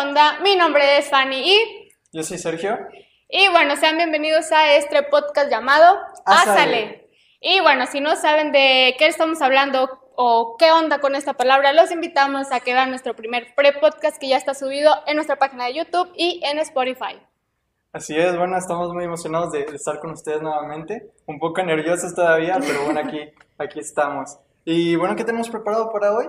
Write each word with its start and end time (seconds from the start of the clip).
onda? 0.00 0.40
Mi 0.42 0.56
nombre 0.56 0.98
es 0.98 1.08
Fanny 1.08 1.52
y... 1.52 1.88
Yo 2.12 2.22
soy 2.22 2.38
Sergio. 2.38 2.78
Y 3.28 3.48
bueno, 3.48 3.76
sean 3.76 3.96
bienvenidos 3.96 4.50
a 4.52 4.74
este 4.74 5.02
podcast 5.04 5.50
llamado 5.50 5.98
Ásale. 6.24 7.10
Y 7.40 7.60
bueno, 7.60 7.86
si 7.86 8.00
no 8.00 8.16
saben 8.16 8.52
de 8.52 8.96
qué 8.98 9.06
estamos 9.06 9.40
hablando 9.42 9.88
o 10.16 10.56
qué 10.58 10.72
onda 10.72 10.98
con 11.00 11.14
esta 11.14 11.34
palabra, 11.34 11.72
los 11.72 11.90
invitamos 11.90 12.50
a 12.52 12.60
que 12.60 12.72
vean 12.72 12.90
nuestro 12.90 13.14
primer 13.14 13.54
pre-podcast 13.54 14.18
que 14.18 14.28
ya 14.28 14.36
está 14.36 14.54
subido 14.54 14.92
en 15.06 15.16
nuestra 15.16 15.36
página 15.36 15.66
de 15.66 15.74
YouTube 15.74 16.10
y 16.16 16.40
en 16.44 16.58
Spotify. 16.58 17.20
Así 17.92 18.16
es, 18.16 18.36
bueno, 18.36 18.56
estamos 18.56 18.92
muy 18.92 19.04
emocionados 19.04 19.52
de, 19.52 19.60
estar 19.74 20.00
con 20.00 20.10
ustedes 20.10 20.42
nuevamente. 20.42 21.12
Un 21.26 21.38
poco 21.38 21.62
nerviosos 21.62 22.14
todavía, 22.14 22.58
pero 22.58 22.84
bueno, 22.84 23.00
aquí, 23.00 23.20
aquí 23.58 23.78
estamos. 23.78 24.38
Y 24.64 24.96
bueno, 24.96 25.14
¿qué 25.14 25.24
tenemos 25.24 25.50
preparado 25.50 25.92
para 25.92 26.12
hoy? 26.12 26.26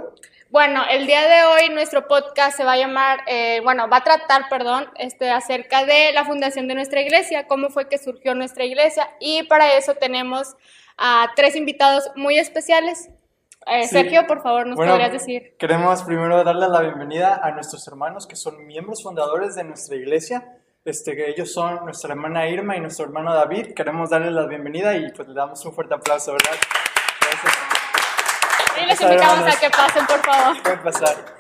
Bueno, 0.56 0.84
el 0.90 1.06
día 1.06 1.28
de 1.28 1.44
hoy 1.44 1.74
nuestro 1.74 2.08
podcast 2.08 2.56
se 2.56 2.64
va 2.64 2.72
a 2.72 2.78
llamar, 2.78 3.20
eh, 3.28 3.60
bueno, 3.66 3.90
va 3.90 3.98
a 3.98 4.04
tratar, 4.06 4.44
perdón, 4.50 4.90
este, 4.96 5.30
acerca 5.30 5.84
de 5.84 6.14
la 6.14 6.24
fundación 6.24 6.70
de 6.70 6.76
nuestra 6.76 7.02
iglesia, 7.02 7.46
cómo 7.46 7.70
fue 7.70 7.90
que 7.90 7.98
surgió 7.98 8.36
nuestra 8.36 8.64
iglesia 8.64 9.10
y 9.20 9.44
para 9.50 9.74
eso 9.74 9.96
tenemos 9.96 10.56
a 10.98 11.28
tres 11.36 11.58
invitados 11.58 12.10
muy 12.16 12.40
especiales. 12.40 13.10
Eh, 13.68 13.86
Sergio, 13.90 14.28
por 14.28 14.42
favor, 14.42 14.66
nos 14.66 14.78
podrías 14.78 15.12
decir. 15.12 15.58
Queremos 15.60 16.04
primero 16.04 16.42
darle 16.46 16.70
la 16.70 16.80
bienvenida 16.80 17.42
a 17.44 17.52
nuestros 17.52 17.86
hermanos 17.90 18.26
que 18.26 18.38
son 18.38 18.66
miembros 18.66 19.04
fundadores 19.04 19.56
de 19.56 19.66
nuestra 19.66 19.98
iglesia. 19.98 20.54
Este, 20.86 21.32
ellos 21.32 21.52
son 21.52 21.84
nuestra 21.84 22.14
hermana 22.14 22.48
Irma 22.48 22.78
y 22.78 22.80
nuestro 22.80 23.04
hermano 23.04 23.34
David. 23.34 23.74
Queremos 23.76 24.10
darles 24.10 24.32
la 24.32 24.48
bienvenida 24.48 24.96
y 24.96 25.12
pues 25.12 25.28
le 25.28 25.34
damos 25.34 25.66
un 25.66 25.74
fuerte 25.74 25.96
aplauso, 25.96 26.32
¿verdad? 26.32 26.56
Gracias. 27.20 27.65
Y 28.82 28.86
les 28.86 29.02
invitamos 29.02 29.56
a 29.56 29.60
que 29.60 29.70
pasen, 29.70 30.06
por 30.06 30.26
favor. 30.26 30.64
Pueden 30.64 30.84
pasar. 30.84 31.36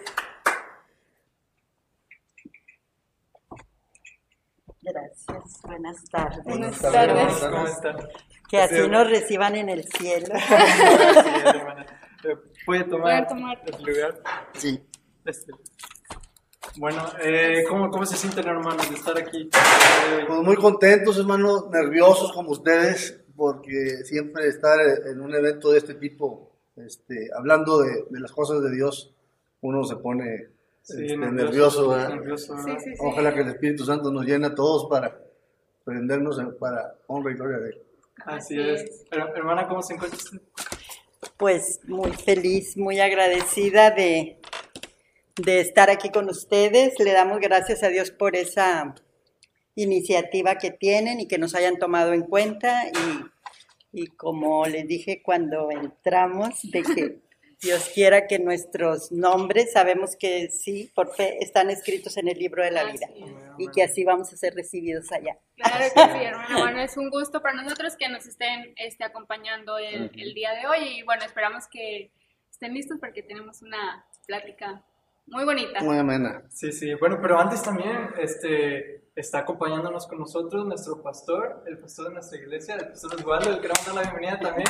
Gracias, 4.81 5.61
buenas 5.63 6.03
tardes. 6.11 6.43
Buenas 6.43 6.79
tardes. 6.79 7.33
¿Cómo 7.39 7.67
están? 7.67 7.97
Que 8.49 8.61
así 8.61 8.87
nos 8.87 9.09
reciban 9.09 9.55
en 9.55 9.69
el 9.69 9.83
cielo. 9.85 10.27
¿Puede 12.65 12.83
tomar, 12.85 13.27
tomar. 13.27 13.59
el 13.65 13.83
lugar? 13.83 14.21
Sí. 14.53 14.79
Este. 15.25 15.51
Bueno, 16.77 17.03
eh, 17.21 17.63
¿cómo, 17.67 17.89
¿cómo 17.89 18.05
se 18.05 18.15
sienten 18.17 18.47
hermanos 18.47 18.87
de 18.89 18.95
estar 18.95 19.17
aquí? 19.17 19.49
Eh, 19.51 20.25
Pues 20.27 20.39
muy 20.41 20.55
contentos, 20.55 21.17
hermanos, 21.17 21.69
nerviosos 21.71 22.31
como 22.33 22.51
ustedes, 22.51 23.23
porque 23.35 24.03
siempre 24.03 24.47
estar 24.47 24.77
en 25.07 25.21
un 25.21 25.33
evento 25.33 25.71
de 25.71 25.79
este 25.79 25.95
tipo, 25.95 26.54
este, 26.77 27.29
hablando 27.35 27.79
de, 27.79 28.05
de 28.09 28.19
las 28.19 28.31
cosas 28.31 28.61
de 28.63 28.71
Dios, 28.71 29.13
uno 29.61 29.83
se 29.83 29.95
pone 29.97 30.47
sí, 30.83 31.05
este, 31.05 31.17
nervioso. 31.17 31.89
¿verdad? 31.89 32.09
nervioso, 32.09 32.57
Sí, 32.57 32.63
¿verdad? 32.65 32.81
sí, 32.83 32.89
sí. 32.91 32.97
Ojalá 32.99 33.33
que 33.33 33.41
el 33.41 33.47
Espíritu 33.49 33.85
Santo 33.85 34.11
nos 34.11 34.25
llene 34.25 34.47
a 34.47 34.55
todos 34.55 34.87
para 34.89 35.17
prendernos 35.83 36.39
en- 36.39 36.57
para 36.57 36.95
honra 37.07 37.31
y 37.31 37.35
gloria 37.35 37.57
de 37.59 37.69
Él. 37.69 37.81
Así 38.25 38.59
es. 38.59 39.05
Her- 39.11 39.33
Hermana, 39.35 39.67
¿cómo 39.67 39.81
se 39.81 39.93
encuentra 39.93 40.17
usted? 40.17 40.39
Pues 41.37 41.79
muy 41.85 42.11
feliz, 42.13 42.77
muy 42.77 42.99
agradecida 42.99 43.91
de, 43.91 44.39
de 45.35 45.59
estar 45.59 45.89
aquí 45.89 46.09
con 46.09 46.29
ustedes. 46.29 46.97
Le 46.99 47.11
damos 47.13 47.39
gracias 47.39 47.83
a 47.83 47.89
Dios 47.89 48.11
por 48.11 48.35
esa 48.35 48.95
iniciativa 49.75 50.57
que 50.57 50.71
tienen 50.71 51.19
y 51.19 51.27
que 51.27 51.37
nos 51.37 51.55
hayan 51.55 51.77
tomado 51.77 52.13
en 52.13 52.21
cuenta. 52.23 52.87
Y, 52.87 53.25
y 53.95 54.07
como 54.07 54.65
les 54.65 54.87
dije 54.87 55.21
cuando 55.23 55.71
entramos, 55.71 56.61
de 56.69 56.83
que 56.83 57.19
Dios 57.61 57.89
quiera 57.93 58.27
que 58.27 58.39
nuestros 58.39 59.11
nombres, 59.11 59.71
sabemos 59.71 60.17
que 60.17 60.49
sí, 60.49 60.91
por 60.93 61.15
fe, 61.15 61.37
están 61.41 61.69
escritos 61.69 62.17
en 62.17 62.27
el 62.27 62.37
libro 62.37 62.61
de 62.61 62.71
la 62.71 62.83
vida. 62.83 63.07
Es. 63.15 63.31
Y 63.57 63.69
que 63.69 63.83
así 63.83 64.03
vamos 64.03 64.33
a 64.33 64.37
ser 64.37 64.53
recibidos 64.53 65.11
allá. 65.13 65.37
Claro 65.55 65.85
que 65.93 66.01
sí, 66.01 66.25
hermano. 66.25 66.59
Bueno, 66.59 66.81
es 66.81 66.97
un 66.97 67.09
gusto 67.09 67.41
para 67.41 67.55
nosotros 67.55 67.95
que 67.95 68.09
nos 68.09 68.27
estén 68.27 68.73
este, 68.75 69.05
acompañando 69.05 69.77
el, 69.77 70.11
el 70.13 70.33
día 70.33 70.53
de 70.53 70.67
hoy 70.67 70.99
y 70.99 71.03
bueno, 71.03 71.23
esperamos 71.23 71.67
que 71.71 72.11
estén 72.51 72.73
listos 72.73 72.97
porque 72.99 73.23
tenemos 73.23 73.61
una 73.61 74.05
plática 74.27 74.83
muy 75.27 75.45
bonita. 75.45 75.81
Muy 75.81 75.97
amena. 75.97 76.43
Sí, 76.49 76.73
sí. 76.73 76.93
Bueno, 76.95 77.19
pero 77.21 77.39
antes 77.39 77.63
también 77.63 78.09
este, 78.19 79.04
está 79.15 79.39
acompañándonos 79.39 80.07
con 80.07 80.19
nosotros 80.19 80.65
nuestro 80.65 81.01
pastor, 81.01 81.63
el 81.67 81.77
pastor 81.77 82.09
de 82.09 82.13
nuestra 82.15 82.37
iglesia, 82.37 82.75
el 82.75 82.89
pastor 82.89 83.15
Osvaldo, 83.15 83.49
el 83.49 83.55
que 83.55 83.61
queremos 83.61 83.85
dar 83.85 83.95
la 83.95 84.01
bienvenida 84.01 84.39
también. 84.39 84.67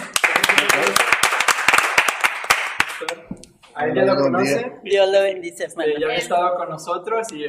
A 3.73 3.85
él 3.88 3.95
ya 3.95 4.05
lo 4.05 4.16
conoce, 4.16 4.79
Dios 4.84 5.09
lo 5.11 5.22
bendice, 5.22 5.66
hermano. 5.66 5.94
ya 6.00 6.05
había 6.05 6.17
estado 6.17 6.55
con 6.57 6.69
nosotros 6.69 7.28
y 7.34 7.45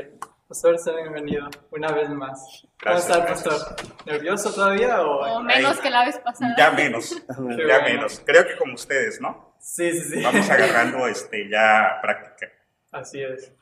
pastor, 0.48 0.78
sea 0.78 0.94
bienvenido 0.94 1.48
una 1.70 1.92
vez 1.92 2.08
más. 2.10 2.66
¿Cómo 2.82 2.94
Gracias, 2.96 3.04
está 3.10 3.18
el 3.18 3.26
gracias. 3.26 3.64
pastor? 3.64 4.06
¿Nervioso 4.06 4.52
todavía 4.54 5.02
o...? 5.02 5.36
O 5.36 5.42
menos 5.42 5.76
Ahí. 5.76 5.82
que 5.82 5.90
la 5.90 6.04
vez 6.04 6.18
pasada. 6.18 6.54
Ya 6.58 6.70
menos, 6.72 7.10
Qué 7.56 7.66
ya 7.68 7.78
bueno. 7.80 7.84
menos. 7.84 8.22
Creo 8.24 8.44
que 8.46 8.56
como 8.56 8.74
ustedes, 8.74 9.20
¿no? 9.20 9.54
Sí, 9.60 9.92
sí, 9.92 10.00
sí. 10.16 10.22
Vamos 10.22 10.48
agarrando 10.50 11.06
este, 11.08 11.48
ya 11.48 11.98
práctica. 12.02 12.50
Así 12.90 13.22
es. 13.22 13.52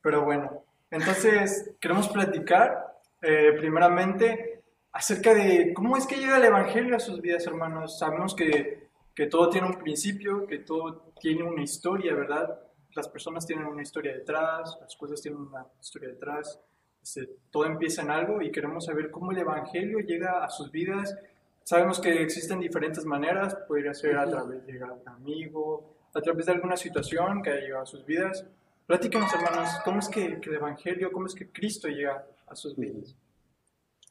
Pero 0.00 0.22
bueno, 0.24 0.64
entonces 0.90 1.74
queremos 1.80 2.08
platicar 2.08 3.00
eh, 3.20 3.52
primeramente 3.58 4.62
acerca 4.92 5.34
de 5.34 5.72
cómo 5.74 5.96
es 5.96 6.06
que 6.06 6.16
llega 6.16 6.38
el 6.38 6.44
Evangelio 6.44 6.96
a 6.96 7.00
sus 7.00 7.20
vidas, 7.20 7.46
hermanos. 7.46 7.98
Sabemos 7.98 8.34
que, 8.34 8.88
que 9.14 9.26
todo 9.26 9.50
tiene 9.50 9.66
un 9.66 9.78
principio, 9.78 10.46
que 10.46 10.58
todo 10.58 11.12
tiene 11.20 11.42
una 11.42 11.62
historia, 11.62 12.14
¿verdad? 12.14 12.60
Las 12.94 13.08
personas 13.08 13.46
tienen 13.46 13.66
una 13.66 13.82
historia 13.82 14.12
detrás, 14.12 14.78
las 14.80 14.96
cosas 14.96 15.20
tienen 15.20 15.40
una 15.40 15.66
historia 15.80 16.08
detrás. 16.08 16.60
Este, 17.02 17.28
todo 17.50 17.64
empieza 17.66 18.02
en 18.02 18.10
algo 18.10 18.42
y 18.42 18.50
queremos 18.50 18.86
saber 18.86 19.10
cómo 19.10 19.32
el 19.32 19.38
Evangelio 19.38 20.00
llega 20.00 20.44
a 20.44 20.50
sus 20.50 20.70
vidas. 20.70 21.16
Sabemos 21.62 22.00
que 22.00 22.22
existen 22.22 22.60
diferentes 22.60 23.04
maneras, 23.04 23.54
podría 23.66 23.92
ser 23.94 24.16
a 24.16 24.28
través 24.28 24.66
de 24.66 24.82
un 24.82 25.06
amigo, 25.06 25.94
a 26.14 26.20
través 26.20 26.46
de 26.46 26.52
alguna 26.52 26.76
situación 26.76 27.42
que 27.42 27.50
haya 27.50 27.60
llegado 27.60 27.82
a 27.82 27.86
sus 27.86 28.04
vidas. 28.06 28.44
Platícanos, 28.88 29.30
hermanos, 29.34 29.68
¿cómo 29.84 29.98
es 29.98 30.08
que, 30.08 30.24
el 30.24 30.54
Evangelio, 30.54 31.12
cómo 31.12 31.26
es 31.26 31.34
que 31.34 31.52
Cristo 31.52 31.88
llega 31.88 32.26
a 32.46 32.56
sus 32.56 32.74
vidas? 32.74 33.14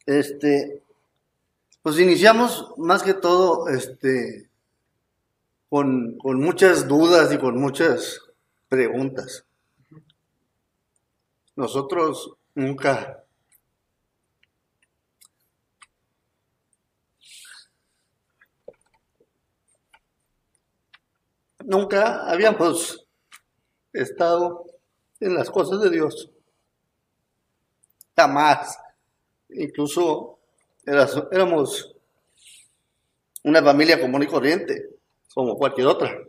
Este, 0.06 0.84
pues 1.82 1.98
iniciamos 1.98 2.76
más 2.78 3.02
que 3.02 3.16
todo, 3.16 3.70
este, 3.70 4.48
con, 5.68 6.20
con 6.20 6.40
muchas 6.40 6.88
dudas 6.88 7.34
y 7.34 7.40
con 7.40 7.60
muchas 7.60 8.22
preguntas. 8.70 9.48
Nosotros 11.56 12.34
nunca, 12.54 13.24
nunca 21.66 22.30
habíamos 22.30 23.08
estado 23.92 24.67
en 25.20 25.34
las 25.34 25.50
cosas 25.50 25.82
de 25.82 25.90
Dios. 25.90 26.30
Jamás. 28.16 28.78
Incluso 29.50 30.40
eras- 30.86 31.24
éramos 31.32 31.96
una 33.44 33.62
familia 33.64 34.00
común 34.00 34.24
y 34.24 34.28
corriente, 34.28 34.90
como 35.34 35.56
cualquier 35.58 35.88
otra. 35.88 36.20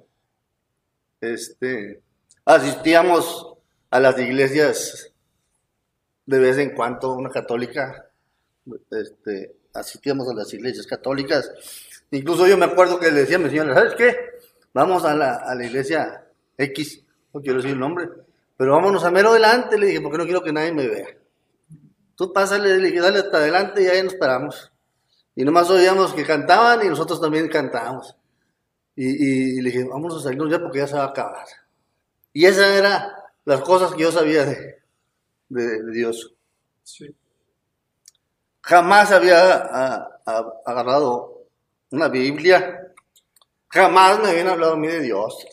Este, 1.20 2.00
asistíamos 2.44 3.54
a 3.90 3.98
las 4.00 4.18
iglesias 4.18 5.12
de 6.26 6.38
vez 6.38 6.58
en 6.58 6.74
cuando, 6.74 7.14
una 7.14 7.30
católica, 7.30 8.10
este, 8.90 9.56
asistíamos 9.72 10.28
a 10.28 10.34
las 10.34 10.52
iglesias 10.52 10.86
católicas. 10.86 11.50
Incluso 12.10 12.46
yo 12.46 12.56
me 12.56 12.66
acuerdo 12.66 13.00
que 13.00 13.10
le 13.10 13.20
decía 13.20 13.36
a 13.36 13.40
mi 13.40 13.48
señora, 13.48 13.74
¿sabes 13.74 13.94
qué? 13.96 14.16
Vamos 14.74 15.04
a 15.04 15.14
la, 15.14 15.36
a 15.36 15.54
la 15.54 15.64
iglesia 15.64 16.24
X, 16.56 17.02
no 17.32 17.40
quiero 17.40 17.56
decir 17.56 17.72
el 17.72 17.80
nombre, 17.80 18.08
pero 18.58 18.72
vámonos 18.72 19.02
a 19.04 19.10
mero 19.10 19.30
adelante, 19.30 19.78
le 19.78 19.86
dije, 19.86 20.00
porque 20.02 20.18
no 20.18 20.24
quiero 20.24 20.42
que 20.42 20.52
nadie 20.52 20.72
me 20.72 20.86
vea. 20.86 21.06
Tú 22.16 22.32
pásale, 22.32 22.76
le 22.76 22.88
dije, 22.88 23.00
dale 23.00 23.20
hasta 23.20 23.38
adelante 23.38 23.82
y 23.82 23.86
ahí 23.86 24.02
nos 24.02 24.14
paramos. 24.16 24.70
Y 25.34 25.44
nomás 25.44 25.70
oíamos 25.70 26.12
que 26.12 26.24
cantaban 26.26 26.84
y 26.84 26.88
nosotros 26.90 27.20
también 27.20 27.48
cantábamos. 27.48 28.14
Y, 28.96 29.06
y- 29.06 29.58
y 29.58 29.62
le 29.62 29.70
dije, 29.70 29.84
vamos 29.84 30.14
a 30.16 30.20
salirnos 30.20 30.50
ya 30.50 30.58
porque 30.58 30.78
ya 30.80 30.86
se 30.88 30.96
va 30.96 31.04
a 31.04 31.08
acabar. 31.08 31.46
Y 32.32 32.44
esas 32.44 32.66
eran 32.76 33.08
las 33.44 33.60
cosas 33.62 33.94
que 33.94 34.02
yo 34.02 34.10
sabía 34.12 34.44
de, 34.44 34.82
de- 35.48 35.82
de 35.84 35.92
Dios. 35.92 36.34
Sí. 36.82 37.14
Jamás 38.62 39.12
había 39.12 39.54
a- 39.54 40.20
a- 40.26 40.52
agarrado 40.66 41.44
una 41.90 42.08
Biblia. 42.08 42.92
Jamás 43.68 44.18
me 44.20 44.28
habían 44.30 44.48
hablado 44.48 44.72
a 44.72 44.76
mí 44.76 44.88
de 44.88 45.00
Dios. 45.00 45.46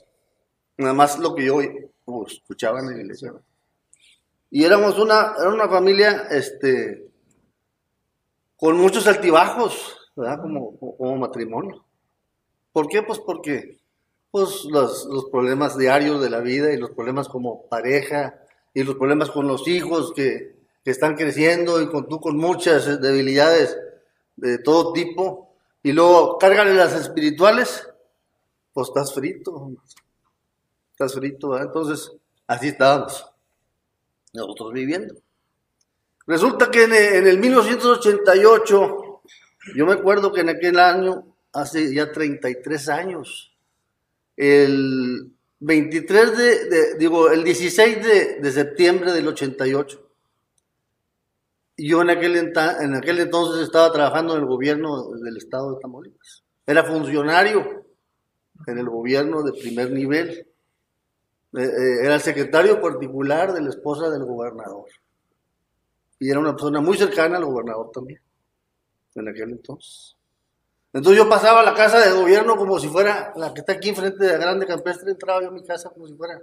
Nada 0.78 0.94
más 0.94 1.20
lo 1.20 1.36
que 1.36 1.46
yo 1.46 1.60
uh, 2.06 2.26
escuchaba 2.26 2.80
en 2.80 2.88
la 2.88 2.98
iglesia. 2.98 3.34
Y 4.50 4.64
éramos 4.64 4.98
una, 5.00 5.34
era 5.38 5.50
una 5.50 5.68
familia, 5.68 6.28
este, 6.30 7.10
con 8.56 8.78
muchos 8.78 9.06
altibajos, 9.08 10.12
¿verdad? 10.16 10.42
Como, 10.42 10.78
como 10.78 11.18
matrimonio. 11.18 11.84
¿Por 12.72 12.88
qué? 12.88 13.04
Pues 13.04 13.20
porque, 13.20 13.80
pues 14.32 14.66
los, 14.66 15.06
los 15.06 15.26
problemas 15.26 15.78
diarios 15.78 16.22
de 16.22 16.30
la 16.30 16.40
vida 16.40 16.72
y 16.72 16.78
los 16.78 16.92
problemas 16.92 17.28
como 17.28 17.68
pareja, 17.68 18.42
y 18.74 18.84
los 18.84 18.96
problemas 18.96 19.32
con 19.32 19.48
los 19.48 19.68
hijos 19.68 20.14
que, 20.14 20.56
que 20.84 20.92
están 20.92 21.16
creciendo 21.16 21.82
y 21.82 21.90
con 21.90 22.08
tú 22.08 22.20
con 22.20 22.38
muchas 22.38 23.02
debilidades 23.02 23.78
de 24.36 24.60
todo 24.60 24.92
tipo, 24.94 25.56
y 25.82 25.94
luego 25.94 26.38
cárgale 26.38 26.74
las 26.74 26.94
espirituales, 26.94 27.88
pues 28.74 28.90
estás 28.90 29.14
frito, 29.14 29.72
estás 30.96 31.18
entonces 31.62 32.12
así 32.48 32.70
estábamos 32.70 33.26
nosotros 34.34 34.72
viviendo. 34.72 35.16
Resulta 36.26 36.72
que 36.72 36.84
en 36.84 36.94
el, 36.94 37.14
en 37.16 37.28
el 37.28 37.38
1988, 37.38 39.22
yo 39.76 39.86
me 39.86 39.94
acuerdo 39.94 40.32
que 40.32 40.42
en 40.42 40.50
aquel 40.50 40.80
año, 40.80 41.36
hace 41.52 41.94
ya 41.94 42.12
33 42.12 42.90
años, 42.90 43.56
el 44.38 45.32
23 45.60 46.38
de, 46.38 46.96
digo, 46.98 47.30
el 47.30 47.44
16 47.44 48.04
de, 48.04 48.40
de 48.40 48.52
septiembre 48.52 49.12
del 49.12 49.28
88, 49.28 50.02
yo 51.78 52.02
en 52.02 52.10
aquel, 52.10 52.36
en 52.38 52.96
aquel 52.96 53.20
entonces 53.20 53.64
estaba 53.64 53.92
trabajando 53.92 54.36
en 54.36 54.42
el 54.42 54.48
gobierno 54.48 55.10
del 55.12 55.38
estado 55.38 55.74
de 55.74 55.82
Tamaulipas. 55.82 56.44
Era 56.66 56.86
funcionario 56.86 57.86
en 58.66 58.78
el 58.78 58.90
gobierno 58.90 59.44
de 59.44 59.52
primer 59.52 59.92
nivel. 59.92 60.48
Eh, 61.56 61.64
eh, 61.64 61.98
era 62.04 62.16
el 62.16 62.22
secretario 62.22 62.82
particular 62.82 63.54
de 63.54 63.62
la 63.62 63.70
esposa 63.70 64.10
del 64.10 64.26
gobernador. 64.26 64.90
Y 66.20 66.30
era 66.30 66.40
una 66.40 66.52
persona 66.52 66.82
muy 66.82 66.98
cercana 66.98 67.38
al 67.38 67.46
gobernador 67.46 67.92
también, 67.92 68.20
en 69.16 69.30
aquel 69.30 69.52
entonces. 69.52 70.18
Entonces 70.92 71.24
yo 71.24 71.30
pasaba 71.30 71.62
a 71.62 71.64
la 71.64 71.74
casa 71.74 72.00
de 72.00 72.20
gobierno 72.20 72.58
como 72.58 72.78
si 72.80 72.90
fuera 72.90 73.34
la 73.38 73.54
que 73.54 73.62
está 73.62 73.74
aquí 73.74 73.90
enfrente 73.90 74.26
de 74.26 74.34
la 74.34 74.38
Grande 74.38 74.66
Campestre, 74.66 75.12
entraba 75.12 75.42
yo 75.42 75.48
a 75.48 75.52
mi 75.52 75.64
casa 75.64 75.90
como 75.90 76.08
si 76.08 76.14
fuera. 76.14 76.42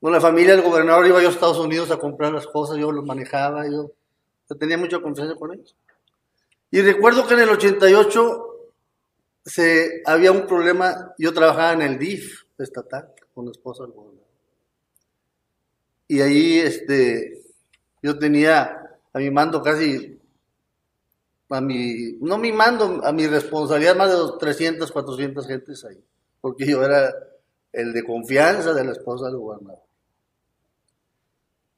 Con 0.00 0.12
la 0.12 0.20
familia 0.20 0.54
del 0.54 0.64
gobernador 0.64 1.06
iba 1.06 1.22
yo 1.22 1.28
a 1.28 1.30
Estados 1.30 1.58
Unidos 1.58 1.90
a 1.90 1.98
comprar 1.98 2.32
las 2.32 2.46
cosas, 2.46 2.76
yo 2.76 2.92
los 2.92 3.06
manejaba, 3.06 3.66
yo, 3.66 3.90
yo 4.50 4.56
tenía 4.56 4.76
mucha 4.76 5.00
confianza 5.00 5.34
con 5.34 5.54
ellos. 5.54 5.74
Y 6.70 6.82
recuerdo 6.82 7.26
que 7.26 7.34
en 7.34 7.40
el 7.40 7.48
88 7.48 8.46
se, 9.46 10.02
había 10.04 10.32
un 10.32 10.46
problema, 10.46 11.14
yo 11.16 11.32
trabajaba 11.32 11.72
en 11.72 11.82
el 11.82 11.98
DIF 11.98 12.44
estatal 12.58 13.14
con 13.34 13.46
la 13.46 13.50
esposa 13.50 13.84
gobernador. 13.84 14.24
Y 16.06 16.20
ahí 16.20 16.58
este, 16.58 17.42
yo 18.02 18.18
tenía 18.18 18.98
a 19.12 19.18
mi 19.18 19.30
mando 19.30 19.62
casi, 19.62 20.20
a 21.48 21.60
mi, 21.60 22.16
no 22.20 22.36
mi 22.38 22.52
mando, 22.52 23.00
a 23.04 23.12
mi 23.12 23.26
responsabilidad 23.26 23.96
más 23.96 24.10
de 24.10 24.38
300, 24.38 24.90
400 24.90 25.46
gentes 25.46 25.84
ahí, 25.84 26.02
porque 26.40 26.66
yo 26.66 26.82
era 26.82 27.12
el 27.72 27.92
de 27.92 28.04
confianza 28.04 28.72
de 28.72 28.84
la 28.84 28.92
esposa 28.92 29.26
del 29.26 29.36
gobernador. 29.36 29.82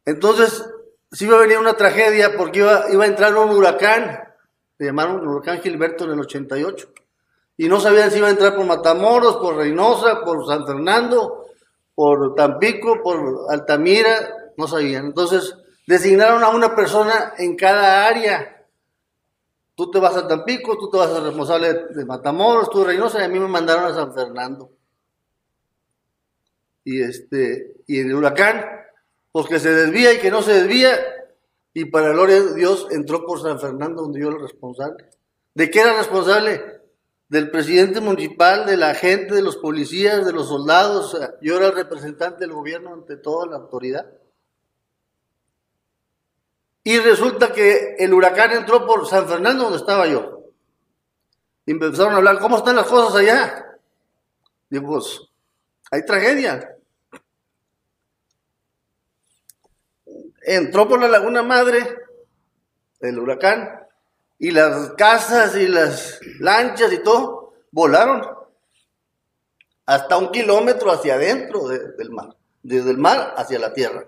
Entonces, 0.05 0.65
sí 1.13 1.25
iba 1.25 1.37
a 1.37 1.41
venir 1.41 1.59
una 1.59 1.75
tragedia 1.75 2.37
porque 2.37 2.61
iba, 2.61 2.91
iba 2.91 3.05
a 3.05 3.09
entrar 3.09 3.37
un 3.37 3.51
huracán, 3.51 4.19
le 4.79 4.87
llamaron 4.87 5.27
huracán 5.27 5.61
Gilberto 5.61 6.05
en 6.05 6.11
el 6.13 6.21
88, 6.21 6.89
y 7.59 7.69
no 7.69 7.81
sabían 7.81 8.11
si 8.11 8.19
iba 8.19 8.29
a 8.29 8.33
entrar 8.33 8.55
por 8.55 8.67
Matamoros, 8.67 9.37
por 9.37 9.57
Reynosa, 9.57 10.23
por 10.25 10.47
San 10.47 10.67
Fernando, 10.67 11.46
por 11.97 12.35
Tampico, 12.35 13.03
por 13.03 13.47
Altamira, 13.49 14.53
no 14.59 14.69
sabían. 14.69 15.07
Entonces, 15.07 15.57
designaron 15.87 16.45
a 16.45 16.51
una 16.51 16.77
persona 16.77 17.33
en 17.39 17.57
cada 17.57 18.07
área. 18.07 18.67
Tú 19.75 19.91
te 19.91 19.99
vas 19.99 20.15
a 20.15 20.29
Tampico, 20.29 20.77
tú 20.77 20.91
te 20.91 20.99
vas 20.99 21.11
a 21.11 21.21
responsable 21.21 21.73
de, 21.95 22.05
Matamoros, 22.05 22.69
tú 22.69 22.81
de 22.81 22.89
Reynosa, 22.89 23.21
y 23.21 23.25
a 23.25 23.29
mí 23.29 23.41
me 23.41 23.49
mandaron 23.49 23.87
a 23.87 23.95
San 23.95 24.13
Fernando. 24.13 24.71
Y 26.85 27.03
este, 27.03 27.77
y 27.87 28.01
el 28.01 28.15
huracán, 28.15 28.63
pues 29.33 29.47
que 29.47 29.59
se 29.59 29.73
desvía 29.73 30.13
y 30.13 30.19
que 30.19 30.31
no 30.31 30.43
se 30.43 30.53
desvía, 30.53 30.99
y 31.73 31.87
para 31.87 32.11
gloria 32.11 32.43
de 32.43 32.55
Dios 32.55 32.89
entró 32.91 33.25
por 33.25 33.41
San 33.41 33.59
Fernando, 33.59 34.03
donde 34.03 34.21
yo 34.21 34.29
era 34.29 34.39
responsable. 34.39 35.07
¿De 35.55 35.71
qué 35.71 35.81
era 35.81 35.97
responsable? 35.97 36.76
Del 37.29 37.51
presidente 37.51 38.01
municipal, 38.01 38.67
de 38.67 38.77
la 38.77 38.95
gente, 38.95 39.35
de 39.35 39.43
los 39.43 39.57
policías, 39.57 40.25
de 40.25 40.33
los 40.33 40.49
soldados. 40.49 41.17
yo 41.41 41.57
era 41.57 41.71
representante 41.71 42.41
del 42.41 42.53
gobierno 42.53 42.95
ante 42.95 43.17
toda 43.17 43.47
la 43.47 43.57
autoridad. 43.57 44.07
Y 46.85 47.01
resulta 47.01 47.53
que 47.53 47.97
el 47.99 48.15
huracán 48.15 48.53
entró 48.53 48.87
por 48.87 49.07
San 49.09 49.27
Fernando, 49.27 49.65
donde 49.65 49.79
estaba 49.79 50.07
yo. 50.07 50.53
Y 51.65 51.73
empezaron 51.73 52.15
a 52.15 52.19
hablar, 52.19 52.39
¿cómo 52.39 52.59
están 52.59 52.77
las 52.77 52.87
cosas 52.87 53.17
allá? 53.17 53.77
Digo, 54.71 54.87
pues, 54.87 55.21
hay 55.91 56.05
tragedia. 56.05 56.77
Entró 60.43 60.89
por 60.89 61.01
la 61.01 61.09
Laguna 61.09 61.43
Madre 61.43 61.99
el 63.01 63.19
huracán 63.19 63.86
y 64.39 64.51
las 64.51 64.91
casas 64.91 65.57
y 65.57 65.67
las 65.69 66.21
lanchas 66.41 66.93
y 66.93 67.03
todo 67.03 67.55
volaron 67.71 68.23
hasta 69.87 70.17
un 70.19 70.31
kilómetro 70.31 70.91
hacia 70.91 71.15
adentro 71.15 71.69
de- 71.69 71.93
del 71.93 72.11
mar, 72.11 72.37
desde 72.63 72.91
el 72.91 72.99
mar 72.99 73.35
hacia 73.37 73.59
la 73.59 73.73
tierra. 73.73 74.07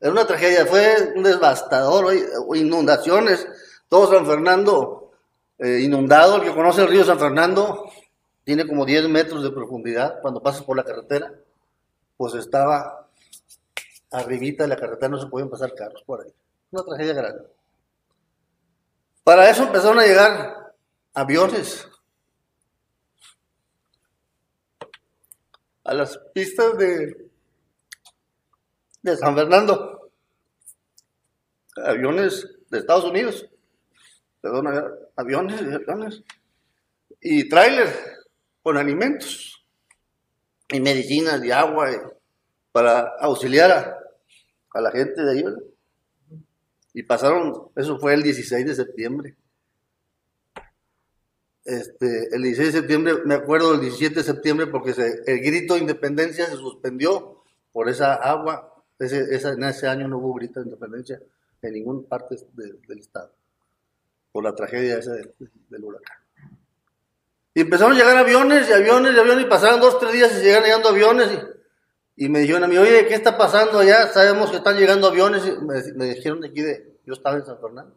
Era 0.00 0.12
una 0.12 0.26
tragedia, 0.26 0.66
fue 0.66 1.12
un 1.16 1.22
devastador, 1.22 2.14
inundaciones, 2.54 3.46
todo 3.88 4.10
San 4.12 4.26
Fernando 4.26 5.10
eh, 5.58 5.80
inundado, 5.80 6.36
el 6.36 6.42
que 6.42 6.54
conoce 6.54 6.82
el 6.82 6.88
río 6.88 7.02
San 7.02 7.18
Fernando 7.18 7.90
tiene 8.44 8.66
como 8.66 8.84
10 8.84 9.08
metros 9.08 9.42
de 9.42 9.50
profundidad 9.50 10.20
cuando 10.20 10.42
pasas 10.42 10.62
por 10.62 10.76
la 10.76 10.84
carretera, 10.84 11.32
pues 12.18 12.34
estaba 12.34 13.08
arribita 14.10 14.64
de 14.64 14.68
la 14.68 14.76
carretera, 14.76 15.08
no 15.08 15.18
se 15.18 15.28
podían 15.28 15.48
pasar 15.48 15.74
carros 15.74 16.02
por 16.04 16.20
ahí. 16.22 16.30
Una 16.70 16.84
tragedia 16.84 17.14
grande. 17.14 17.44
Para 19.26 19.50
eso 19.50 19.64
empezaron 19.64 19.98
a 19.98 20.06
llegar 20.06 20.72
aviones 21.12 21.88
a 25.82 25.94
las 25.94 26.16
pistas 26.32 26.78
de, 26.78 27.28
de 29.02 29.16
San 29.16 29.34
Fernando. 29.34 30.12
Aviones 31.74 32.48
de 32.70 32.78
Estados 32.78 33.02
Unidos. 33.02 33.44
Perdón, 34.40 34.68
aviones. 35.16 36.22
Y 37.20 37.48
tráiler 37.48 37.92
con 38.62 38.76
alimentos 38.76 39.66
y 40.68 40.78
medicinas 40.78 41.42
y 41.42 41.50
agua 41.50 41.90
para 42.70 43.16
auxiliar 43.18 43.72
a, 43.72 43.98
a 44.72 44.80
la 44.80 44.92
gente 44.92 45.20
de 45.20 45.32
ahí. 45.32 45.44
Y 46.96 47.02
pasaron, 47.02 47.68
eso 47.76 47.98
fue 47.98 48.14
el 48.14 48.22
16 48.22 48.64
de 48.64 48.74
septiembre. 48.74 49.36
Este, 51.62 52.34
el 52.34 52.42
16 52.42 52.72
de 52.72 52.78
septiembre, 52.80 53.14
me 53.26 53.34
acuerdo 53.34 53.72
del 53.72 53.82
17 53.82 54.14
de 54.14 54.22
septiembre 54.22 54.66
porque 54.68 54.94
el 55.26 55.40
grito 55.40 55.74
de 55.74 55.80
independencia 55.80 56.46
se 56.46 56.56
suspendió 56.56 57.42
por 57.70 57.90
esa 57.90 58.14
agua. 58.14 58.82
Ese, 58.98 59.34
esa- 59.34 59.50
en 59.52 59.64
ese 59.64 59.86
año 59.88 60.08
no 60.08 60.16
hubo 60.16 60.32
grito 60.34 60.58
de 60.60 60.66
independencia 60.70 61.20
en 61.60 61.74
ninguna 61.74 62.08
parte 62.08 62.36
de- 62.54 62.78
del 62.88 62.98
estado, 63.00 63.30
por 64.32 64.42
la 64.44 64.54
tragedia 64.54 64.96
esa 64.98 65.12
de- 65.12 65.34
del 65.68 65.84
huracán. 65.84 66.16
Y 67.52 67.60
empezaron 67.60 67.92
a 67.92 67.96
llegar 67.98 68.16
aviones 68.16 68.70
y 68.70 68.72
aviones 68.72 69.14
y 69.14 69.18
aviones 69.18 69.44
y 69.44 69.48
pasaron 69.50 69.80
dos, 69.80 69.98
tres 70.00 70.14
días 70.14 70.32
y 70.38 70.44
llegan 70.44 70.62
llegando 70.62 70.88
aviones 70.88 71.30
y, 71.30 71.55
y 72.16 72.28
me 72.28 72.40
dijeron 72.40 72.64
a 72.64 72.68
mí, 72.68 72.76
oye, 72.78 73.06
¿qué 73.06 73.14
está 73.14 73.36
pasando 73.36 73.78
allá? 73.78 74.08
Sabemos 74.08 74.50
que 74.50 74.56
están 74.56 74.76
llegando 74.78 75.06
aviones 75.08 75.42
me, 75.62 75.82
me 75.94 76.04
dijeron 76.14 76.40
de 76.40 76.48
aquí 76.48 76.62
de, 76.62 76.98
yo 77.04 77.12
estaba 77.14 77.36
en 77.36 77.44
San 77.44 77.58
Fernando, 77.60 77.94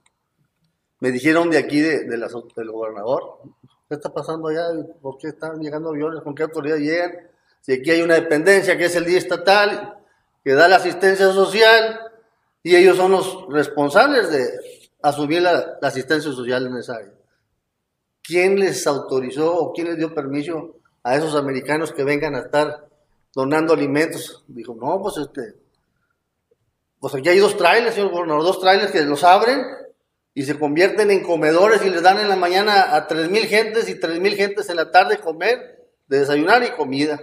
me 1.00 1.12
dijeron 1.12 1.50
de 1.50 1.58
aquí 1.58 1.80
de, 1.80 2.04
de 2.06 2.18
la- 2.18 2.28
del 2.56 2.72
gobernador, 2.72 3.40
¿qué 3.88 3.96
está 3.96 4.14
pasando 4.14 4.50
allá? 4.50 4.66
¿Por 5.02 5.18
qué 5.18 5.30
están 5.30 5.60
llegando 5.62 5.90
aviones? 5.90 6.22
¿Con 6.22 6.36
qué 6.36 6.44
autoridad 6.44 6.78
llegan? 6.78 7.14
Si 7.62 7.74
aquí 7.74 7.92
hay 7.92 8.02
una 8.02 8.16
dependencia 8.16 8.78
que 8.78 8.86
es 8.86 8.96
el 8.96 9.06
día 9.06 9.18
estatal, 9.18 9.98
que 10.44 10.54
da 10.54 10.68
la 10.68 10.76
asistencia 10.78 11.32
social 11.32 12.00
y 12.62 12.76
ellos 12.76 12.98
son 12.98 13.12
los 13.12 13.46
responsables 13.50 14.30
de 14.32 14.50
asumir 15.02 15.42
la, 15.42 15.78
la 15.82 15.88
asistencia 15.88 16.32
social 16.32 16.68
en 16.68 16.76
esa 16.78 16.96
área. 16.96 17.14
¿Quién 18.22 18.60
les 18.60 18.86
autorizó 18.86 19.56
o 19.56 19.74
quién 19.74 19.88
les 19.88 19.98
dio 19.98 20.14
permiso 20.14 20.76
a 21.04 21.16
esos 21.16 21.36
americanos 21.36 21.94
que 21.94 22.04
vengan 22.04 22.36
a 22.36 22.40
estar 22.40 22.89
donando 23.34 23.74
alimentos? 23.74 24.44
Dijo, 24.48 24.76
no, 24.76 25.02
pues 25.02 25.18
este, 25.18 25.56
pues 27.00 27.16
aquí 27.16 27.30
hay 27.30 27.40
dos 27.40 27.56
trailers, 27.58 27.96
señor 27.96 28.12
gobernador, 28.12 28.44
dos 28.44 28.60
trailers 28.60 28.92
que 28.92 29.02
los 29.04 29.24
abren 29.24 29.62
y 30.34 30.44
se 30.44 30.60
convierten 30.60 31.12
en 31.12 31.24
comedores 31.24 31.84
y 31.86 31.90
les 31.90 32.02
dan 32.02 32.20
en 32.20 32.30
la 32.30 32.36
mañana 32.36 32.96
a 32.96 33.08
tres 33.08 33.30
mil 33.30 33.46
gentes 33.46 33.90
y 33.90 34.00
tres 34.00 34.20
mil 34.20 34.36
gentes 34.36 34.70
en 34.70 34.76
la 34.76 34.92
tarde 34.92 35.18
comer, 35.18 35.88
de 36.08 36.20
desayunar 36.20 36.64
y 36.64 36.72
comida. 36.72 37.22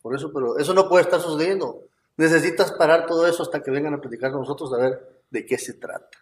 Por 0.00 0.14
eso, 0.14 0.32
pero 0.32 0.58
eso 0.58 0.74
no 0.74 0.88
puede 0.88 1.04
estar 1.04 1.20
sucediendo. 1.20 1.84
Necesitas 2.16 2.72
parar 2.72 3.06
todo 3.06 3.26
eso 3.26 3.42
hasta 3.42 3.62
que 3.62 3.70
vengan 3.70 3.94
a 3.94 4.00
platicar 4.00 4.30
con 4.30 4.40
nosotros 4.40 4.72
a 4.72 4.78
ver 4.78 5.22
de 5.30 5.44
qué 5.44 5.58
se 5.58 5.74
trata. 5.74 6.18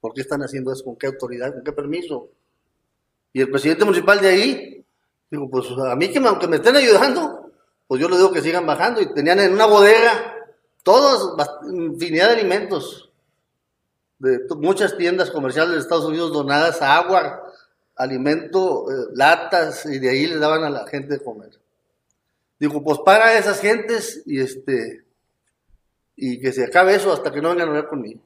¿Por 0.00 0.14
qué 0.14 0.20
están 0.20 0.42
haciendo 0.42 0.72
eso? 0.72 0.84
¿Con 0.84 0.96
qué 0.96 1.06
autoridad? 1.06 1.52
¿Con 1.52 1.64
qué 1.64 1.72
permiso? 1.72 2.30
Y 3.32 3.40
el 3.40 3.50
presidente 3.50 3.84
municipal 3.84 4.20
de 4.20 4.28
ahí, 4.28 4.86
digo, 5.30 5.50
pues 5.50 5.66
a 5.70 5.96
mí 5.96 6.10
que 6.10 6.20
me, 6.20 6.28
aunque 6.28 6.48
me 6.48 6.56
estén 6.56 6.76
ayudando, 6.76 7.37
pues 7.88 8.00
yo 8.00 8.08
les 8.08 8.18
digo 8.18 8.30
que 8.30 8.42
sigan 8.42 8.66
bajando. 8.66 9.00
Y 9.00 9.12
tenían 9.12 9.40
en 9.40 9.54
una 9.54 9.66
bodega 9.66 10.36
todos, 10.84 11.34
infinidad 11.64 12.28
de 12.28 12.34
alimentos, 12.34 13.10
de 14.18 14.40
muchas 14.56 14.96
tiendas 14.96 15.30
comerciales 15.30 15.72
de 15.72 15.80
Estados 15.80 16.04
Unidos 16.04 16.32
donadas 16.32 16.80
agua, 16.82 17.42
alimento, 17.96 18.90
eh, 18.90 19.06
latas, 19.14 19.86
y 19.86 19.98
de 19.98 20.10
ahí 20.10 20.26
le 20.26 20.38
daban 20.38 20.64
a 20.64 20.70
la 20.70 20.86
gente 20.86 21.14
de 21.14 21.22
comer. 21.24 21.58
Dijo, 22.60 22.82
pues 22.82 22.98
para 23.04 23.26
a 23.26 23.38
esas 23.38 23.60
gentes 23.60 24.22
y 24.26 24.40
este 24.40 25.04
y 26.20 26.40
que 26.40 26.52
se 26.52 26.64
acabe 26.64 26.96
eso 26.96 27.12
hasta 27.12 27.30
que 27.30 27.40
no 27.40 27.50
vengan 27.50 27.68
a 27.68 27.70
hablar 27.70 27.88
conmigo. 27.88 28.20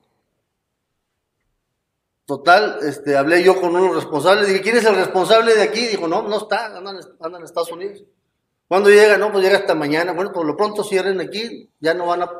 Total, 2.24 2.78
este, 2.82 3.16
hablé 3.16 3.42
yo 3.44 3.60
con 3.60 3.76
unos 3.76 3.94
responsables, 3.94 4.48
dije, 4.48 4.62
¿quién 4.62 4.76
es 4.78 4.84
el 4.86 4.96
responsable 4.96 5.54
de 5.54 5.62
aquí? 5.62 5.86
Dijo, 5.88 6.08
no, 6.08 6.22
no 6.22 6.38
está, 6.38 6.66
andan, 6.66 6.96
andan 7.20 7.40
en 7.40 7.44
Estados 7.44 7.70
Unidos. 7.70 8.02
¿Cuándo 8.72 8.88
llega? 8.88 9.18
No, 9.18 9.30
pues 9.30 9.44
llega 9.44 9.58
hasta 9.58 9.74
mañana. 9.74 10.14
Bueno, 10.14 10.32
por 10.32 10.46
lo 10.46 10.56
pronto 10.56 10.82
cierren 10.82 11.20
aquí, 11.20 11.70
ya 11.78 11.92
no 11.92 12.06
van 12.06 12.22
a, 12.22 12.30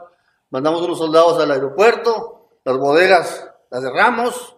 mandamos 0.48 0.80
unos 0.80 0.96
soldados 0.96 1.38
al 1.38 1.50
aeropuerto, 1.50 2.48
las 2.64 2.78
bodegas 2.78 3.50
las 3.68 3.82
cerramos, 3.82 4.56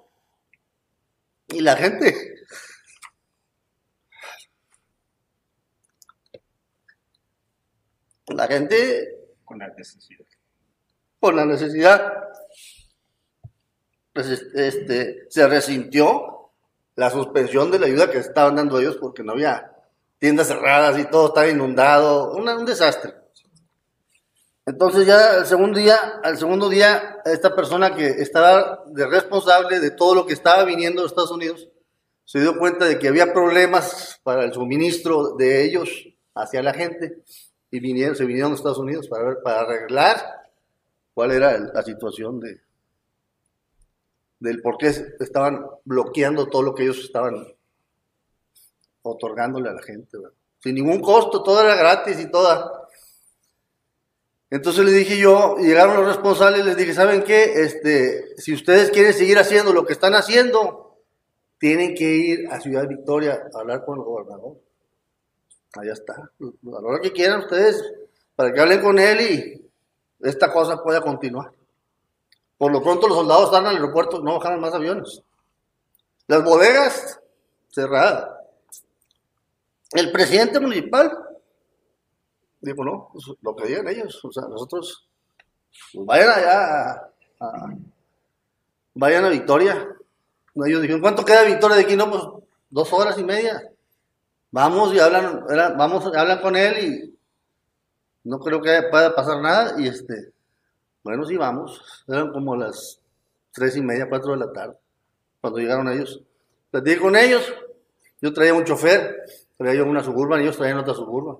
y 1.48 1.60
la 1.62 1.74
gente, 1.74 2.44
la 8.28 8.46
gente 8.46 9.34
Con 9.44 9.58
la 9.58 9.66
necesidad. 9.66 10.24
por 11.18 11.34
la 11.34 11.44
necesidad, 11.44 12.28
pues, 14.12 14.28
este, 14.28 15.26
se 15.28 15.48
resintió 15.48 16.52
la 16.94 17.10
suspensión 17.10 17.72
de 17.72 17.80
la 17.80 17.86
ayuda 17.86 18.12
que 18.12 18.18
estaban 18.18 18.54
dando 18.54 18.78
ellos 18.78 18.96
porque 19.00 19.24
no 19.24 19.32
había 19.32 19.73
tiendas 20.24 20.48
cerradas 20.48 20.98
y 20.98 21.04
todo 21.04 21.26
estaba 21.26 21.48
inundado, 21.48 22.32
un 22.32 22.64
desastre. 22.64 23.12
Entonces 24.64 25.06
ya 25.06 25.44
segundo 25.44 25.78
día, 25.78 25.98
al 26.22 26.38
segundo 26.38 26.70
día, 26.70 27.18
esta 27.26 27.54
persona 27.54 27.94
que 27.94 28.06
estaba 28.06 28.84
de 28.86 29.06
responsable 29.06 29.80
de 29.80 29.90
todo 29.90 30.14
lo 30.14 30.24
que 30.24 30.32
estaba 30.32 30.64
viniendo 30.64 31.02
de 31.02 31.08
Estados 31.08 31.30
Unidos, 31.30 31.68
se 32.24 32.40
dio 32.40 32.58
cuenta 32.58 32.86
de 32.86 32.98
que 32.98 33.08
había 33.08 33.34
problemas 33.34 34.18
para 34.22 34.44
el 34.44 34.54
suministro 34.54 35.36
de 35.36 35.62
ellos 35.62 35.90
hacia 36.34 36.62
la 36.62 36.72
gente 36.72 37.18
y 37.70 37.78
vinieron, 37.80 38.16
se 38.16 38.24
vinieron 38.24 38.52
a 38.52 38.54
Estados 38.54 38.78
Unidos 38.78 39.08
para, 39.08 39.24
ver, 39.24 39.42
para 39.44 39.60
arreglar 39.60 40.16
cuál 41.12 41.32
era 41.32 41.58
la 41.58 41.82
situación 41.82 42.40
de 42.40 42.62
del 44.40 44.62
por 44.62 44.78
qué 44.78 44.86
estaban 44.86 45.66
bloqueando 45.84 46.46
todo 46.46 46.62
lo 46.62 46.74
que 46.74 46.84
ellos 46.84 47.00
estaban 47.00 47.46
otorgándole 49.04 49.68
a 49.68 49.74
la 49.74 49.82
gente, 49.82 50.18
sin 50.60 50.74
ningún 50.74 51.00
costo, 51.00 51.42
todo 51.42 51.62
era 51.62 51.76
gratis 51.76 52.18
y 52.18 52.30
toda. 52.30 52.88
Entonces 54.50 54.84
le 54.84 54.92
dije 54.92 55.18
yo, 55.18 55.56
y 55.58 55.66
llegaron 55.66 55.96
los 55.96 56.06
responsables, 56.06 56.64
les 56.64 56.76
dije, 56.76 56.94
¿saben 56.94 57.22
qué? 57.22 57.62
Este, 57.62 58.34
si 58.38 58.54
ustedes 58.54 58.90
quieren 58.90 59.12
seguir 59.12 59.38
haciendo 59.38 59.72
lo 59.72 59.84
que 59.84 59.92
están 59.92 60.14
haciendo, 60.14 60.96
tienen 61.58 61.94
que 61.94 62.04
ir 62.04 62.48
a 62.50 62.60
Ciudad 62.60 62.86
Victoria 62.88 63.48
a 63.54 63.58
hablar 63.58 63.84
con 63.84 63.98
el 63.98 64.04
gobernador. 64.04 64.56
Allá 65.74 65.92
está. 65.92 66.14
A 66.14 66.30
la 66.62 66.78
hora 66.78 67.00
que 67.00 67.12
quieran 67.12 67.40
ustedes, 67.40 67.82
para 68.36 68.52
que 68.52 68.60
hablen 68.60 68.80
con 68.80 68.98
él 68.98 69.20
y 69.20 69.70
esta 70.20 70.52
cosa 70.52 70.82
pueda 70.82 71.00
continuar. 71.00 71.50
Por 72.56 72.72
lo 72.72 72.82
pronto 72.82 73.08
los 73.08 73.18
soldados 73.18 73.46
están 73.46 73.66
el 73.66 73.76
aeropuerto, 73.76 74.20
no 74.20 74.38
bajaron 74.38 74.60
más 74.60 74.72
aviones. 74.72 75.20
Las 76.26 76.42
bodegas 76.44 77.20
cerradas. 77.70 78.33
El 79.92 80.10
presidente 80.12 80.60
municipal 80.60 81.12
dijo, 82.60 82.84
no, 82.84 83.10
pues, 83.12 83.24
lo 83.40 83.54
que 83.54 83.68
digan 83.68 83.88
ellos, 83.88 84.24
o 84.24 84.32
sea, 84.32 84.44
nosotros, 84.44 85.08
pues, 85.92 86.06
vayan 86.06 86.30
allá 86.30 87.10
a, 87.40 87.74
vayan 88.94 89.24
a 89.24 89.28
Victoria. 89.28 89.88
Ellos 90.54 90.82
dijeron, 90.82 91.00
¿cuánto 91.00 91.24
queda 91.24 91.42
Victoria 91.42 91.76
de 91.76 91.82
aquí? 91.82 91.96
No, 91.96 92.10
pues 92.10 92.22
dos 92.70 92.92
horas 92.92 93.18
y 93.18 93.24
media. 93.24 93.70
Vamos 94.50 94.94
y 94.94 95.00
hablan, 95.00 95.44
vamos, 95.76 96.06
hablan 96.16 96.40
con 96.40 96.54
él 96.54 96.78
y 96.78 97.14
no 98.24 98.38
creo 98.38 98.62
que 98.62 98.82
pueda 98.90 99.14
pasar 99.14 99.40
nada. 99.40 99.80
Y 99.80 99.88
este, 99.88 100.32
bueno, 101.02 101.24
sí, 101.24 101.36
vamos. 101.36 102.04
Eran 102.06 102.32
como 102.32 102.56
las 102.56 103.00
tres 103.52 103.76
y 103.76 103.82
media, 103.82 104.08
cuatro 104.08 104.32
de 104.32 104.38
la 104.38 104.52
tarde, 104.52 104.76
cuando 105.40 105.58
llegaron 105.58 105.88
ellos. 105.88 106.20
Platiqué 106.70 107.00
con 107.00 107.16
ellos. 107.16 107.52
Yo 108.20 108.32
traía 108.32 108.54
un 108.54 108.64
chofer, 108.64 109.24
traía 109.56 109.78
yo 109.78 109.86
una 109.86 110.02
suburban 110.02 110.40
y 110.40 110.44
ellos 110.44 110.56
traían 110.56 110.78
otra 110.78 110.94
suburban. 110.94 111.38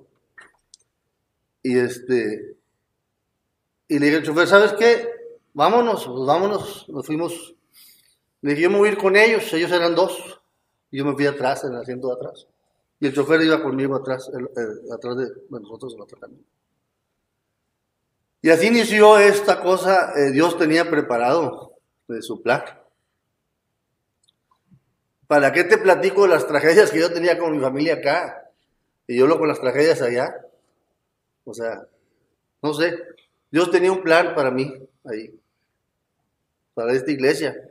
Y 1.62 1.78
este, 1.78 2.56
y 3.88 3.98
le 3.98 4.06
dije 4.06 4.18
al 4.18 4.22
chofer, 4.24 4.48
¿sabes 4.48 4.72
qué? 4.74 5.08
Vámonos, 5.52 6.06
pues 6.06 6.26
vámonos. 6.26 6.88
Nos 6.88 7.06
fuimos. 7.06 7.54
Le 8.40 8.50
dije, 8.50 8.62
yo 8.62 8.70
me 8.70 8.78
voy 8.78 8.88
a 8.88 8.92
ir 8.92 8.98
con 8.98 9.16
ellos. 9.16 9.52
Ellos 9.52 9.70
eran 9.72 9.94
dos. 9.94 10.40
Y 10.90 10.98
yo 10.98 11.04
me 11.04 11.14
fui 11.14 11.26
atrás, 11.26 11.64
en 11.64 11.72
el 11.72 11.80
asiento 11.80 12.08
de 12.08 12.14
atrás. 12.14 12.46
Y 13.00 13.06
el 13.06 13.14
chofer 13.14 13.42
iba 13.42 13.62
conmigo 13.62 13.96
atrás, 13.96 14.30
atrás 14.92 15.16
de, 15.16 15.26
nosotros 15.50 15.94
en 15.94 16.00
otro 16.00 16.18
camino. 16.18 16.42
Y 18.40 18.50
así 18.50 18.66
inició 18.66 19.18
esta 19.18 19.62
cosa, 19.62 20.12
eh, 20.16 20.30
Dios 20.30 20.58
tenía 20.58 20.88
preparado 20.88 21.72
de 22.08 22.20
su 22.20 22.42
plan. 22.42 22.62
¿Para 25.26 25.52
qué 25.52 25.64
te 25.64 25.78
platico 25.78 26.26
las 26.26 26.46
tragedias 26.46 26.90
que 26.90 27.00
yo 27.00 27.12
tenía 27.12 27.38
con 27.38 27.56
mi 27.56 27.60
familia 27.60 27.94
acá? 27.94 28.50
Y 29.06 29.18
yo 29.18 29.26
lo 29.26 29.38
con 29.38 29.48
las 29.48 29.60
tragedias 29.60 30.02
allá. 30.02 30.34
O 31.44 31.54
sea, 31.54 31.86
no 32.62 32.74
sé, 32.74 32.98
Dios 33.50 33.70
tenía 33.70 33.92
un 33.92 34.02
plan 34.02 34.34
para 34.34 34.50
mí 34.50 34.74
ahí, 35.04 35.38
para 36.74 36.92
esta 36.92 37.10
iglesia. 37.10 37.70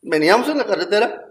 Veníamos 0.00 0.48
en 0.48 0.58
la 0.58 0.64
carretera, 0.64 1.26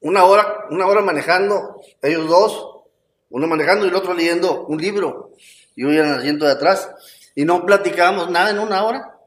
una 0.00 0.24
hora, 0.24 0.66
una 0.70 0.86
hora 0.86 1.00
manejando, 1.00 1.80
ellos 2.02 2.28
dos, 2.28 2.84
uno 3.30 3.46
manejando 3.46 3.86
y 3.86 3.88
el 3.88 3.94
otro 3.94 4.14
leyendo 4.14 4.66
un 4.66 4.80
libro, 4.80 5.32
y 5.74 5.82
yo 5.82 5.90
en 5.90 6.06
el 6.06 6.14
asiento 6.18 6.44
de 6.44 6.52
atrás, 6.52 6.88
y 7.34 7.44
no 7.44 7.64
platicábamos 7.64 8.30
nada 8.30 8.50
en 8.50 8.58
una 8.58 8.84
hora. 8.84 9.18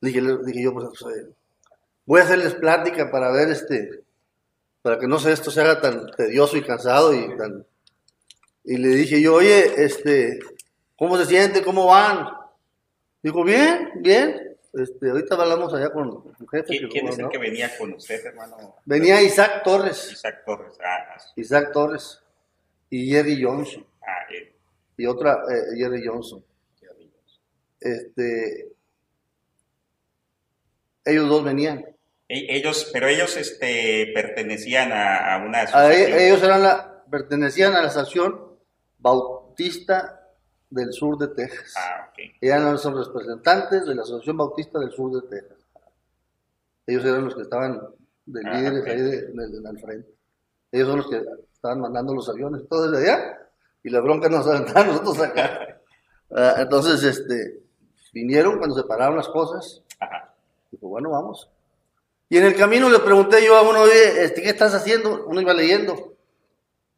Dije, 0.00 0.20
dije 0.44 0.62
yo, 0.62 0.72
pues, 0.72 0.86
eh, 0.86 1.28
voy 2.06 2.20
a 2.20 2.24
hacerles 2.24 2.54
plática 2.54 3.10
para 3.10 3.30
ver 3.30 3.50
este, 3.50 4.02
para 4.82 4.98
que 4.98 5.06
no 5.06 5.18
sé, 5.18 5.32
esto 5.32 5.50
se 5.50 5.60
haga 5.60 5.80
tan 5.80 6.10
tedioso 6.12 6.56
y 6.56 6.62
cansado 6.62 7.12
y 7.14 7.36
tan... 7.36 7.66
Y 8.64 8.76
le 8.76 8.88
dije 8.88 9.20
yo, 9.20 9.34
oye, 9.34 9.82
este, 9.84 10.38
¿cómo 10.96 11.16
se 11.16 11.26
siente? 11.26 11.62
¿Cómo 11.62 11.86
van? 11.86 12.28
Dijo, 13.22 13.42
bien, 13.42 13.90
bien. 13.96 14.56
Este, 14.72 15.10
ahorita 15.10 15.34
hablamos 15.34 15.72
allá 15.72 15.90
con 15.90 16.22
el 16.38 16.48
jefe. 16.48 16.66
¿Quién, 16.66 16.82
que 16.82 16.88
quién 16.88 17.08
es 17.08 17.18
el 17.18 17.28
que 17.28 17.38
venía 17.38 17.76
con 17.76 17.94
usted, 17.94 18.24
hermano? 18.26 18.76
Venía 18.84 19.22
Isaac 19.22 19.62
Torres, 19.64 20.12
Isaac 20.12 20.42
Torres. 20.44 20.74
Ah, 20.84 21.18
sí. 21.18 21.40
Isaac 21.40 21.72
Torres 21.72 22.20
y 22.90 23.10
Jerry 23.10 23.42
Johnson 23.42 23.84
ah 24.02 24.26
él. 24.30 24.52
y 24.96 25.06
otra 25.06 25.42
eh, 25.50 25.76
Jerry 25.76 26.06
Johnson. 26.06 26.44
Este, 27.80 28.72
ellos 31.04 31.28
dos 31.28 31.44
venían. 31.44 31.78
E- 32.28 32.56
Ellos, 32.56 32.90
pero 32.92 33.08
ellos 33.08 33.36
este, 33.36 34.10
pertenecían 34.14 34.92
a, 34.92 35.34
a 35.34 35.46
una 35.46 35.60
A 35.60 35.62
asociación. 35.62 36.12
e- 36.18 36.26
ellos 36.28 36.42
eran 36.42 36.62
la, 36.62 37.04
pertenecían 37.10 37.74
a 37.74 37.80
la 37.82 37.88
estación 37.88 38.40
Bautista 38.98 40.28
del 40.70 40.92
Sur 40.92 41.16
de 41.16 41.28
Texas. 41.28 41.74
Ah, 41.76 42.08
ok. 42.10 42.18
Eran 42.40 42.72
los 42.72 42.84
representantes 42.84 43.86
de 43.86 43.94
la 43.94 44.02
Asociación 44.02 44.36
Bautista 44.36 44.78
del 44.78 44.90
Sur 44.92 45.22
de 45.22 45.28
Texas. 45.28 45.58
Ellos 46.86 47.04
eran 47.04 47.24
los 47.24 47.34
que 47.34 47.42
estaban 47.42 47.80
de 48.26 48.40
Ah, 48.44 48.54
líderes 48.58 48.84
ahí 48.86 49.00
de, 49.00 49.22
de- 49.28 49.80
frente. 49.80 50.14
Ellos 50.70 50.88
son 50.88 50.96
los 50.98 51.08
que 51.08 51.22
estaban 51.54 51.80
mandando 51.80 52.14
los 52.14 52.28
aviones, 52.28 52.68
todo 52.68 52.90
desde 52.90 53.10
allá, 53.10 53.38
y 53.82 53.88
la 53.88 54.00
bronca 54.00 54.28
nos 54.28 54.46
aventaron 54.46 54.88
nosotros 54.88 55.20
acá. 55.20 55.64
Ah, 56.30 56.56
entonces, 56.58 57.02
este, 57.04 57.62
vinieron 58.18 58.58
cuando 58.58 58.76
se 58.76 58.84
pararon 58.84 59.16
las 59.16 59.28
cosas, 59.28 59.82
Ajá. 60.00 60.34
dijo, 60.70 60.88
bueno, 60.88 61.10
vamos. 61.10 61.48
Y 62.28 62.36
en 62.38 62.44
el 62.44 62.54
camino 62.56 62.88
le 62.90 62.98
pregunté 62.98 63.44
yo 63.44 63.56
a 63.56 63.62
uno, 63.62 63.80
oye, 63.82 64.24
este, 64.24 64.42
¿qué 64.42 64.50
estás 64.50 64.74
haciendo? 64.74 65.24
Uno 65.26 65.40
iba 65.40 65.54
leyendo. 65.54 66.14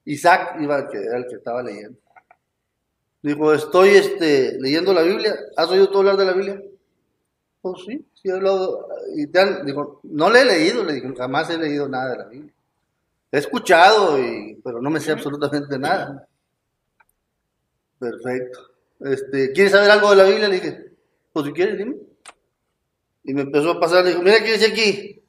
Isaac 0.04 0.56
iba, 0.60 0.88
que 0.88 0.98
era 0.98 1.18
el 1.18 1.26
que 1.28 1.36
estaba 1.36 1.62
leyendo. 1.62 1.98
Dijo, 3.22 3.52
estoy 3.52 3.90
este, 3.90 4.58
leyendo 4.60 4.92
la 4.92 5.02
Biblia. 5.02 5.36
¿Has 5.56 5.68
oído 5.68 5.90
tú 5.90 5.98
hablar 5.98 6.16
de 6.16 6.24
la 6.24 6.32
Biblia? 6.32 6.60
Pues 7.60 7.82
sí, 7.86 8.04
sí 8.14 8.28
he 8.28 8.32
hablado. 8.32 8.88
Y 9.14 9.26
te 9.26 9.38
han- 9.40 9.64
dijo, 9.66 10.00
no 10.04 10.30
le 10.30 10.40
he 10.40 10.44
leído, 10.46 10.82
le 10.82 10.94
dije, 10.94 11.14
jamás 11.16 11.50
he 11.50 11.58
leído 11.58 11.88
nada 11.88 12.10
de 12.12 12.18
la 12.18 12.24
Biblia. 12.24 12.54
He 13.30 13.38
escuchado, 13.38 14.18
y, 14.18 14.58
pero 14.64 14.80
no 14.80 14.90
me 14.90 14.98
sé 15.00 15.12
absolutamente 15.12 15.78
nada. 15.78 16.26
Perfecto. 17.98 18.58
Este, 19.00 19.52
¿Quieres 19.52 19.72
saber 19.72 19.90
algo 19.90 20.10
de 20.10 20.16
la 20.16 20.24
Biblia? 20.24 20.48
Le 20.48 20.54
dije, 20.54 20.89
pues 21.32 21.46
si 21.46 21.52
quieres, 21.52 21.78
dime. 21.78 21.96
Y 23.24 23.34
me 23.34 23.42
empezó 23.42 23.72
a 23.72 23.80
pasar, 23.80 24.04
le 24.04 24.10
dijo, 24.10 24.22
mira 24.22 24.38
qué 24.38 24.52
dice 24.52 24.66
aquí. 24.66 25.22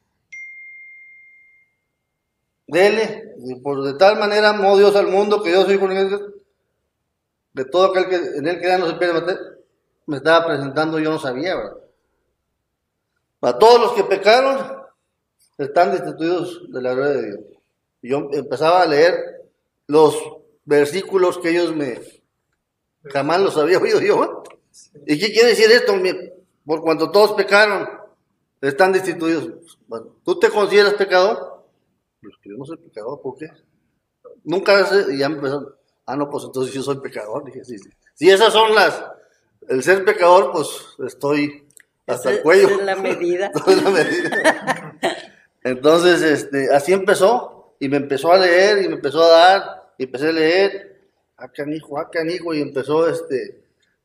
dele, 2.67 3.35
por 3.61 3.83
de 3.83 3.95
tal 3.95 4.17
manera 4.17 4.49
amó 4.49 4.77
Dios 4.77 4.95
al 4.95 5.07
mundo 5.07 5.43
que 5.43 5.51
yo 5.51 5.65
soy 5.65 5.77
con 5.77 5.91
él, 5.91 6.33
de 7.53 7.65
todo 7.65 7.91
aquel 7.91 8.07
que 8.07 8.37
en 8.37 8.47
él 8.47 8.59
queda 8.61 8.77
no 8.77 8.87
se 8.87 8.95
pierde 8.95 9.37
me 10.07 10.17
estaba 10.17 10.45
presentando, 10.45 10.99
yo 10.99 11.11
no 11.11 11.19
sabía, 11.19 11.55
¿verdad? 11.55 11.77
A 13.41 13.57
todos 13.57 13.81
los 13.81 13.93
que 13.93 14.03
pecaron 14.03 14.81
están 15.57 15.91
destituidos 15.91 16.71
de 16.71 16.81
la 16.81 16.93
gloria 16.93 17.13
de 17.13 17.27
Dios. 17.27 17.39
Y 18.01 18.09
yo 18.09 18.29
empezaba 18.31 18.81
a 18.81 18.87
leer 18.87 19.15
los 19.87 20.15
versículos 20.65 21.37
que 21.37 21.49
ellos 21.49 21.75
me 21.75 21.99
jamás 23.05 23.41
los 23.41 23.57
había 23.57 23.79
oído 23.79 24.01
yo. 24.01 24.43
¿Y 25.05 25.19
qué 25.19 25.31
quiere 25.31 25.49
decir 25.49 25.71
esto? 25.71 25.93
Por 26.65 26.81
cuanto 26.81 27.11
todos 27.11 27.33
pecaron, 27.33 27.89
están 28.61 28.91
destituidos. 28.91 29.77
Bueno, 29.87 30.15
¿tú 30.23 30.39
te 30.39 30.49
consideras 30.49 30.93
pecador? 30.93 31.65
Pues 32.21 32.35
que 32.41 32.49
no 32.49 32.65
soy 32.65 32.77
pecador, 32.77 33.21
¿por 33.21 33.37
qué? 33.37 33.49
Nunca 34.43 34.87
y 35.09 35.17
ya 35.17 35.29
me 35.29 35.35
empezó, 35.35 35.77
ah, 36.05 36.15
no, 36.15 36.29
pues 36.29 36.45
entonces 36.45 36.73
yo 36.73 36.83
soy 36.83 36.99
pecador. 36.99 37.43
Dije, 37.45 37.63
sí, 37.63 37.77
sí. 37.77 37.89
Si 38.13 38.29
esas 38.29 38.53
son 38.53 38.75
las, 38.75 39.03
el 39.67 39.81
ser 39.83 40.05
pecador, 40.05 40.51
pues 40.51 40.67
estoy 41.05 41.67
hasta 42.07 42.31
el 42.31 42.41
cuello. 42.41 42.69
es 42.69 42.85
la 42.85 42.95
medida. 42.95 43.51
Es 43.67 43.83
la 43.83 43.89
medida. 43.89 44.97
Entonces, 45.63 46.21
este, 46.21 46.73
así 46.73 46.93
empezó, 46.93 47.75
y 47.79 47.87
me 47.87 47.97
empezó 47.97 48.31
a 48.31 48.37
leer, 48.37 48.83
y 48.83 48.87
me 48.87 48.95
empezó 48.95 49.21
a 49.23 49.29
dar, 49.29 49.93
y 49.97 50.03
empecé 50.05 50.29
a 50.29 50.31
leer, 50.31 51.01
ah, 51.37 51.47
canijo, 51.49 51.99
ah, 51.99 52.09
canijo, 52.09 52.53
y 52.53 52.61
empezó, 52.61 53.07
este, 53.07 53.63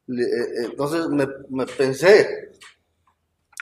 entonces 0.08 1.08
me, 1.08 1.66
pensé, 1.66 2.50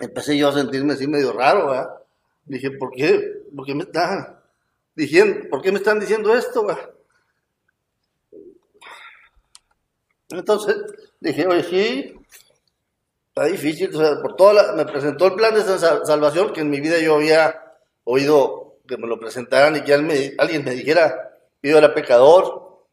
empecé 0.00 0.36
yo 0.36 0.48
a 0.48 0.52
sentirme 0.52 0.92
así 0.94 1.06
medio 1.06 1.32
raro. 1.32 2.04
Dije, 2.44 2.70
¿por 2.72 2.90
qué? 2.92 3.42
¿Por 3.54 3.64
qué 3.64 3.74
me 3.74 3.84
están 3.84 4.38
diciendo, 4.94 5.48
por 5.50 5.62
qué 5.62 5.72
me 5.72 5.78
están 5.78 5.98
diciendo 6.00 6.34
esto. 6.34 6.66
Entonces, 10.30 10.76
dije, 11.20 11.46
oye, 11.46 11.62
sí, 11.62 12.14
está 13.28 13.44
difícil, 13.44 13.94
o 13.94 13.98
sea, 13.98 14.20
por 14.22 14.36
toda 14.36 14.52
la- 14.54 14.72
me 14.72 14.84
presentó 14.84 15.26
el 15.26 15.34
plan 15.34 15.54
de 15.54 15.62
sal- 15.62 16.02
salvación 16.04 16.52
que 16.52 16.60
en 16.60 16.70
mi 16.70 16.80
vida 16.80 16.98
yo 16.98 17.16
había 17.16 17.62
oído 18.04 18.78
que 18.86 18.96
me 18.96 19.06
lo 19.06 19.18
presentaran 19.18 19.76
y 19.76 19.82
que 19.82 19.94
alguien 19.94 20.06
me, 20.06 20.34
alguien 20.38 20.64
me 20.64 20.72
dijera 20.72 21.36
que 21.62 21.70
yo 21.70 21.78
era 21.78 21.94
pecador, 21.94 22.84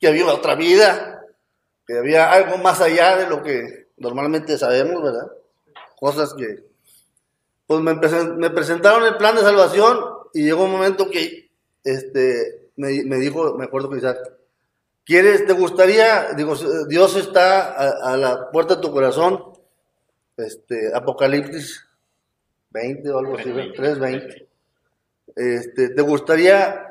que 0.00 0.08
había 0.08 0.26
otra 0.26 0.54
vida, 0.54 1.17
que 1.88 1.98
había 1.98 2.30
algo 2.30 2.58
más 2.58 2.80
allá 2.82 3.16
de 3.16 3.26
lo 3.28 3.42
que 3.42 3.88
normalmente 3.96 4.58
sabemos, 4.58 5.02
¿verdad? 5.02 5.32
Cosas 5.98 6.34
que, 6.34 6.66
pues 7.66 7.80
me, 7.80 7.92
presen- 7.94 8.36
me 8.36 8.50
presentaron 8.50 9.04
el 9.06 9.16
plan 9.16 9.34
de 9.34 9.40
salvación 9.40 9.98
y 10.34 10.44
llegó 10.44 10.64
un 10.64 10.72
momento 10.72 11.08
que, 11.10 11.50
este, 11.82 12.70
me, 12.76 13.02
me 13.04 13.16
dijo, 13.16 13.54
me 13.54 13.64
acuerdo 13.64 13.88
que 13.90 13.96
Isaac, 13.98 14.18
¿quieres, 15.04 15.46
te 15.46 15.54
gustaría, 15.54 16.34
digo, 16.34 16.54
Dios 16.88 17.16
está 17.16 17.72
a, 17.72 18.12
a 18.12 18.16
la 18.18 18.50
puerta 18.50 18.76
de 18.76 18.82
tu 18.82 18.92
corazón, 18.92 19.42
este, 20.36 20.94
Apocalipsis 20.94 21.84
20 22.70 23.10
o 23.10 23.18
algo 23.18 23.38
así, 23.38 23.48
3.20. 23.50 24.46
Este, 25.34 25.88
¿Te 25.90 26.02
gustaría, 26.02 26.86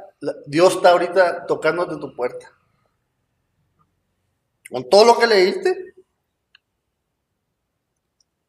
Dios 0.47 0.75
está 0.77 0.89
ahorita 0.89 1.45
tocándote 1.45 1.97
tu 1.97 2.15
puerta? 2.15 2.51
Con 4.69 4.89
todo 4.89 5.05
lo 5.05 5.17
que 5.17 5.27
leíste, 5.27 5.95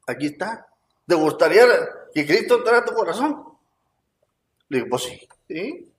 aquí 0.07 0.27
está. 0.27 0.67
¿Te 1.07 1.15
gustaría 1.15 1.65
que 2.13 2.27
Cristo 2.27 2.57
entrara 2.57 2.79
a 2.79 2.85
tu 2.85 2.93
corazón? 2.93 3.45
Le 4.69 4.79
digo, 4.79 4.91
pues 4.91 5.03
sí, 5.05 5.29
¿sí? 5.47 5.93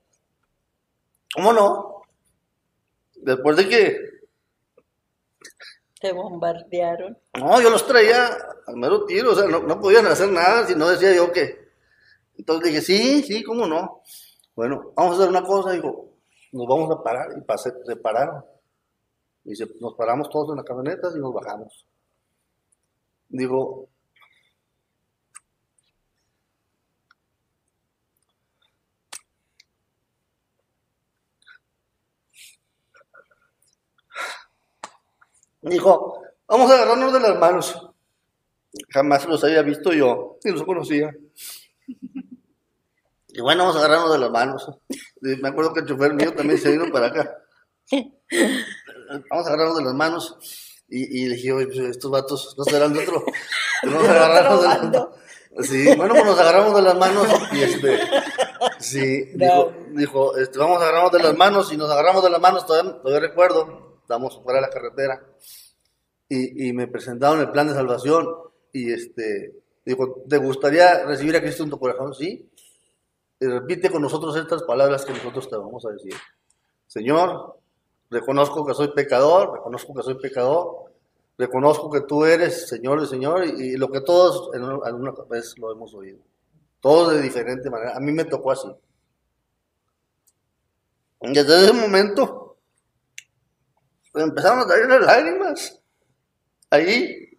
¿Cómo 1.33 1.53
no? 1.53 2.01
Después 3.15 3.57
de 3.57 3.69
que 3.69 4.09
Te 5.99 6.11
bombardearon. 6.11 7.17
No, 7.33 7.61
yo 7.61 7.69
los 7.69 7.85
traía 7.85 8.37
al 8.67 8.75
mero 8.75 9.05
tiro, 9.05 9.31
o 9.31 9.35
sea, 9.35 9.47
no, 9.47 9.59
no 9.61 9.79
podían 9.79 10.05
hacer 10.07 10.29
nada 10.29 10.65
si 10.67 10.75
no 10.75 10.89
decía 10.89 11.13
yo 11.13 11.31
que. 11.31 11.69
Entonces 12.37 12.71
dije, 12.71 12.81
sí, 12.81 13.23
sí, 13.23 13.43
cómo 13.43 13.67
no. 13.67 14.01
Bueno, 14.55 14.93
vamos 14.95 15.13
a 15.13 15.15
hacer 15.19 15.29
una 15.29 15.43
cosa, 15.43 15.71
digo, 15.71 16.13
nos 16.51 16.67
vamos 16.67 16.91
a 16.91 17.03
parar, 17.03 17.29
y 17.35 17.85
se 17.85 17.95
pararon. 17.97 18.43
Dice, 19.43 19.67
nos 19.79 19.95
paramos 19.95 20.29
todos 20.29 20.49
en 20.49 20.57
las 20.57 20.65
camionetas 20.65 21.15
y 21.15 21.19
nos 21.19 21.33
bajamos. 21.33 21.85
Digo, 23.29 23.89
dijo, 35.61 36.23
vamos 36.47 36.71
a 36.71 36.75
agarrarnos 36.75 37.13
de 37.13 37.19
las 37.19 37.39
manos. 37.39 37.89
Jamás 38.89 39.25
los 39.25 39.43
había 39.43 39.61
visto 39.61 39.93
yo, 39.93 40.37
ni 40.43 40.51
los 40.51 40.63
conocía. 40.63 41.15
Y 43.31 43.41
bueno, 43.41 43.63
vamos 43.63 43.75
a 43.77 43.85
agarrarnos 43.85 44.11
de 44.11 44.19
las 44.19 44.31
manos. 44.31 44.69
Y 45.21 45.35
me 45.37 45.49
acuerdo 45.49 45.71
que 45.71 45.81
el 45.81 45.85
chofer 45.85 46.13
mío 46.15 46.33
también 46.33 46.57
se 46.59 46.71
vino 46.71 46.91
para 46.91 47.07
acá. 47.07 47.37
Vamos 49.29 49.45
a 49.45 49.49
agarrarnos 49.49 49.77
de 49.77 49.83
las 49.83 49.93
manos. 49.93 50.37
Y, 50.87 51.21
y 51.21 51.27
le 51.27 51.35
dije, 51.35 51.51
oye, 51.51 51.67
pues, 51.67 51.79
estos 51.79 52.09
vatos 52.09 52.55
no 52.57 52.63
serán 52.63 52.93
de 52.93 52.99
otro. 52.99 53.23
Nos 53.83 54.03
agarramos 54.07 54.61
de 54.61 54.67
las. 54.67 55.07
Sí, 55.61 55.95
bueno, 55.95 56.13
pues 56.13 56.25
nos 56.25 56.39
agarramos 56.39 56.75
de 56.75 56.81
las 56.83 56.97
manos 56.97 57.27
y 57.51 57.63
este. 57.63 57.99
Sí, 58.77 59.25
dijo, 59.33 59.73
dijo 59.91 60.37
este, 60.37 60.59
vamos 60.59 60.79
a 60.79 60.83
agarrarnos 60.83 61.11
de 61.11 61.19
las 61.19 61.35
manos 61.35 61.73
y 61.73 61.77
nos 61.77 61.89
agarramos 61.89 62.23
de 62.23 62.29
las 62.29 62.39
manos, 62.39 62.65
todavía, 62.65 63.01
todavía 63.01 63.27
recuerdo, 63.27 63.97
estamos 63.99 64.39
fuera 64.43 64.61
de 64.61 64.67
la 64.67 64.69
carretera 64.71 65.25
y, 66.29 66.67
y 66.67 66.73
me 66.73 66.87
presentaron 66.87 67.39
el 67.39 67.49
plan 67.49 67.67
de 67.67 67.73
salvación 67.73 68.27
y 68.71 68.93
este, 68.93 69.55
dijo, 69.85 70.23
¿te 70.29 70.37
gustaría 70.37 71.03
recibir 71.05 71.35
a 71.35 71.41
Cristo 71.41 71.63
en 71.63 71.71
tu 71.71 71.79
corazón? 71.79 72.13
Sí. 72.13 72.49
Y 73.39 73.45
repite 73.45 73.89
con 73.89 74.01
nosotros 74.01 74.35
estas 74.37 74.63
palabras 74.63 75.03
que 75.03 75.13
nosotros 75.13 75.49
te 75.49 75.55
vamos 75.55 75.85
a 75.85 75.91
decir. 75.91 76.13
Señor, 76.87 77.57
reconozco 78.09 78.65
que 78.65 78.73
soy 78.73 78.89
pecador, 78.89 79.53
reconozco 79.53 79.93
que 79.93 80.03
soy 80.03 80.15
pecador, 80.15 80.91
reconozco 81.37 81.89
que 81.89 82.01
tú 82.01 82.25
eres 82.25 82.67
Señor 82.67 83.01
y 83.03 83.07
Señor 83.07 83.45
y, 83.45 83.77
lo 83.77 83.89
que 83.89 84.01
todos 84.01 84.53
en 84.55 84.63
una- 84.63 84.85
alguna 84.85 85.11
vez 85.29 85.57
lo 85.57 85.71
hemos 85.71 85.93
oído. 85.93 86.19
Todos 86.81 87.13
de 87.13 87.21
diferente 87.21 87.69
manera. 87.69 87.95
A 87.95 87.99
mí 87.99 88.11
me 88.11 88.25
tocó 88.25 88.51
así. 88.51 88.69
Desde 91.21 91.63
ese 91.65 91.73
momento 91.73 92.57
me 94.13 94.23
empezaron 94.23 94.59
a 94.59 94.67
salir 94.67 94.87
las 94.87 95.01
lágrimas. 95.01 95.81
Ahí, 96.71 97.29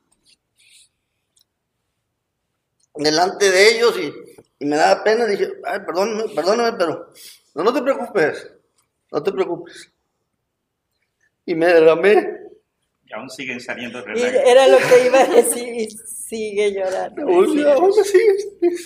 delante 2.94 3.50
de 3.50 3.76
ellos 3.76 3.98
y, 3.98 4.64
me 4.64 4.76
daba 4.76 5.02
pena. 5.02 5.26
Dije, 5.26 5.52
ay, 5.64 5.80
perdóname, 5.80 6.34
perdóname, 6.34 6.76
pero 6.78 7.08
no 7.54 7.72
te 7.72 7.82
preocupes, 7.82 8.50
no 9.10 9.22
te 9.22 9.32
preocupes. 9.32 9.92
Y 11.50 11.54
me 11.56 11.66
derramé. 11.66 12.14
Y 13.06 13.12
aún 13.12 13.28
siguen 13.28 13.60
saliendo 13.60 14.00
relágrimas. 14.02 14.46
era 14.46 14.68
lo 14.68 14.78
que 14.78 15.06
iba 15.06 15.20
a 15.20 15.26
decir 15.26 15.74
y 15.74 15.90
sigue 15.90 16.72
llorando. 16.72 17.22
Aún 17.22 17.92
sigue 18.04 18.76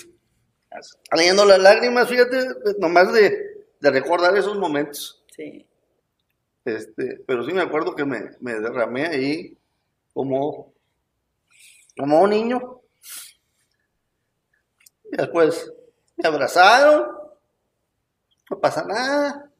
saliendo 1.11 1.45
las 1.45 1.59
lágrimas, 1.59 2.09
fíjate, 2.09 2.47
nomás 2.79 3.13
de, 3.13 3.67
de 3.79 3.91
recordar 3.91 4.35
esos 4.35 4.57
momentos. 4.57 5.23
Sí. 5.35 5.63
Este, 6.65 7.21
pero 7.27 7.45
sí 7.45 7.53
me 7.53 7.61
acuerdo 7.61 7.95
que 7.95 8.03
me, 8.03 8.31
me 8.39 8.55
derramé 8.55 9.05
ahí 9.05 9.55
como, 10.11 10.73
como 11.95 12.19
un 12.19 12.29
niño. 12.31 12.81
Y 15.11 15.17
después 15.17 15.71
me 16.15 16.27
abrazaron, 16.27 17.15
no 18.49 18.59
pasa 18.59 18.83
nada, 18.83 19.51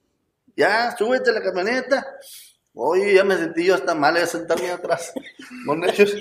ya, 0.58 0.96
súbete 0.98 1.30
a 1.30 1.34
la 1.34 1.44
camioneta. 1.44 2.04
Oye, 2.76 3.14
ya 3.16 3.24
me 3.24 3.38
sentí 3.38 3.66
yo 3.66 3.76
hasta 3.76 3.96
mal 3.96 4.14
de 4.16 4.28
sentarme 4.28 4.70
atrás 4.70 5.14
con 5.66 5.84
ellos. 5.84 6.16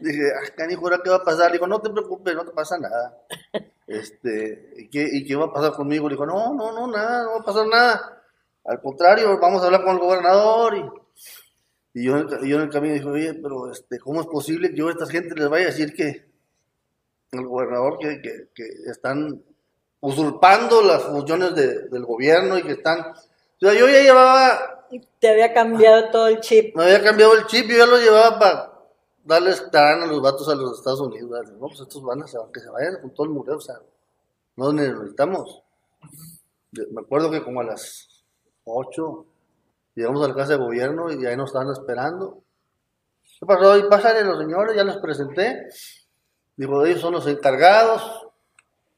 Dije, 0.00 0.22
ah, 0.32 0.50
canijo, 0.56 0.82
¿ahora 0.82 1.00
qué 1.02 1.10
va 1.10 1.16
a 1.16 1.24
pasar? 1.24 1.46
Le 1.48 1.54
digo, 1.54 1.66
no 1.66 1.80
te 1.80 1.90
preocupes, 1.90 2.34
no 2.34 2.44
te 2.44 2.52
pasa 2.52 2.78
nada. 2.78 3.18
Este, 3.86 4.72
¿y 4.78 4.88
qué, 4.88 5.08
¿y 5.12 5.24
qué 5.26 5.34
va 5.36 5.46
a 5.46 5.52
pasar 5.52 5.72
conmigo? 5.72 6.08
Le 6.08 6.14
digo, 6.14 6.24
no, 6.26 6.54
no, 6.54 6.72
no, 6.72 6.86
nada, 6.86 7.24
no 7.24 7.30
va 7.32 7.38
a 7.38 7.44
pasar 7.44 7.66
nada. 7.66 8.22
Al 8.64 8.80
contrario, 8.80 9.38
vamos 9.38 9.62
a 9.62 9.66
hablar 9.66 9.82
con 9.84 9.94
el 9.94 9.98
gobernador. 10.00 10.76
Y, 10.76 12.00
y 12.00 12.04
yo, 12.04 12.16
en 12.18 12.60
el- 12.62 12.70
camino 12.70 12.94
dije, 12.94 13.06
oye, 13.06 13.34
pero 13.34 13.70
este, 13.70 13.98
¿cómo 13.98 14.20
es 14.20 14.26
posible 14.26 14.70
que 14.70 14.76
yo 14.76 14.88
a 14.88 14.92
esta 14.92 15.06
gente 15.06 15.34
les 15.34 15.48
vaya 15.48 15.64
a 15.66 15.70
decir 15.70 15.92
que 15.94 16.24
el 17.32 17.46
gobernador 17.46 17.98
que, 17.98 18.22
que, 18.22 18.48
que 18.54 18.64
están 18.90 19.42
usurpando 20.00 20.82
las 20.82 21.02
funciones 21.02 21.54
de- 21.56 21.88
del 21.88 22.04
gobierno 22.04 22.56
y 22.58 22.62
que 22.62 22.72
están... 22.72 23.00
O 23.00 23.14
sea, 23.60 23.74
yo 23.74 23.88
ya 23.88 24.00
llevaba 24.02 24.73
Te 25.18 25.28
había 25.30 25.52
cambiado 25.52 26.10
todo 26.10 26.28
el 26.28 26.40
chip. 26.40 26.76
me 26.76 26.84
había 26.84 27.02
cambiado 27.02 27.34
el 27.34 27.46
chip, 27.46 27.68
yo 27.68 27.78
ya 27.78 27.86
lo 27.86 27.98
llevaba 27.98 28.38
para 28.38 28.74
darles 29.24 29.70
tarán 29.70 30.02
a 30.02 30.06
los 30.06 30.20
vatos 30.20 30.48
a 30.48 30.54
los 30.54 30.78
Estados 30.78 31.00
Unidos. 31.00 31.30
No, 31.52 31.66
pues 31.66 31.80
estos 31.80 32.02
van 32.02 32.22
a 32.22 32.26
que 32.52 32.60
se 32.60 32.70
vayan 32.70 33.00
con 33.00 33.14
todo 33.14 33.26
el 33.26 33.32
mureo, 33.32 33.56
o 33.56 33.60
sea, 33.60 33.76
no 34.56 34.72
necesitamos. 34.72 35.62
me 36.72 37.00
acuerdo 37.00 37.30
que 37.30 37.42
como 37.42 37.60
a 37.60 37.64
las 37.64 38.24
8 38.64 39.26
llegamos 39.94 40.24
a 40.24 40.28
la 40.28 40.34
casa 40.34 40.52
de 40.52 40.58
gobierno 40.58 41.10
y 41.10 41.24
ahí 41.26 41.36
nos 41.36 41.50
estaban 41.50 41.70
esperando. 41.70 42.42
¿Qué 43.40 43.46
pasó? 43.46 43.76
Y 43.78 43.88
pásale 43.88 44.24
los 44.24 44.38
señores, 44.38 44.76
ya 44.76 44.84
los 44.84 44.98
presenté. 44.98 45.68
Dijo, 46.56 46.84
ellos 46.84 47.00
son 47.00 47.14
los 47.14 47.26
encargados 47.26 48.28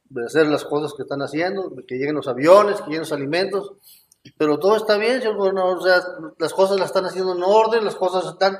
de 0.08 0.24
hacer 0.24 0.46
las 0.46 0.64
cosas 0.64 0.92
que 0.94 1.02
están 1.02 1.20
haciendo, 1.20 1.68
de 1.70 1.84
que 1.84 1.96
lleguen 1.96 2.14
los 2.14 2.28
aviones, 2.28 2.76
que 2.76 2.84
lleguen 2.84 3.00
los 3.00 3.12
alimentos. 3.12 3.72
Pero 4.38 4.58
todo 4.58 4.76
está 4.76 4.96
bien, 4.96 5.20
señor 5.20 5.36
gobernador. 5.36 5.78
O 5.78 5.82
sea, 5.82 6.02
las 6.38 6.52
cosas 6.52 6.78
las 6.78 6.88
están 6.88 7.04
haciendo 7.04 7.34
en 7.34 7.42
orden, 7.42 7.84
las 7.84 7.96
cosas 7.96 8.24
están... 8.26 8.58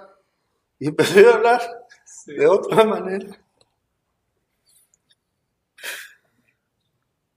Y 0.79 0.88
empecé 0.88 1.26
a 1.26 1.35
hablar 1.35 1.62
de 2.26 2.46
otra 2.46 2.85
manera. 2.85 3.38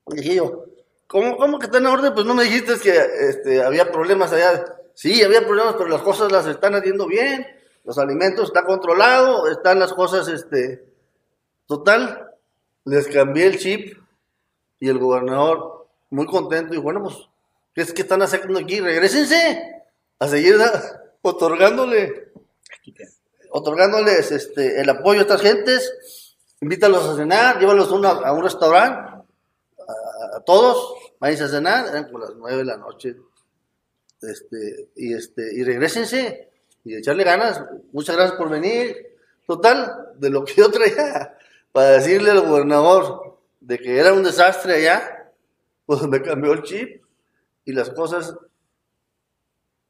Y 0.07 0.15
dije 0.15 0.35
yo, 0.35 0.65
¿cómo, 1.07 1.37
¿cómo 1.37 1.59
que 1.59 1.67
está 1.67 1.77
en 1.77 1.85
orden? 1.85 2.13
Pues 2.13 2.25
no 2.25 2.33
me 2.33 2.43
dijiste 2.43 2.79
que 2.79 2.97
este, 3.29 3.63
había 3.63 3.91
problemas 3.91 4.33
allá. 4.33 4.65
Sí, 4.93 5.23
había 5.23 5.45
problemas, 5.45 5.75
pero 5.77 5.87
las 5.89 6.01
cosas 6.01 6.31
las 6.31 6.45
están 6.47 6.75
haciendo 6.75 7.07
bien. 7.07 7.47
Los 7.85 7.97
alimentos 7.97 8.49
están 8.49 8.65
controlados, 8.65 9.49
están 9.49 9.79
las 9.79 9.93
cosas, 9.93 10.27
este... 10.27 10.89
Total, 11.69 12.31
les 12.85 13.07
cambié 13.07 13.45
el 13.45 13.59
chip 13.59 13.95
y 14.79 14.89
el 14.89 14.97
gobernador, 14.97 15.87
muy 16.09 16.25
contento, 16.25 16.73
y 16.73 16.77
bueno, 16.77 17.03
pues, 17.03 17.15
¿qué 17.15 17.28
es 17.81 17.93
que 17.93 18.01
están 18.03 18.21
haciendo 18.21 18.59
aquí? 18.59 18.79
Regrésense 18.79 19.83
a 20.19 20.27
seguir 20.27 20.55
otorgándole, 21.21 22.31
otorgándoles 23.51 24.31
este, 24.31 24.81
el 24.81 24.89
apoyo 24.89 25.19
a 25.19 25.23
estas 25.23 25.41
gentes, 25.41 26.35
invítalos 26.61 27.07
a 27.07 27.15
cenar, 27.15 27.59
llévalos 27.59 27.91
una- 27.91 28.09
a 28.11 28.33
un 28.33 28.43
restaurante, 28.43 29.11
a, 30.35 30.39
todos, 30.41 30.93
váyanse 31.19 31.45
a 31.45 31.47
cenar, 31.49 31.87
eran 31.87 32.05
como 32.05 32.19
las 32.19 32.31
nueve 32.35 32.57
de 32.59 32.65
la 32.65 32.77
noche, 32.77 33.15
este, 34.21 34.89
y 34.95 35.13
este, 35.13 35.53
y 35.55 35.63
regrésense, 35.63 36.49
y 36.83 36.95
echarle 36.95 37.23
ganas, 37.23 37.61
muchas 37.91 38.15
gracias 38.15 38.37
por 38.37 38.49
venir, 38.49 39.15
total, 39.47 40.09
de 40.15 40.29
lo 40.29 40.43
que 40.45 40.53
yo 40.53 40.69
traía, 40.69 41.37
para 41.71 41.91
decirle 41.91 42.31
al 42.31 42.41
gobernador 42.41 43.39
de 43.61 43.77
que 43.79 43.97
era 43.99 44.13
un 44.13 44.23
desastre 44.23 44.75
allá, 44.75 45.31
pues 45.85 46.01
me 46.03 46.21
cambió 46.21 46.53
el 46.53 46.63
chip, 46.63 47.03
y 47.69 47.71
las 47.71 47.91
cosas 47.91 48.35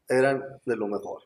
eran 0.10 0.44
de 0.66 0.76
lo 0.76 0.90
mejor. 0.90 1.24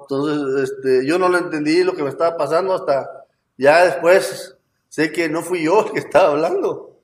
Entonces, 0.00 0.70
este, 0.70 1.04
yo 1.04 1.18
no 1.18 1.28
lo 1.28 1.36
entendí 1.36 1.82
lo 1.82 1.94
que 1.94 2.04
me 2.04 2.10
estaba 2.10 2.36
pasando 2.36 2.74
hasta 2.74 3.26
ya 3.56 3.84
después 3.84 4.56
sé 4.88 5.10
que 5.10 5.28
no 5.28 5.42
fui 5.42 5.64
yo 5.64 5.84
el 5.84 5.92
que 5.92 5.98
estaba 5.98 6.30
hablando. 6.30 7.00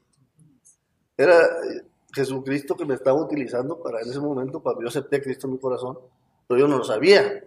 Era 1.17 1.43
eh, 1.43 1.85
Jesucristo 2.13 2.77
que 2.77 2.85
me 2.85 2.95
estaba 2.95 3.21
utilizando 3.21 3.83
para 3.83 4.03
en 4.03 4.09
ese 4.09 4.21
momento, 4.21 4.61
cuando 4.61 4.83
yo 4.83 4.89
acepté 4.89 5.17
a 5.17 5.23
Cristo 5.23 5.49
en 5.49 5.55
mi 5.55 5.59
corazón, 5.59 5.99
pero 6.47 6.61
yo 6.61 6.69
no 6.69 6.79
lo 6.79 6.85
sabía. 6.85 7.45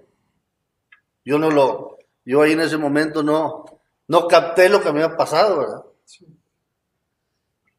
Yo 1.23 1.39
no 1.39 1.49
lo, 1.49 1.99
yo 2.25 2.41
ahí 2.41 2.51
en 2.51 2.62
ese 2.62 2.77
momento 2.77 3.23
no, 3.23 3.63
no 4.10 4.27
capté 4.27 4.67
lo 4.67 4.82
que 4.82 4.91
me 4.91 5.01
había 5.01 5.15
pasado, 5.15 5.60
¿verdad? 5.60 5.86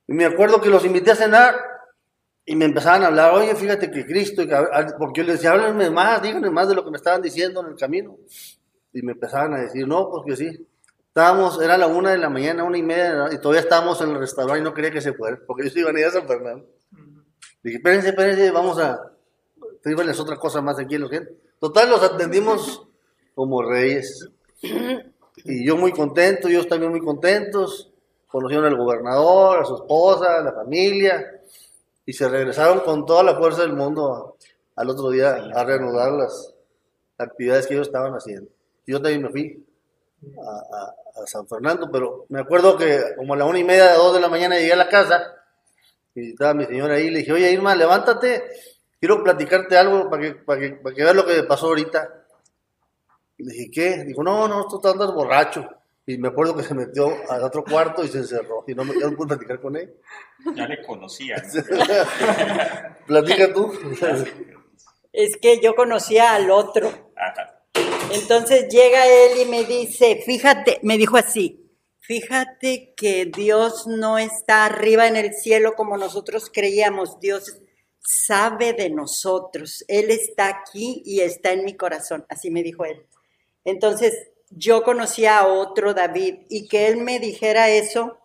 Y 0.06 0.14
me 0.14 0.24
acuerdo 0.24 0.62
que 0.62 0.70
los 0.70 0.84
invité 0.86 1.10
a 1.10 1.16
cenar 1.16 1.71
y 2.44 2.56
me 2.56 2.64
empezaban 2.64 3.04
a 3.04 3.06
hablar, 3.06 3.34
oye, 3.34 3.54
fíjate 3.54 3.90
que 3.90 4.04
Cristo, 4.04 4.42
porque 4.98 5.20
yo 5.20 5.26
les 5.26 5.36
decía, 5.36 5.52
háblenme 5.52 5.90
más, 5.90 6.20
díganme 6.20 6.50
más 6.50 6.68
de 6.68 6.74
lo 6.74 6.84
que 6.84 6.90
me 6.90 6.96
estaban 6.96 7.22
diciendo 7.22 7.60
en 7.60 7.68
el 7.68 7.76
camino. 7.76 8.16
Y 8.92 9.02
me 9.02 9.12
empezaban 9.12 9.54
a 9.54 9.60
decir, 9.60 9.86
no, 9.86 10.10
pues 10.10 10.24
que 10.26 10.36
sí. 10.36 10.66
Estábamos, 11.06 11.60
era 11.62 11.78
la 11.78 11.86
una 11.86 12.10
de 12.10 12.18
la 12.18 12.28
mañana, 12.28 12.64
una 12.64 12.78
y 12.78 12.82
media, 12.82 13.28
y 13.32 13.38
todavía 13.38 13.60
estábamos 13.60 14.00
en 14.00 14.10
el 14.10 14.18
restaurante 14.18 14.60
y 14.60 14.64
no 14.64 14.74
quería 14.74 14.90
que 14.90 15.00
se 15.00 15.12
fuera, 15.12 15.38
porque 15.46 15.62
ellos 15.62 15.76
iban 15.76 15.94
a 15.96 16.00
ir 16.00 16.06
a 16.06 16.10
San 16.10 16.26
Fernando. 16.26 16.66
Dije, 17.62 17.76
espérense, 17.76 18.08
espérense, 18.08 18.50
vamos 18.50 18.78
a, 18.80 19.12
sírvanles 19.84 20.18
otra 20.18 20.36
cosa 20.36 20.60
más 20.60 20.78
aquí 20.78 20.96
en 20.96 21.02
los 21.02 21.10
gente. 21.10 21.36
Total, 21.60 21.88
los 21.88 22.02
atendimos 22.02 22.88
como 23.34 23.62
reyes. 23.62 24.28
Y 25.44 25.66
yo 25.66 25.76
muy 25.76 25.92
contento, 25.92 26.48
ellos 26.48 26.66
también 26.66 26.90
muy 26.90 27.00
contentos. 27.00 27.92
Conocieron 28.26 28.64
al 28.64 28.76
gobernador, 28.76 29.60
a 29.60 29.64
su 29.64 29.76
esposa, 29.76 30.38
a 30.38 30.42
la 30.42 30.52
familia. 30.52 31.41
Y 32.04 32.12
se 32.12 32.28
regresaron 32.28 32.80
con 32.80 33.06
toda 33.06 33.22
la 33.22 33.36
fuerza 33.36 33.62
del 33.62 33.74
mundo 33.74 34.12
a- 34.14 34.80
al 34.80 34.90
otro 34.90 35.10
día 35.10 35.30
a 35.54 35.64
reanudar 35.64 36.12
las 36.12 36.54
actividades 37.18 37.66
que 37.66 37.74
ellos 37.74 37.86
estaban 37.88 38.12
haciendo. 38.14 38.50
Yo 38.86 39.00
también 39.00 39.22
me 39.22 39.30
fui 39.30 39.64
a, 40.38 40.76
a- 40.76 41.22
a 41.22 41.26
San 41.26 41.46
Fernando, 41.46 41.88
pero 41.92 42.26
me 42.30 42.40
acuerdo 42.40 42.76
que 42.76 43.00
como 43.16 43.34
a 43.34 43.36
la 43.36 43.44
una 43.44 43.58
y 43.58 43.64
media, 43.64 43.94
dos 43.94 44.14
de 44.14 44.20
la 44.20 44.28
mañana 44.28 44.56
llegué 44.58 44.72
a 44.72 44.76
la 44.76 44.88
casa 44.88 45.22
y 46.14 46.30
estaba 46.32 46.54
mi 46.54 46.64
señora 46.66 46.94
ahí. 46.94 47.10
Le 47.10 47.20
dije, 47.20 47.32
oye 47.32 47.52
Irma, 47.52 47.74
levántate, 47.74 48.44
quiero 48.98 49.22
platicarte 49.22 49.76
algo 49.76 50.08
para 50.10 50.22
que, 50.22 50.34
para 50.34 50.60
que, 50.60 50.70
para 50.76 50.94
que 50.94 51.02
veas 51.04 51.16
lo 51.16 51.26
que 51.26 51.42
pasó 51.44 51.66
ahorita. 51.68 52.24
Y 53.38 53.44
le 53.44 53.52
dije, 53.52 53.70
¿qué? 53.70 54.04
Dijo, 54.04 54.22
no, 54.22 54.48
no, 54.48 54.66
tú 54.66 54.80
andas 54.88 55.12
borracho. 55.12 55.68
Y 56.06 56.18
me 56.18 56.28
acuerdo 56.28 56.56
que 56.56 56.64
se 56.64 56.74
metió 56.74 57.12
al 57.30 57.42
otro 57.44 57.62
cuarto 57.64 58.04
y 58.04 58.08
se 58.08 58.18
encerró. 58.18 58.64
Y 58.66 58.74
no, 58.74 58.84
me, 58.84 58.94
no 58.94 59.16
pude 59.16 59.28
platicar 59.28 59.60
con 59.60 59.76
él. 59.76 59.94
Ya 60.54 60.66
le 60.66 60.82
conocían. 60.84 61.40
Platica 63.06 63.52
tú. 63.52 63.72
Es 65.12 65.36
que 65.40 65.60
yo 65.60 65.74
conocía 65.74 66.34
al 66.34 66.50
otro. 66.50 67.12
Ajá. 67.16 67.62
Entonces 68.12 68.68
llega 68.68 69.06
él 69.06 69.40
y 69.40 69.44
me 69.46 69.64
dice, 69.64 70.22
fíjate, 70.24 70.78
me 70.82 70.98
dijo 70.98 71.16
así, 71.16 71.70
fíjate 72.00 72.92
que 72.94 73.26
Dios 73.26 73.86
no 73.86 74.18
está 74.18 74.66
arriba 74.66 75.06
en 75.06 75.16
el 75.16 75.32
cielo 75.32 75.74
como 75.74 75.96
nosotros 75.96 76.50
creíamos, 76.52 77.18
Dios 77.20 77.62
sabe 78.00 78.74
de 78.74 78.90
nosotros, 78.90 79.84
Él 79.88 80.10
está 80.10 80.48
aquí 80.48 81.02
y 81.06 81.20
está 81.20 81.52
en 81.52 81.64
mi 81.64 81.74
corazón, 81.74 82.26
así 82.28 82.50
me 82.50 82.62
dijo 82.62 82.84
él. 82.84 83.06
Entonces 83.64 84.12
yo 84.56 84.82
conocía 84.82 85.38
a 85.38 85.46
otro 85.46 85.94
David 85.94 86.40
y 86.48 86.68
que 86.68 86.88
él 86.88 86.98
me 86.98 87.18
dijera 87.18 87.68
eso, 87.70 88.18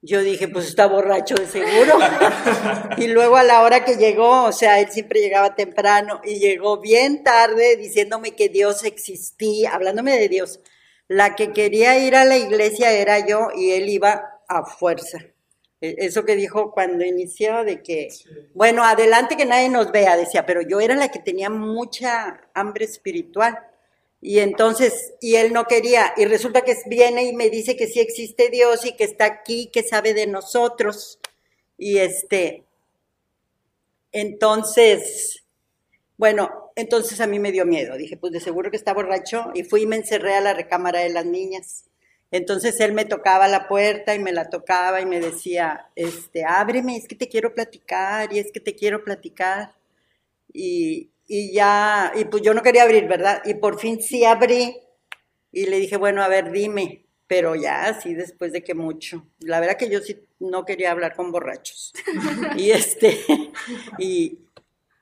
yo 0.00 0.22
dije, 0.22 0.48
pues 0.48 0.68
está 0.68 0.86
borracho 0.86 1.34
de 1.34 1.46
seguro. 1.46 1.98
y 2.98 3.08
luego 3.08 3.36
a 3.36 3.42
la 3.42 3.62
hora 3.62 3.84
que 3.84 3.96
llegó, 3.96 4.44
o 4.44 4.52
sea, 4.52 4.80
él 4.80 4.88
siempre 4.90 5.20
llegaba 5.20 5.54
temprano 5.56 6.20
y 6.24 6.38
llegó 6.38 6.78
bien 6.80 7.24
tarde 7.24 7.76
diciéndome 7.76 8.36
que 8.36 8.48
Dios 8.48 8.84
existía, 8.84 9.74
hablándome 9.74 10.16
de 10.16 10.28
Dios. 10.28 10.60
La 11.08 11.34
que 11.34 11.52
quería 11.52 11.98
ir 11.98 12.14
a 12.14 12.24
la 12.24 12.36
iglesia 12.36 12.92
era 12.92 13.26
yo 13.26 13.48
y 13.56 13.72
él 13.72 13.88
iba 13.88 14.40
a 14.46 14.64
fuerza. 14.64 15.18
E- 15.80 15.96
Eso 15.98 16.24
que 16.24 16.36
dijo 16.36 16.70
cuando 16.72 17.04
inició 17.04 17.64
de 17.64 17.82
que, 17.82 18.08
bueno, 18.54 18.84
adelante 18.84 19.36
que 19.36 19.46
nadie 19.46 19.68
nos 19.68 19.90
vea, 19.90 20.16
decía, 20.16 20.46
pero 20.46 20.60
yo 20.62 20.80
era 20.80 20.94
la 20.94 21.08
que 21.10 21.18
tenía 21.18 21.50
mucha 21.50 22.48
hambre 22.54 22.84
espiritual. 22.84 23.58
Y 24.20 24.40
entonces, 24.40 25.14
y 25.20 25.36
él 25.36 25.52
no 25.52 25.66
quería, 25.66 26.12
y 26.16 26.24
resulta 26.24 26.62
que 26.62 26.76
viene 26.86 27.24
y 27.24 27.32
me 27.34 27.50
dice 27.50 27.76
que 27.76 27.86
sí 27.86 28.00
existe 28.00 28.50
Dios 28.50 28.84
y 28.84 28.96
que 28.96 29.04
está 29.04 29.26
aquí, 29.26 29.70
que 29.72 29.82
sabe 29.82 30.12
de 30.12 30.26
nosotros. 30.26 31.20
Y 31.76 31.98
este, 31.98 32.64
entonces, 34.12 35.44
bueno, 36.16 36.72
entonces 36.74 37.20
a 37.20 37.26
mí 37.26 37.38
me 37.38 37.52
dio 37.52 37.64
miedo. 37.64 37.96
Dije, 37.96 38.16
pues 38.16 38.32
de 38.32 38.40
seguro 38.40 38.70
que 38.70 38.76
está 38.76 38.92
borracho. 38.92 39.50
Y 39.54 39.62
fui 39.64 39.82
y 39.82 39.86
me 39.86 39.96
encerré 39.96 40.34
a 40.34 40.40
la 40.40 40.54
recámara 40.54 41.00
de 41.00 41.10
las 41.10 41.26
niñas. 41.26 41.84
Entonces 42.30 42.78
él 42.80 42.92
me 42.92 43.04
tocaba 43.04 43.48
la 43.48 43.68
puerta 43.68 44.14
y 44.14 44.18
me 44.18 44.32
la 44.32 44.50
tocaba 44.50 45.00
y 45.00 45.06
me 45.06 45.20
decía, 45.20 45.88
este, 45.96 46.44
ábreme, 46.44 46.96
es 46.96 47.08
que 47.08 47.14
te 47.14 47.28
quiero 47.28 47.54
platicar 47.54 48.32
y 48.32 48.38
es 48.38 48.52
que 48.52 48.60
te 48.60 48.74
quiero 48.74 49.02
platicar. 49.04 49.74
Y, 50.52 51.10
y 51.28 51.52
ya, 51.52 52.10
y 52.16 52.24
pues 52.24 52.42
yo 52.42 52.54
no 52.54 52.62
quería 52.62 52.84
abrir, 52.84 53.06
¿verdad? 53.06 53.42
Y 53.44 53.54
por 53.54 53.78
fin 53.78 54.00
sí 54.00 54.24
abrí 54.24 54.78
y 55.52 55.66
le 55.66 55.78
dije, 55.78 55.98
bueno, 55.98 56.22
a 56.22 56.28
ver, 56.28 56.50
dime, 56.50 57.04
pero 57.26 57.54
ya 57.54 57.84
así 57.84 58.14
después 58.14 58.52
de 58.52 58.64
que 58.64 58.74
mucho. 58.74 59.26
La 59.40 59.60
verdad 59.60 59.76
que 59.76 59.90
yo 59.90 60.00
sí 60.00 60.18
no 60.40 60.64
quería 60.64 60.90
hablar 60.90 61.14
con 61.14 61.30
borrachos. 61.30 61.92
y 62.56 62.70
este, 62.70 63.18
y, 63.98 64.38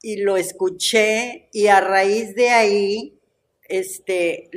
y 0.03 0.17
lo 0.17 0.37
escuché 0.37 1.49
y 1.53 1.69
a 1.69 1.81
raíz 1.81 2.35
de 2.35 2.51
ahí, 2.51 3.21
este, 3.69 4.51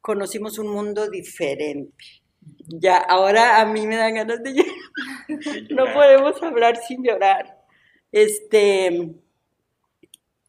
conocimos 0.00 0.58
un 0.58 0.68
mundo 0.68 1.08
diferente. 1.08 2.04
Ya, 2.66 2.96
ahora 2.96 3.60
a 3.60 3.66
mí 3.66 3.86
me 3.86 3.96
dan 3.96 4.14
ganas 4.14 4.42
de 4.42 4.54
llorar. 4.54 4.74
No 5.70 5.84
podemos 5.94 6.42
hablar 6.42 6.76
sin 6.76 7.04
llorar. 7.04 7.64
Este, 8.10 9.14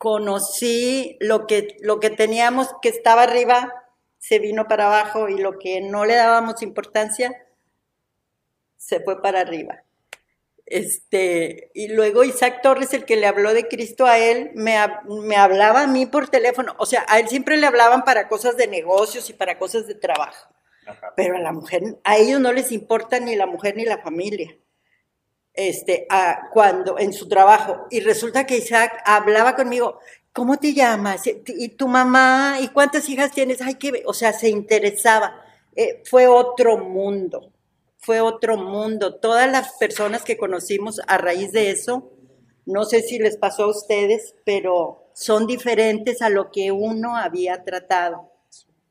conocí 0.01 1.15
lo 1.19 1.45
que, 1.45 1.77
lo 1.81 1.99
que 1.99 2.09
teníamos 2.09 2.69
que 2.81 2.89
estaba 2.89 3.21
arriba, 3.21 3.71
se 4.17 4.39
vino 4.39 4.67
para 4.67 4.87
abajo 4.87 5.29
y 5.29 5.37
lo 5.37 5.59
que 5.59 5.79
no 5.79 6.05
le 6.05 6.15
dábamos 6.15 6.63
importancia, 6.63 7.45
se 8.77 8.99
fue 9.01 9.21
para 9.21 9.41
arriba. 9.41 9.83
Este, 10.65 11.69
y 11.75 11.89
luego 11.89 12.23
Isaac 12.23 12.63
Torres, 12.63 12.95
el 12.95 13.05
que 13.05 13.15
le 13.15 13.27
habló 13.27 13.53
de 13.53 13.67
Cristo 13.67 14.07
a 14.07 14.17
él, 14.17 14.49
me, 14.55 14.75
me 15.07 15.35
hablaba 15.35 15.83
a 15.83 15.87
mí 15.87 16.07
por 16.07 16.29
teléfono. 16.29 16.73
O 16.79 16.87
sea, 16.87 17.05
a 17.07 17.19
él 17.19 17.27
siempre 17.27 17.57
le 17.57 17.67
hablaban 17.67 18.03
para 18.03 18.27
cosas 18.27 18.57
de 18.57 18.65
negocios 18.65 19.29
y 19.29 19.33
para 19.33 19.59
cosas 19.59 19.85
de 19.85 19.93
trabajo. 19.93 20.49
Ajá. 20.87 21.13
Pero 21.15 21.35
a 21.35 21.39
la 21.39 21.51
mujer, 21.51 21.83
a 22.03 22.17
ellos 22.17 22.39
no 22.39 22.51
les 22.53 22.71
importa 22.71 23.19
ni 23.19 23.35
la 23.35 23.45
mujer 23.45 23.77
ni 23.77 23.85
la 23.85 23.99
familia. 23.99 24.57
Este, 25.53 26.05
a- 26.09 26.49
cuando 26.53 26.97
en 26.99 27.13
su 27.13 27.27
trabajo. 27.27 27.87
Y 27.89 27.99
resulta 28.01 28.45
que 28.45 28.57
Isaac 28.57 29.01
hablaba 29.05 29.55
conmigo, 29.55 29.99
¿cómo 30.33 30.57
te 30.57 30.73
llamas? 30.73 31.23
¿Y 31.27 31.69
tu 31.69 31.87
mamá? 31.87 32.57
¿Y 32.61 32.69
cuántas 32.69 33.07
hijas 33.09 33.31
tienes? 33.31 33.61
Ay, 33.61 33.75
qué, 33.75 33.91
be-". 33.91 34.03
o 34.05 34.13
sea, 34.13 34.33
se 34.33 34.49
interesaba. 34.49 35.41
Eh, 35.75 36.01
fue 36.09 36.27
otro 36.27 36.77
mundo, 36.77 37.51
fue 37.97 38.21
otro 38.21 38.57
mundo. 38.57 39.15
Todas 39.19 39.49
las 39.51 39.73
personas 39.77 40.23
que 40.23 40.37
conocimos 40.37 40.99
a 41.07 41.17
raíz 41.17 41.51
de 41.51 41.71
eso, 41.71 42.11
no 42.65 42.85
sé 42.85 43.01
si 43.01 43.19
les 43.19 43.37
pasó 43.37 43.63
a 43.63 43.69
ustedes, 43.69 44.35
pero 44.45 45.09
son 45.13 45.47
diferentes 45.47 46.21
a 46.21 46.29
lo 46.29 46.51
que 46.51 46.71
uno 46.71 47.15
había 47.17 47.63
tratado. 47.63 48.31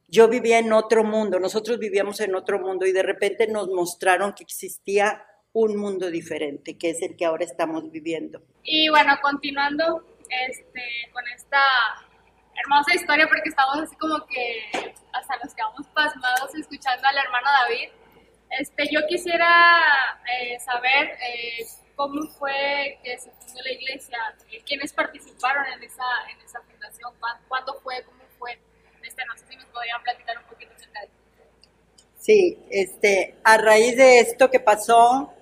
Yo 0.09 0.29
vivía 0.29 0.59
en 0.59 0.73
otro 0.73 1.05
mundo, 1.05 1.38
nosotros 1.38 1.79
vivíamos 1.79 2.20
en 2.20 2.35
otro 2.35 2.59
mundo 2.59 2.85
y 2.87 2.92
de 2.92 3.03
repente 3.03 3.46
nos 3.46 3.68
mostraron 3.68 4.33
que 4.35 4.42
existía 4.42 5.25
un 5.53 5.77
mundo 5.77 6.11
diferente, 6.11 6.79
que 6.79 6.91
es 6.91 7.03
el 7.03 7.17
que 7.17 7.25
ahora 7.25 7.45
estamos 7.45 7.91
viviendo. 7.91 8.41
Y 8.63 8.89
bueno, 8.89 9.19
continuando 9.23 10.05
este, 10.49 10.83
con 11.13 11.27
esta 11.29 11.61
hermosa 12.63 12.95
historia, 12.95 13.27
porque 13.29 13.49
estamos 13.49 13.79
así 13.79 13.97
como 13.97 14.25
que 14.27 14.95
hasta 15.13 15.37
nos 15.43 15.55
quedamos 15.55 15.87
pasmados 15.89 16.55
escuchando 16.55 17.07
al 17.07 17.19
hermano 17.19 17.49
David. 17.63 17.89
Este, 18.59 18.89
yo 18.93 19.01
quisiera 19.09 19.83
eh, 20.41 20.59
saber 20.61 21.09
eh, 21.29 21.65
cómo 21.97 22.27
fue 22.39 22.99
que 23.03 23.19
se 23.19 23.31
fundó 23.31 23.63
la 23.63 23.73
iglesia, 23.73 24.19
quiénes 24.67 24.93
participaron 24.93 25.67
en 25.67 25.83
esa, 25.83 26.05
en 26.33 26.41
esa 26.45 26.61
fundación, 26.63 27.13
cuán- 27.21 27.41
cuándo 27.49 27.75
fue, 27.83 28.03
cómo 28.05 28.23
fue. 28.39 28.59
Este, 29.03 29.25
no 29.25 29.37
sé 29.37 29.47
si 29.49 29.57
nos 29.57 29.65
podrían 29.67 30.03
platicar 30.03 30.39
un 30.39 30.45
poquito 30.45 30.73
acerca 30.75 31.01
de 31.01 31.07
eso. 31.07 31.15
Sí, 32.19 32.59
este, 32.71 33.35
a 33.45 33.57
raíz 33.57 33.97
de 33.97 34.19
esto 34.21 34.51
que 34.51 34.61
pasó, 34.61 35.33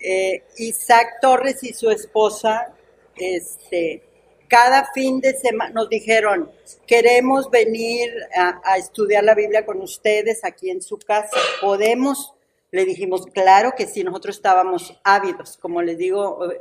eh, 0.00 0.44
Isaac 0.56 1.18
Torres 1.20 1.62
y 1.62 1.72
su 1.72 1.90
esposa, 1.90 2.74
este, 3.16 4.02
cada 4.48 4.90
fin 4.92 5.20
de 5.20 5.34
semana 5.34 5.72
nos 5.72 5.88
dijeron, 5.88 6.50
queremos 6.86 7.50
venir 7.50 8.10
a, 8.34 8.76
estudiar 8.78 9.24
la 9.24 9.34
Biblia 9.34 9.66
con 9.66 9.80
ustedes 9.80 10.44
aquí 10.44 10.70
en 10.70 10.82
su 10.82 10.98
casa. 10.98 11.36
¿Podemos? 11.60 12.34
Le 12.70 12.84
dijimos, 12.84 13.26
claro 13.26 13.72
que 13.76 13.86
sí, 13.86 14.04
nosotros 14.04 14.36
estábamos 14.36 14.98
ávidos, 15.04 15.56
como 15.56 15.82
les 15.82 15.98
digo, 15.98 16.50
eh, 16.50 16.60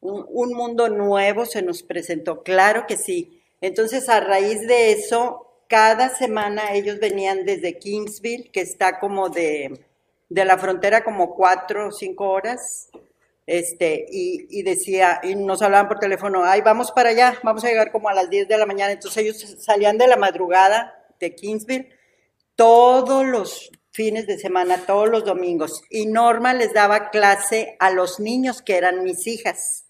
un 0.00 0.52
mundo 0.54 0.88
nuevo 0.88 1.46
se 1.46 1.62
nos 1.62 1.82
presentó, 1.82 2.42
claro 2.42 2.86
que 2.86 2.96
sí. 2.96 3.40
Entonces, 3.60 4.10
a 4.10 4.20
raíz 4.20 4.66
de 4.66 4.92
eso, 4.92 5.46
cada 5.68 6.10
semana 6.10 6.74
ellos 6.74 6.98
venían 6.98 7.44
desde 7.44 7.78
Kingsville, 7.78 8.50
que 8.50 8.60
está 8.60 9.00
como 9.00 9.30
de, 9.30 9.80
de 10.34 10.44
la 10.44 10.58
frontera 10.58 11.04
como 11.04 11.32
cuatro 11.32 11.88
o 11.88 11.92
cinco 11.92 12.28
horas, 12.28 12.88
este, 13.46 14.04
y, 14.10 14.48
y 14.50 14.64
decía, 14.64 15.20
y 15.22 15.36
nos 15.36 15.62
hablaban 15.62 15.86
por 15.86 16.00
teléfono, 16.00 16.44
ay, 16.44 16.60
vamos 16.60 16.90
para 16.90 17.10
allá, 17.10 17.38
vamos 17.44 17.62
a 17.64 17.68
llegar 17.68 17.92
como 17.92 18.08
a 18.08 18.14
las 18.14 18.28
10 18.28 18.48
de 18.48 18.58
la 18.58 18.66
mañana. 18.66 18.92
Entonces 18.92 19.22
ellos 19.22 19.56
salían 19.60 19.96
de 19.96 20.08
la 20.08 20.16
madrugada 20.16 20.92
de 21.20 21.36
Kingsville 21.36 21.88
todos 22.56 23.24
los 23.24 23.70
fines 23.92 24.26
de 24.26 24.36
semana, 24.36 24.84
todos 24.86 25.08
los 25.08 25.24
domingos. 25.24 25.82
Y 25.88 26.06
Norma 26.06 26.52
les 26.52 26.72
daba 26.72 27.10
clase 27.10 27.76
a 27.78 27.90
los 27.90 28.18
niños 28.18 28.60
que 28.60 28.76
eran 28.76 29.04
mis 29.04 29.28
hijas. 29.28 29.84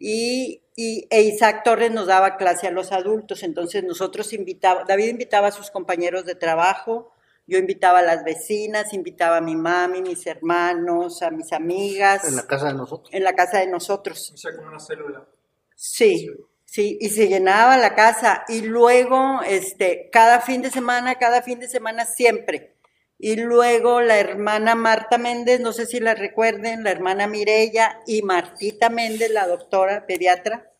Y, 0.00 0.62
y 0.74 1.06
e 1.10 1.22
Isaac 1.22 1.62
Torres 1.62 1.92
nos 1.92 2.08
daba 2.08 2.36
clase 2.36 2.66
a 2.66 2.72
los 2.72 2.90
adultos. 2.90 3.44
Entonces 3.44 3.84
nosotros 3.84 4.32
invitaba, 4.32 4.82
David 4.82 5.06
invitaba 5.06 5.46
a 5.46 5.52
sus 5.52 5.70
compañeros 5.70 6.24
de 6.24 6.34
trabajo, 6.34 7.12
yo 7.46 7.58
invitaba 7.58 8.00
a 8.00 8.02
las 8.02 8.24
vecinas, 8.24 8.92
invitaba 8.92 9.36
a 9.38 9.40
mi 9.40 9.54
mami, 9.56 10.02
mis 10.02 10.26
hermanos, 10.26 11.22
a 11.22 11.30
mis 11.30 11.52
amigas, 11.52 12.24
En 12.28 12.36
la 12.36 12.46
casa 12.46 12.68
de 12.68 12.74
nosotros. 12.74 13.14
en 13.14 13.24
la 13.24 13.34
casa 13.34 13.58
de 13.58 13.66
nosotros. 13.68 14.32
O 14.34 14.36
sea, 14.36 14.54
como 14.56 14.68
una 14.68 14.80
célula. 14.80 15.24
Sí, 15.74 16.28
sí, 16.64 16.98
y 17.00 17.08
se 17.10 17.28
llenaba 17.28 17.76
la 17.76 17.94
casa 17.94 18.44
y 18.48 18.62
luego, 18.62 19.40
este, 19.46 20.08
cada 20.10 20.40
fin 20.40 20.62
de 20.62 20.70
semana, 20.70 21.16
cada 21.16 21.42
fin 21.42 21.58
de 21.60 21.68
semana 21.68 22.04
siempre. 22.06 22.74
Y 23.18 23.36
luego 23.36 24.00
la 24.02 24.18
hermana 24.18 24.74
Marta 24.74 25.16
Méndez, 25.16 25.60
no 25.60 25.72
sé 25.72 25.86
si 25.86 26.00
la 26.00 26.14
recuerden, 26.14 26.84
la 26.84 26.90
hermana 26.90 27.26
Mirella 27.26 28.00
y 28.06 28.22
Martita 28.22 28.90
Méndez, 28.90 29.30
la 29.30 29.46
doctora 29.46 30.04
pediatra, 30.06 30.70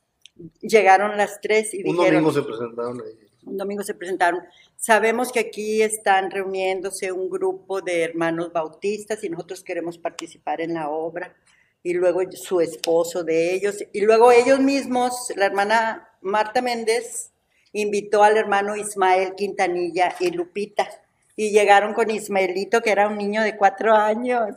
llegaron 0.60 1.16
las 1.16 1.40
tres 1.40 1.72
y 1.72 1.78
Un 1.78 1.96
dijeron, 1.96 2.24
domingo 2.24 2.32
se 2.32 2.42
presentaron 2.42 3.00
ahí. 3.00 3.18
un 3.46 3.56
domingo 3.56 3.82
se 3.82 3.94
presentaron. 3.94 4.42
Sabemos 4.76 5.32
que 5.32 5.40
aquí 5.40 5.82
están 5.82 6.30
reuniéndose 6.30 7.10
un 7.10 7.28
grupo 7.28 7.80
de 7.80 8.02
hermanos 8.02 8.52
bautistas 8.52 9.24
y 9.24 9.28
nosotros 9.28 9.62
queremos 9.64 9.98
participar 9.98 10.60
en 10.60 10.74
la 10.74 10.88
obra. 10.88 11.34
Y 11.82 11.94
luego 11.94 12.20
su 12.32 12.60
esposo 12.60 13.24
de 13.24 13.54
ellos. 13.54 13.84
Y 13.92 14.00
luego 14.00 14.32
ellos 14.32 14.60
mismos, 14.60 15.32
la 15.36 15.46
hermana 15.46 16.08
Marta 16.20 16.60
Méndez 16.60 17.30
invitó 17.72 18.22
al 18.22 18.36
hermano 18.36 18.76
Ismael 18.76 19.34
Quintanilla 19.34 20.14
y 20.20 20.30
Lupita. 20.30 20.88
Y 21.36 21.50
llegaron 21.50 21.94
con 21.94 22.10
Ismaelito, 22.10 22.82
que 22.82 22.90
era 22.90 23.08
un 23.08 23.16
niño 23.16 23.42
de 23.42 23.56
cuatro 23.56 23.94
años. 23.94 24.54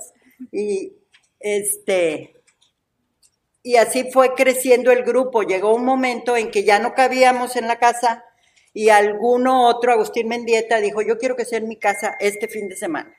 Y 0.52 0.94
este, 1.40 2.36
y 3.64 3.76
así 3.76 4.12
fue 4.12 4.34
creciendo 4.36 4.92
el 4.92 5.04
grupo. 5.04 5.44
Llegó 5.44 5.76
un 5.76 5.86
momento 5.86 6.36
en 6.38 6.52
que 6.52 6.64
ya 6.64 6.80
no 6.80 6.94
cabíamos 6.94 7.56
en 7.56 7.68
la 7.68 7.80
casa 7.80 8.26
y 8.74 8.90
alguno 8.90 9.68
otro, 9.68 9.92
Agustín 9.92 10.28
Mendieta, 10.28 10.80
dijo, 10.80 11.02
yo 11.02 11.18
quiero 11.18 11.36
que 11.36 11.46
sea 11.46 11.58
en 11.58 11.68
mi 11.68 11.78
casa 11.78 12.16
este 12.20 12.48
fin 12.48 12.70
de 12.70 12.76
semana. 12.76 13.16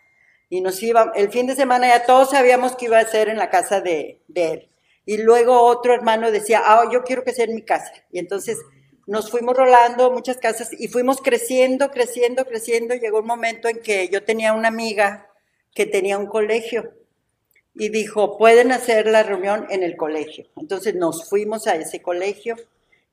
Y 0.48 0.60
nos 0.60 0.82
iba, 0.82 1.12
el 1.14 1.30
fin 1.30 1.46
de 1.46 1.54
semana 1.54 1.88
ya 1.88 2.04
todos 2.04 2.30
sabíamos 2.30 2.76
que 2.76 2.86
iba 2.86 2.98
a 2.98 3.04
ser 3.04 3.28
en 3.28 3.36
la 3.36 3.50
casa 3.50 3.80
de, 3.80 4.20
de 4.28 4.52
él. 4.52 4.68
Y 5.06 5.18
luego 5.18 5.60
otro 5.62 5.94
hermano 5.94 6.30
decía, 6.30 6.62
ah, 6.64 6.88
yo 6.92 7.02
quiero 7.02 7.24
que 7.24 7.32
sea 7.32 7.44
en 7.44 7.54
mi 7.54 7.62
casa. 7.62 7.92
Y 8.10 8.18
entonces 8.18 8.58
nos 9.06 9.30
fuimos 9.30 9.56
rolando 9.56 10.10
muchas 10.10 10.36
casas 10.36 10.70
y 10.72 10.88
fuimos 10.88 11.20
creciendo, 11.20 11.90
creciendo, 11.90 12.44
creciendo. 12.44 12.94
Llegó 12.94 13.20
un 13.20 13.26
momento 13.26 13.68
en 13.68 13.80
que 13.80 14.08
yo 14.08 14.22
tenía 14.22 14.52
una 14.52 14.68
amiga 14.68 15.28
que 15.74 15.86
tenía 15.86 16.18
un 16.18 16.26
colegio 16.26 16.92
y 17.74 17.88
dijo, 17.88 18.36
pueden 18.36 18.72
hacer 18.72 19.06
la 19.06 19.22
reunión 19.22 19.66
en 19.70 19.82
el 19.82 19.96
colegio. 19.96 20.46
Entonces 20.56 20.94
nos 20.94 21.28
fuimos 21.28 21.66
a 21.66 21.76
ese 21.76 22.02
colegio 22.02 22.56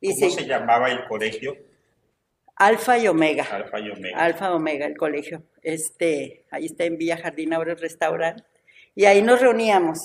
y 0.01 0.09
¿Cómo 0.09 0.31
se, 0.31 0.41
se 0.41 0.47
llamaba 0.47 0.91
el 0.91 1.07
colegio? 1.07 1.57
Alfa 2.59 2.97
y 2.97 3.07
Omega. 3.07 3.45
Alfa 3.51 3.79
y 3.79 3.89
Omega. 3.91 4.17
Alfa 4.17 4.53
Omega, 4.53 4.85
el 4.85 4.97
colegio. 4.97 5.43
Este, 5.61 6.45
ahí 6.51 6.65
está 6.65 6.85
en 6.85 6.97
Villa 6.97 7.17
Jardín, 7.17 7.53
ahora 7.53 7.73
el 7.73 7.79
restaurante. 7.79 8.43
Y 8.95 9.05
ahí 9.05 9.21
nos 9.21 9.41
reuníamos. 9.41 9.99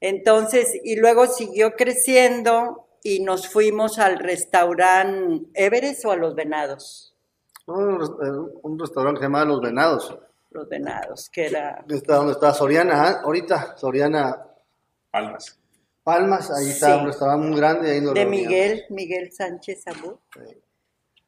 Entonces, 0.00 0.72
y 0.84 0.96
luego 0.96 1.26
siguió 1.26 1.72
creciendo 1.72 2.86
y 3.02 3.20
nos 3.20 3.48
fuimos 3.48 3.98
al 3.98 4.18
restaurante 4.18 5.46
Everest 5.54 6.04
o 6.04 6.12
a 6.12 6.16
Los 6.16 6.34
Venados. 6.34 7.14
Un, 7.66 7.98
res- 7.98 8.10
un 8.62 8.78
restaurante 8.78 9.18
que 9.18 9.22
se 9.24 9.26
llamaba 9.26 9.44
Los 9.44 9.60
Venados. 9.60 10.18
Los 10.50 10.68
Venados, 10.68 11.28
que 11.28 11.46
era 11.46 11.84
Está 11.88 12.14
donde 12.16 12.32
está 12.32 12.54
Soriana, 12.54 13.02
¿ah? 13.08 13.20
ahorita, 13.24 13.76
Soriana 13.76 14.46
Palmas. 15.10 15.58
Palmas, 16.02 16.50
ahí 16.50 16.70
está 16.70 16.94
Sí. 16.94 17.00
un 17.00 17.06
restaurante 17.06 17.46
muy 17.48 17.56
grande. 17.58 17.90
Ahí 17.90 18.00
nos 18.00 18.14
de 18.14 18.20
reuníamos. 18.22 18.48
Miguel, 18.48 18.84
Miguel 18.88 19.32
Sánchez 19.32 19.86
Abud. 19.88 20.14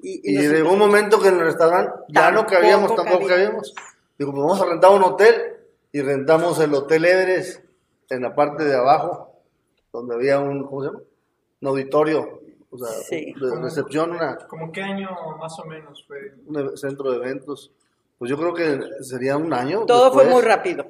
Y, 0.02 0.38
llegó 0.38 0.72
un 0.72 0.78
momento 0.78 1.20
que 1.20 1.28
en 1.28 1.34
el 1.38 1.44
restaurante 1.44 1.92
ya 2.08 2.30
no 2.30 2.46
cabíamos, 2.46 2.94
tampoco 2.94 3.26
cabía. 3.26 3.46
cabíamos. 3.46 3.74
Digo, 4.18 4.32
pues 4.32 4.42
vamos 4.42 4.60
a 4.60 4.66
rentar 4.66 4.90
un 4.92 5.02
hotel. 5.02 5.34
Y 5.92 6.02
rentamos 6.02 6.60
el 6.60 6.72
Hotel 6.72 7.04
Everest 7.04 7.64
en 8.10 8.22
la 8.22 8.32
parte 8.34 8.64
de 8.64 8.76
abajo, 8.76 9.32
donde 9.92 10.14
había 10.14 10.38
un, 10.38 10.64
¿cómo 10.64 10.82
se 10.82 10.86
llama? 10.88 11.00
Un 11.62 11.68
auditorio, 11.68 12.40
o 12.70 12.78
sea, 12.78 12.88
Sí. 13.08 13.34
de 13.40 13.60
recepción, 13.60 14.12
una, 14.12 14.36
¿Cómo 14.46 14.70
qué 14.70 14.82
año 14.82 15.08
más 15.38 15.58
o 15.58 15.64
menos 15.64 16.04
fue? 16.06 16.32
un 16.46 16.56
e- 16.74 16.76
centro 16.76 17.10
de 17.10 17.16
eventos. 17.16 17.72
Pues 18.18 18.30
yo 18.30 18.36
creo 18.38 18.54
que 18.54 19.02
sería 19.02 19.36
un 19.36 19.52
año. 19.52 19.84
Todo 19.86 20.12
fue 20.12 20.26
muy 20.26 20.42
rápido. 20.42 20.86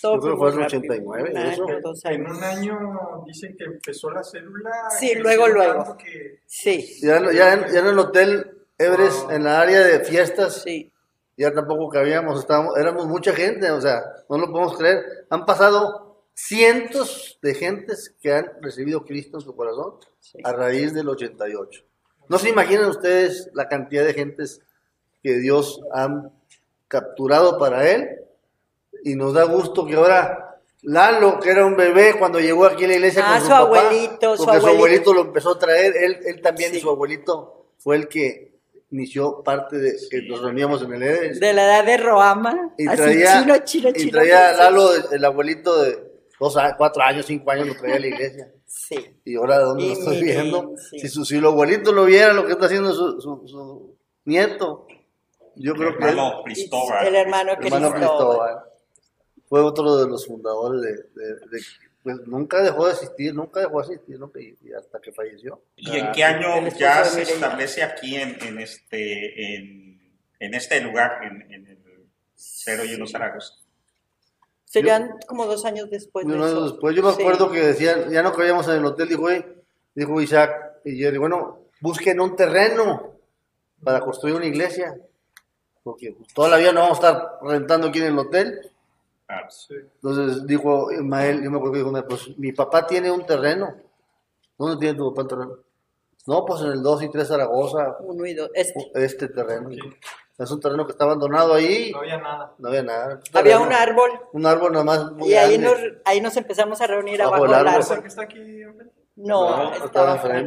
Todo 0.00 0.14
Yo 0.16 0.20
creo 0.20 0.34
que 0.34 0.38
muy 0.38 0.38
fue 0.38 0.48
en 0.48 0.54
el 0.54 0.62
rápido. 0.70 0.80
89, 0.80 1.30
Un 1.30 1.36
eso. 1.38 2.08
En 2.10 2.26
un 2.26 2.44
año 2.44 2.78
dicen 3.26 3.56
que 3.56 3.64
empezó 3.64 4.10
la 4.10 4.22
célula. 4.24 4.70
Sí, 4.98 5.14
luego, 5.16 5.48
luego. 5.48 5.96
que- 5.96 6.40
Sí, 6.46 6.98
Ya, 7.02 7.18
en- 7.18 7.30
ya, 7.32 7.52
en, 7.54 7.72
ya 7.72 7.80
en 7.80 7.86
el 7.86 7.98
Hotel 7.98 8.50
Everest, 8.78 9.22
Wow. 9.24 9.30
en 9.32 9.44
la 9.44 9.60
área 9.60 9.80
de 9.80 10.00
fiestas, 10.00 10.62
sí. 10.62 10.90
ya 11.36 11.52
tampoco 11.52 11.88
cabíamos, 11.88 12.40
estábamos, 12.40 12.76
éramos 12.78 13.06
mucha 13.06 13.32
gente, 13.34 13.70
o 13.70 13.80
sea, 13.80 14.02
no 14.28 14.38
lo 14.38 14.50
podemos 14.50 14.76
creer. 14.76 15.26
Han 15.30 15.44
pasado 15.46 16.24
cientos 16.34 17.38
de 17.42 17.54
gentes 17.54 18.14
que 18.20 18.32
han 18.32 18.50
recibido 18.62 19.04
Cristo 19.04 19.36
en 19.38 19.42
su 19.42 19.54
corazón 19.54 19.94
Sí. 20.20 20.38
a 20.44 20.52
raíz 20.52 20.92
del 20.94 21.08
88. 21.08 21.82
No 22.28 22.38
se 22.38 22.48
imaginan 22.50 22.88
ustedes 22.90 23.50
la 23.54 23.68
cantidad 23.68 24.04
de 24.04 24.14
gentes 24.14 24.60
que 25.22 25.34
Dios 25.38 25.80
ha 25.92 26.30
capturado 26.88 27.58
para 27.58 27.90
Él 27.90 28.08
y 29.04 29.14
nos 29.14 29.32
da 29.34 29.44
gusto 29.44 29.86
que 29.86 29.94
ahora 29.94 30.46
Lalo, 30.82 31.38
que 31.40 31.50
era 31.50 31.66
un 31.66 31.76
bebé 31.76 32.14
cuando 32.18 32.40
llegó 32.40 32.64
aquí 32.64 32.84
a 32.86 32.88
la 32.88 32.94
iglesia 32.94 33.22
Ah, 33.24 33.32
con 33.32 33.40
su, 33.40 33.44
su 33.46 33.50
papá, 33.50 33.60
abuelito, 33.60 34.36
su 34.36 34.44
porque 34.46 34.60
su 34.60 34.66
abuelito. 34.66 34.68
abuelito 34.70 35.14
lo 35.14 35.20
empezó 35.20 35.50
a 35.50 35.58
traer, 35.58 35.94
él, 35.96 36.18
él 36.24 36.40
también, 36.40 36.72
Sí. 36.72 36.80
su 36.80 36.88
abuelito, 36.88 37.66
fue 37.78 37.96
el 37.96 38.08
que 38.08 38.54
inició 38.90 39.42
parte 39.42 39.76
de 39.76 39.94
que 40.10 40.22
nos 40.22 40.40
reuníamos 40.42 40.82
en 40.82 40.94
el 40.94 41.02
Everest. 41.02 41.40
De 41.40 41.52
la 41.52 41.64
edad 41.66 41.84
de 41.84 41.96
Roama. 41.98 42.72
Y 42.78 42.88
así 42.88 42.96
traía, 42.96 43.40
chino, 43.42 43.56
chino, 43.58 43.88
y 43.90 43.92
chino. 43.92 44.10
traía 44.12 44.52
sí. 44.54 44.58
Lalo, 44.58 44.88
el 45.12 45.24
abuelito 45.24 45.82
de, 45.82 45.98
dos, 46.40 46.56
cuatro 46.78 47.02
años, 47.02 47.26
cinco 47.26 47.50
años 47.50 47.68
lo 47.68 47.74
traía 47.74 47.96
a 47.96 48.00
la 48.00 48.06
iglesia. 48.06 48.50
Sí. 48.64 49.18
Y 49.26 49.36
ahora, 49.36 49.58
¿de 49.58 49.64
dónde 49.64 49.84
Y 49.84 49.86
lo 49.88 49.92
estoy 49.92 50.20
miren, 50.22 50.34
viendo? 50.42 50.72
sí. 50.90 50.98
Si, 51.00 51.08
su, 51.08 51.24
si 51.26 51.36
el 51.36 51.44
abuelito 51.44 51.92
lo 51.92 52.06
viera, 52.06 52.32
lo 52.32 52.46
que 52.46 52.52
está 52.52 52.64
haciendo 52.66 52.92
su, 52.94 53.20
su, 53.20 53.42
su 53.46 53.96
nieto, 54.24 54.86
yo 55.56 55.74
creo 55.74 55.96
que 55.98 56.04
hermano 56.06 56.42
Cristóbal. 56.42 57.06
El 57.06 57.14
hermano 57.16 57.52
el 57.52 57.66
hermano 57.66 57.92
Cristóbal. 57.92 58.60
Fue 59.50 59.60
otro 59.60 59.96
de 59.98 60.08
los 60.08 60.26
fundadores 60.26 60.80
de, 60.80 60.92
de- 61.20 61.34
de- 61.50 61.62
pues 62.02 62.16
nunca 62.26 62.62
dejó 62.62 62.86
de 62.86 62.92
asistir, 62.92 63.34
nunca 63.34 63.60
dejó 63.60 63.82
de 63.82 63.84
asistir, 63.94 64.18
¿no? 64.18 64.32
y, 64.34 64.56
y 64.66 64.72
hasta 64.72 64.98
que 65.00 65.12
falleció. 65.12 65.60
¿Y 65.76 65.98
en 65.98 66.06
Ah, 66.06 66.12
qué 66.14 66.24
año 66.24 66.54
el 66.56 66.68
esposo 66.68 66.80
ya 66.80 67.04
se 67.04 67.22
establece 67.22 67.82
aquí 67.82 68.16
en, 68.16 68.38
en 68.42 68.58
este 68.58 69.56
en, 69.56 70.00
en 70.38 70.54
este 70.54 70.80
lugar, 70.80 71.22
en, 71.24 71.42
en 71.52 71.66
el 71.66 71.78
Cero 72.34 72.84
y 72.86 72.94
uno 72.94 73.06
Zaragoza? 73.06 73.52
Serían 74.64 75.10
como 75.26 75.44
dos 75.46 75.64
años 75.66 75.90
después 75.90 76.26
de 76.26 76.32
unos 76.32 76.46
eso. 76.48 76.56
años 76.58 76.70
después, 76.72 76.96
yo 76.96 77.02
me 77.02 77.12
Sí. 77.12 77.20
acuerdo 77.20 77.50
que 77.50 77.60
decían, 77.60 78.08
ya 78.10 78.22
no 78.22 78.32
cabíamos 78.32 78.66
en 78.68 78.76
el 78.76 78.84
hotel, 78.86 79.08
dijo, 79.08 79.26
dijo 79.94 80.20
Isaac 80.22 80.76
y 80.84 80.96
Jerry, 80.96 81.18
bueno, 81.18 81.64
busquen 81.80 82.20
un 82.20 82.36
terreno 82.36 83.16
para 83.82 84.00
construir 84.00 84.36
una 84.36 84.46
iglesia, 84.46 84.96
porque 85.82 86.14
toda 86.34 86.48
la 86.50 86.56
vida 86.58 86.72
no 86.72 86.80
vamos 86.82 86.98
a 87.02 87.08
estar 87.08 87.38
rentando 87.42 87.88
aquí 87.88 87.98
en 87.98 88.06
el 88.06 88.18
hotel. 88.18 88.70
Sí. 89.48 89.74
Entonces 89.74 90.46
dijo 90.46 90.90
Ismael, 90.92 91.42
yo 91.42 91.50
me 91.50 91.56
acuerdo 91.58 91.72
que 91.72 91.78
dijo, 91.78 92.06
pues 92.08 92.38
mi 92.38 92.52
papá 92.52 92.86
tiene 92.86 93.10
un 93.10 93.24
terreno. 93.26 93.74
¿Dónde 94.58 94.76
tiene 94.78 94.96
tu 94.98 95.10
papá 95.10 95.22
el 95.22 95.28
terreno? 95.28 95.58
No, 96.26 96.44
pues 96.44 96.60
en 96.62 96.72
el 96.72 96.82
2 96.82 97.02
y 97.04 97.08
3 97.10 97.26
Zaragoza, 97.28 97.96
Uno 98.00 98.26
y 98.26 98.34
dos. 98.34 98.50
Este. 98.54 98.90
este 98.94 99.28
terreno. 99.28 99.70
Es 100.38 100.50
un 100.50 100.60
terreno 100.60 100.86
que 100.86 100.92
está 100.92 101.04
abandonado 101.04 101.54
ahí, 101.54 101.90
No 101.92 101.98
había 102.00 102.18
nada. 102.18 102.54
no 102.58 102.68
había 102.68 102.82
nada. 102.82 103.20
Había 103.34 103.58
un 103.58 103.72
árbol 103.72 104.10
Un 104.32 104.46
árbol 104.46 104.72
nada 104.72 104.84
más 104.84 105.12
muy 105.12 105.28
y 105.30 105.34
ahí 105.34 105.58
nos, 105.58 105.76
ahí 106.04 106.20
nos 106.20 106.36
empezamos 106.36 106.80
a 106.80 106.86
reunir 106.86 107.18
Bajo 107.18 107.28
abajo 107.34 107.44
el 107.44 107.50
del 107.50 107.58
árbol. 107.68 107.80
¿Esa 107.80 107.92
árbol. 107.92 108.02
que 108.02 108.08
está 108.08 108.22
aquí? 108.22 108.62
No, 109.16 109.64
No, 109.70 109.74
estaba 109.84 110.14
acá. 110.14 110.38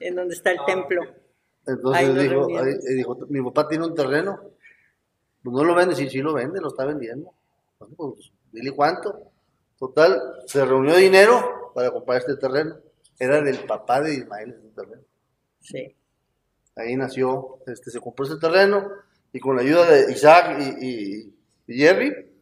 en 0.00 0.14
donde 0.16 0.34
está 0.34 0.50
el 0.50 0.58
Ah, 0.60 0.64
templo. 0.66 1.02
Entonces 1.66 2.02
Ahí 2.08 2.14
dijo, 2.14 2.46
ahí- 2.58 2.94
dijo, 2.96 3.18
mi 3.28 3.42
papá 3.42 3.68
tiene 3.68 3.86
un 3.86 3.94
terreno. 3.94 4.40
Pues 5.42 5.54
no 5.54 5.62
lo 5.64 5.74
vende, 5.74 5.94
sí, 5.94 6.08
sí 6.08 6.18
lo 6.18 6.32
vende, 6.34 6.60
lo 6.60 6.68
está 6.68 6.84
vendiendo. 6.84 7.32
Bueno, 7.78 7.94
pues, 7.96 8.32
dile 8.52 8.72
cuánto. 8.72 9.30
Total, 9.78 10.20
se 10.46 10.64
reunió 10.64 10.96
dinero 10.96 11.72
para 11.74 11.90
comprar 11.90 12.18
este 12.18 12.36
terreno. 12.36 12.76
Era 13.18 13.40
del 13.42 13.60
papá 13.66 14.00
de 14.00 14.14
Ismael 14.14 14.56
ese 14.58 14.68
terreno. 14.74 15.02
Sí. 15.60 15.94
Ahí 16.76 16.96
nació, 16.96 17.58
este, 17.66 17.90
se 17.90 18.00
compró 18.00 18.26
ese 18.26 18.36
terreno 18.36 18.88
y 19.32 19.40
con 19.40 19.56
la 19.56 19.62
ayuda 19.62 19.86
de 19.90 20.12
Isaac 20.12 20.58
y, 20.60 20.86
y- 20.86 21.32
y 21.68 21.78
Jerry, 21.78 22.32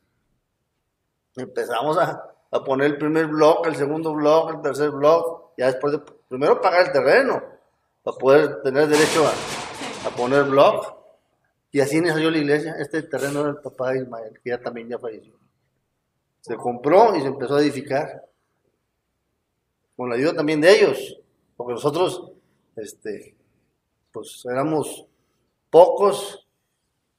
empezamos 1.37 1.97
a, 1.99 2.35
a 2.51 2.64
poner 2.64 2.88
el 2.88 2.99
primer 2.99 3.27
blog, 3.29 3.66
el 3.66 3.77
segundo 3.77 4.12
blog, 4.12 4.51
el 4.51 4.61
tercer 4.61 4.90
blog, 4.90 5.53
ya 5.57 5.66
después 5.66 5.92
de 5.94 6.01
primero 6.29 6.61
pagar 6.61 6.87
el 6.87 6.92
terreno 6.92 7.42
para 8.03 8.16
poder 8.18 8.62
tener 8.62 8.87
derecho 8.88 9.25
a, 9.27 10.09
a 10.09 10.11
poner 10.11 10.44
blog. 10.44 11.04
Y 11.75 11.81
así 11.81 12.01
nació 12.01 12.31
la 12.31 12.39
iglesia. 12.39 12.77
Este 12.79 13.03
terreno 13.03 13.41
era 13.41 13.51
el 13.51 13.57
papá 13.57 13.91
de 13.91 14.03
Ismael, 14.03 14.39
que 14.41 14.51
ya 14.51 14.63
también 14.63 14.89
ya 14.89 14.97
falleció. 14.97 15.35
Se 16.41 16.55
compró 16.55 17.17
y 17.17 17.21
se 17.21 17.27
empezó 17.27 17.57
a 17.57 17.63
edificar. 17.63 18.25
Con 19.97 20.09
la 20.09 20.15
ayuda 20.15 20.35
también 20.35 20.61
de 20.61 20.73
ellos, 20.73 21.21
porque 21.57 21.73
nosotros, 21.73 22.31
este, 22.77 23.35
pues 24.13 24.45
éramos 24.49 25.05
pocos 25.69 26.47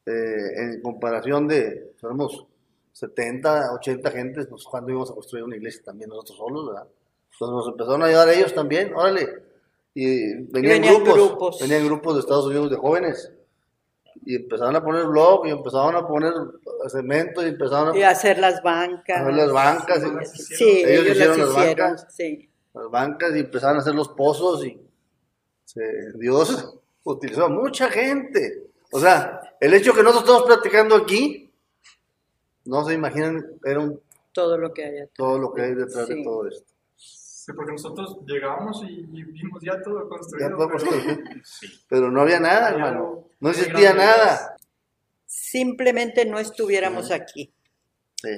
eh, 0.05 0.13
en 0.55 0.81
comparación 0.81 1.49
de, 1.49 1.93
éramos 2.01 2.47
70, 2.93 3.73
80 3.73 4.11
gentes, 4.11 4.47
pues 4.47 4.63
cuando 4.63 4.89
íbamos 4.89 5.11
a 5.11 5.15
construir 5.15 5.43
una 5.43 5.57
iglesia 5.57 5.83
también 5.83 6.09
nosotros 6.09 6.37
solos, 6.37 6.67
¿verdad? 6.67 6.87
Entonces 7.33 7.55
nos 7.55 7.67
empezaron 7.67 8.03
a 8.03 8.05
ayudar 8.05 8.29
ellos 8.29 8.53
también, 8.53 8.95
órale. 8.95 9.27
Y 9.93 10.33
venían, 10.45 10.81
venían 10.81 11.03
grupos, 11.03 11.13
grupos. 11.13 11.59
venían 11.59 11.85
grupos 11.85 12.13
de 12.13 12.19
Estados 12.21 12.45
Unidos 12.45 12.71
de 12.71 12.77
jóvenes. 12.77 13.34
Y 14.25 14.35
empezaron 14.37 14.75
a 14.75 14.83
poner 14.83 15.05
blog, 15.05 15.45
y 15.45 15.51
empezaron 15.51 15.95
a 15.95 16.07
poner 16.07 16.33
cemento, 16.89 17.43
y 17.45 17.49
empezaron 17.49 17.93
a 17.95 17.97
Y 17.97 18.03
hacer 18.03 18.39
las 18.39 18.61
bancas. 18.63 19.17
a 19.17 19.21
hacer 19.21 19.33
las 19.35 19.51
bancas. 19.51 20.03
y- 20.03 20.55
Sí, 20.55 20.83
Ellos 20.85 20.89
ellos, 21.05 21.15
hicieron 21.15 21.37
las 21.39 21.49
hicieron. 21.49 21.87
bancas. 21.89 22.07
Sí. 22.15 22.49
las 22.73 22.89
bancas 22.91 23.35
y 23.35 23.39
empezaron 23.39 23.77
a 23.77 23.79
hacer 23.79 23.95
los 23.95 24.09
pozos 24.09 24.65
y 24.65 24.77
se- 25.63 26.11
Dios 26.17 26.77
utilizó 27.03 27.45
a 27.45 27.49
mucha 27.49 27.89
gente. 27.89 28.63
O 28.91 28.99
sea, 28.99 29.41
el 29.61 29.73
hecho 29.73 29.93
que 29.93 30.03
nosotros 30.03 30.29
estamos 30.29 30.43
platicando 30.59 30.95
aquí, 30.95 31.53
no 32.65 32.83
se 32.83 32.93
imaginan, 32.95 33.45
era 33.63 33.79
un- 33.79 34.01
Todo 34.33 34.57
lo 34.57 34.73
que 34.73 34.83
hay. 34.83 35.07
todo 35.15 35.37
lo 35.39 35.53
que 35.53 35.61
hay 35.61 35.73
detrás 35.75 36.07
de 36.09 36.21
todo 36.23 36.47
esto. 36.47 36.65
Sí, 36.97 37.53
porque 37.53 37.73
nosotros 37.73 38.17
llegamos 38.25 38.83
y, 38.87 39.01
y 39.13 39.23
vimos 39.23 39.61
ya 39.61 39.79
todo 39.81 40.03
Ya 40.03 40.09
construido. 40.09 40.49
todo 40.57 40.67
pero- 40.67 40.69
construido. 40.79 41.19
Sí. 41.45 41.67
Pero 41.87 42.09
no 42.11 42.21
había 42.21 42.39
nada, 42.39 42.67
Hay 42.67 42.73
hermano. 42.73 42.97
algo 42.97 43.29
No 43.45 43.51
existía 43.51 43.93
nada. 43.93 44.57
Simplemente 45.27 46.25
no 46.25 46.39
estuviéramos 46.39 47.11
aquí 47.11 47.53
Sí. 48.15 48.29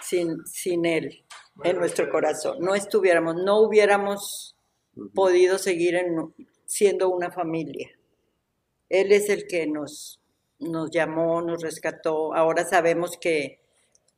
sin, 0.00 0.46
sin 0.46 0.86
Él 0.86 1.26
Bueno, 1.54 1.72
en 1.72 1.78
nuestro 1.80 2.08
corazón. 2.10 2.56
No 2.60 2.74
estuviéramos, 2.74 3.34
no 3.36 3.58
hubiéramos 3.60 4.56
podido 5.14 5.58
seguir 5.58 5.96
en- 5.96 6.34
siendo 6.64 7.10
una 7.10 7.30
familia. 7.30 7.90
Él 8.88 9.12
es 9.12 9.28
el 9.28 9.46
que 9.46 9.66
nos, 9.66 10.20
nos 10.58 10.90
llamó, 10.90 11.42
nos 11.42 11.62
rescató. 11.62 12.34
Ahora 12.34 12.64
sabemos 12.64 13.18
que, 13.18 13.60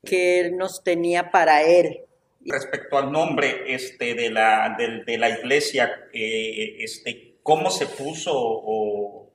que 0.05 0.39
Él 0.39 0.57
nos 0.57 0.85
tenía 0.85 1.33
para 1.33 1.65
Él. 1.65 2.03
Respecto 2.43 2.97
al 2.97 3.11
nombre 3.11 3.75
este, 3.75 4.15
de, 4.15 4.31
la, 4.31 4.77
de, 5.05 5.19
la 5.19 5.31
iglesia, 5.31 5.91
eh, 6.13 6.77
este, 6.79 7.39
¿cómo 7.43 7.73
se 7.73 7.87
puso 7.87 8.33
o 8.35 9.28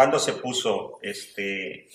cuándo 0.00 0.18
se 0.18 0.32
puso? 0.32 0.98
Este, 1.02 1.86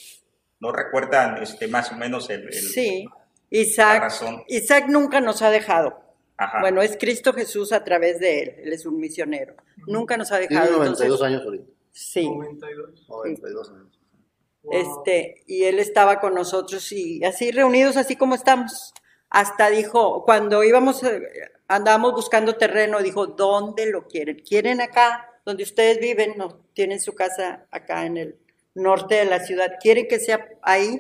¿No 0.60 0.72
recuerdan 0.72 1.42
este, 1.42 1.68
más 1.68 1.92
o 1.92 1.96
menos 1.96 2.30
el, 2.30 2.44
el- 2.44 2.54
Sí, 2.54 3.04
la 3.50 3.60
Isaac, 3.60 4.00
razón? 4.04 4.44
Isaac 4.48 4.86
nunca 4.88 5.20
nos 5.22 5.42
ha 5.42 5.50
dejado. 5.50 6.00
Ajá. 6.38 6.60
Bueno, 6.62 6.84
es 6.84 6.98
Cristo 6.98 7.34
Jesús 7.34 7.72
a 7.72 7.84
través 7.84 8.20
de 8.20 8.42
Él. 8.44 8.56
Él 8.66 8.74
es 8.74 8.86
un 8.86 9.00
misionero. 9.00 9.56
Nunca 9.88 10.18
nos 10.18 10.32
ha 10.32 10.38
Tiene 10.38 10.54
dejado. 10.54 10.78
92 10.78 11.02
entonces- 11.02 11.26
años 11.26 11.44
ahorita. 11.46 11.66
Sí. 11.92 12.30
92. 12.30 13.06
92 13.10 13.70
años. 13.72 14.00
Wow. 14.62 14.74
Este, 14.74 15.44
y 15.48 15.64
él 15.64 15.80
estaba 15.80 16.20
con 16.20 16.36
nosotros 16.36 16.92
y 16.92 17.24
así 17.24 17.50
reunidos, 17.52 17.98
así 17.98 18.16
como 18.16 18.36
estamos. 18.36 18.94
Hasta 19.32 19.70
dijo, 19.72 20.24
cuando 20.26 20.64
íbamos, 20.64 21.02
eh, 21.04 21.22
andábamos 21.68 22.12
buscando 22.14 22.56
terreno, 22.56 23.00
dijo, 23.02 23.26
¿dónde 23.28 23.88
lo 23.88 24.06
quieren? 24.08 24.38
¿Quieren 24.48 24.80
acá, 24.82 25.28
donde 25.46 25.64
ustedes 25.64 26.00
viven? 26.00 26.34
No, 26.38 26.66
tienen 26.74 27.00
su 27.00 27.14
casa 27.14 27.68
acá 27.72 28.06
en 28.06 28.18
el 28.18 28.36
norte 28.74 29.16
de 29.16 29.26
la 29.26 29.40
ciudad. 29.40 29.76
¿Quieren 29.80 30.08
que 30.08 30.20
sea 30.20 30.50
ahí? 30.62 31.00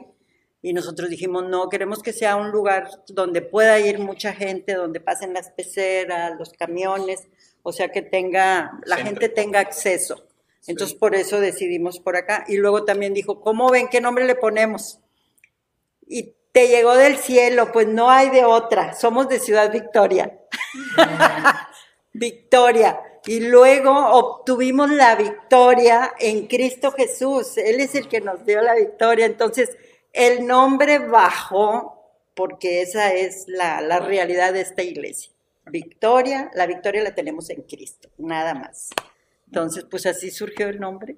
Y 0.61 0.73
nosotros 0.73 1.09
dijimos, 1.09 1.43
no, 1.47 1.69
queremos 1.69 2.01
que 2.01 2.13
sea 2.13 2.35
un 2.37 2.51
lugar 2.51 2.89
donde 3.07 3.41
pueda 3.41 3.79
ir 3.79 3.99
mucha 3.99 4.33
gente, 4.33 4.73
donde 4.73 4.99
pasen 4.99 5.33
las 5.33 5.51
peceras, 5.51 6.33
los 6.39 6.53
camiones, 6.53 7.27
o 7.61 7.71
sea, 7.71 7.89
que 7.89 8.01
tenga, 8.01 8.79
la 8.85 8.95
Centro. 8.95 9.11
gente 9.11 9.29
tenga 9.29 9.59
acceso. 9.59 10.27
Entonces, 10.67 10.97
por 10.97 11.13
eso 11.13 11.39
decidimos 11.39 11.99
por 11.99 12.15
acá. 12.15 12.45
Y 12.47 12.57
luego 12.57 12.83
también 12.85 13.13
dijo, 13.13 13.41
¿cómo 13.41 13.69
ven 13.69 13.87
qué 13.89 14.01
nombre 14.01 14.25
le 14.25 14.35
ponemos? 14.35 14.99
Y 16.07 16.33
te 16.51 16.67
llegó 16.67 16.95
del 16.95 17.17
cielo, 17.17 17.71
pues 17.71 17.87
no 17.87 18.09
hay 18.09 18.29
de 18.29 18.45
otra. 18.45 18.93
Somos 18.93 19.27
de 19.27 19.39
Ciudad 19.39 19.71
Victoria. 19.71 20.39
victoria. 22.13 22.99
Y 23.27 23.39
luego 23.39 23.91
obtuvimos 23.91 24.89
la 24.91 25.15
victoria 25.15 26.13
en 26.19 26.47
Cristo 26.47 26.91
Jesús. 26.91 27.57
Él 27.57 27.79
es 27.79 27.95
el 27.95 28.07
que 28.07 28.21
nos 28.21 28.45
dio 28.45 28.61
la 28.61 28.75
victoria. 28.75 29.25
Entonces, 29.25 29.75
el 30.13 30.45
nombre 30.45 30.99
bajó 30.99 31.93
porque 32.35 32.81
esa 32.81 33.13
es 33.13 33.45
la, 33.47 33.81
la 33.81 33.99
realidad 33.99 34.53
de 34.53 34.61
esta 34.61 34.83
iglesia. 34.83 35.31
Victoria, 35.67 36.51
la 36.53 36.67
victoria 36.67 37.01
la 37.03 37.15
tenemos 37.15 37.49
en 37.49 37.63
Cristo, 37.63 38.09
nada 38.17 38.53
más. 38.53 38.89
Entonces, 39.47 39.85
pues 39.89 40.05
así 40.05 40.29
surgió 40.31 40.67
el 40.67 40.79
nombre. 40.79 41.15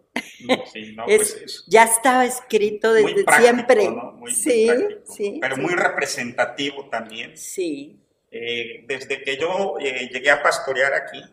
Sí, 0.71 0.93
no, 0.95 1.05
Es- 1.07 1.33
pues 1.33 1.43
es 1.43 1.63
ya 1.67 1.83
estaba 1.83 2.25
escrito 2.25 2.89
muy 2.91 3.03
desde 3.03 3.23
práctico, 3.25 3.43
siempre. 3.43 3.89
¿no? 3.89 4.11
Muy- 4.13 4.19
muy 4.19 4.31
sí, 4.33 4.65
práctico, 4.67 5.13
sí. 5.13 5.37
pero 5.41 5.55
sí. 5.55 5.61
muy 5.61 5.73
representativo 5.73 6.87
también. 6.89 7.37
Sí, 7.37 7.99
Eh, 8.31 8.83
desde 8.87 9.23
que 9.23 9.37
yo 9.37 9.77
eh, 9.79 10.09
llegué 10.11 10.29
a 10.29 10.43
pastorear 10.43 10.93
aquí, 10.93 11.23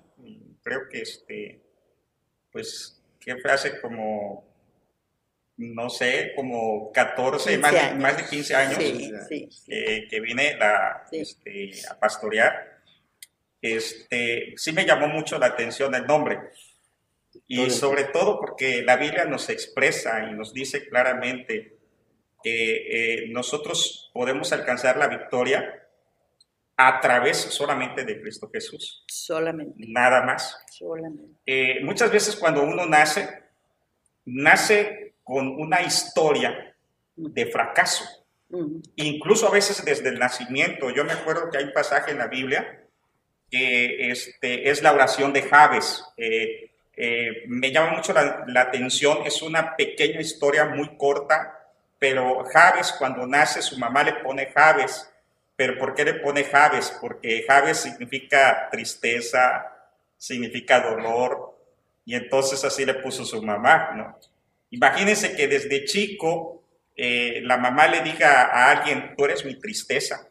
creo 0.64 0.88
que 0.88 1.02
este, 1.02 1.60
pues, 2.50 3.00
que 3.20 3.36
fue 3.36 3.52
hace 3.52 3.80
como, 3.80 4.44
no 5.58 5.88
sé, 5.90 6.32
como 6.34 6.90
14, 6.92 7.50
15 7.50 7.58
más 7.58 7.72
de, 7.72 7.94
más 8.00 8.16
de 8.16 8.24
15 8.28 8.54
años 8.56 8.78
sí, 8.78 9.12
sí. 9.28 9.48
eh, 9.68 10.08
que 10.10 10.20
vine 10.20 10.56
la- 10.56 11.04
este, 11.12 11.70
a 11.88 11.98
pastorear. 11.98 12.80
Este, 13.62 14.54
sí 14.56 14.72
me 14.72 14.84
llamó 14.84 15.06
mucho 15.08 15.38
la 15.38 15.46
atención 15.46 15.94
el 15.94 16.06
nombre. 16.06 16.38
Y 17.46 17.68
sobre 17.70 18.04
todo 18.04 18.38
porque 18.40 18.82
la 18.82 18.96
Biblia 18.96 19.24
nos 19.26 19.48
expresa 19.50 20.28
y 20.30 20.34
nos 20.34 20.52
dice 20.52 20.86
claramente 20.88 21.76
que 22.42 23.24
eh, 23.24 23.28
nosotros 23.28 24.10
podemos 24.12 24.52
alcanzar 24.52 24.96
la 24.98 25.08
victoria 25.08 25.83
a 26.76 27.00
través 27.00 27.36
solamente 27.36 28.04
de 28.04 28.20
Cristo 28.20 28.50
Jesús, 28.52 29.04
Solamente, 29.06 29.74
nada 29.88 30.22
más. 30.22 30.58
solamente. 30.70 31.22
Eh, 31.46 31.80
muchas 31.84 32.10
veces 32.10 32.34
cuando 32.36 32.62
uno 32.62 32.84
nace, 32.86 33.44
nace 34.24 35.14
con 35.22 35.48
una 35.48 35.82
historia 35.82 36.74
de 37.16 37.46
fracaso. 37.46 38.04
Incluso 38.96 39.48
a 39.48 39.50
veces 39.50 39.84
desde 39.84 40.10
el 40.10 40.18
nacimiento. 40.18 40.90
Yo 40.90 41.04
me 41.04 41.12
acuerdo 41.12 41.50
que 41.50 41.58
hay 41.58 41.64
un 41.64 41.72
pasaje 41.72 42.12
en 42.12 42.18
la 42.18 42.28
Biblia 42.28 42.82
que 43.50 44.10
este, 44.10 44.70
es 44.70 44.82
la 44.82 44.92
oración 44.92 45.32
de 45.32 45.42
Javes. 45.42 46.04
Eh, 46.16 46.70
eh, 46.96 47.44
me 47.48 47.72
llama 47.72 47.96
mucho 47.96 48.12
la, 48.12 48.44
la 48.46 48.60
atención. 48.62 49.18
Es 49.24 49.42
una 49.42 49.76
pequeña 49.76 50.20
historia 50.20 50.66
muy 50.66 50.96
corta, 50.96 51.68
pero 51.98 52.44
Javes 52.44 52.92
cuando 52.98 53.26
nace 53.26 53.60
su 53.62 53.78
mamá 53.78 54.04
le 54.04 54.14
pone 54.14 54.46
Javes. 54.54 55.10
¿Pero 55.56 55.78
por 55.78 55.94
qué 55.94 56.04
le 56.04 56.14
pone 56.14 56.44
Javes? 56.44 56.96
Porque 57.00 57.44
Javes 57.46 57.78
significa 57.78 58.68
tristeza, 58.70 59.66
significa 60.16 60.80
dolor, 60.80 61.58
y 62.04 62.14
entonces 62.16 62.64
así 62.64 62.84
le 62.84 62.94
puso 62.94 63.24
su 63.24 63.42
mamá, 63.42 63.92
¿no? 63.94 64.18
Imagínense 64.70 65.36
que 65.36 65.46
desde 65.48 65.84
chico 65.84 66.62
eh, 66.96 67.40
la 67.42 67.56
mamá 67.56 67.88
le 67.88 68.00
diga 68.02 68.42
a 68.44 68.70
alguien, 68.70 69.14
tú 69.16 69.24
eres 69.24 69.44
mi 69.44 69.58
tristeza. 69.58 70.28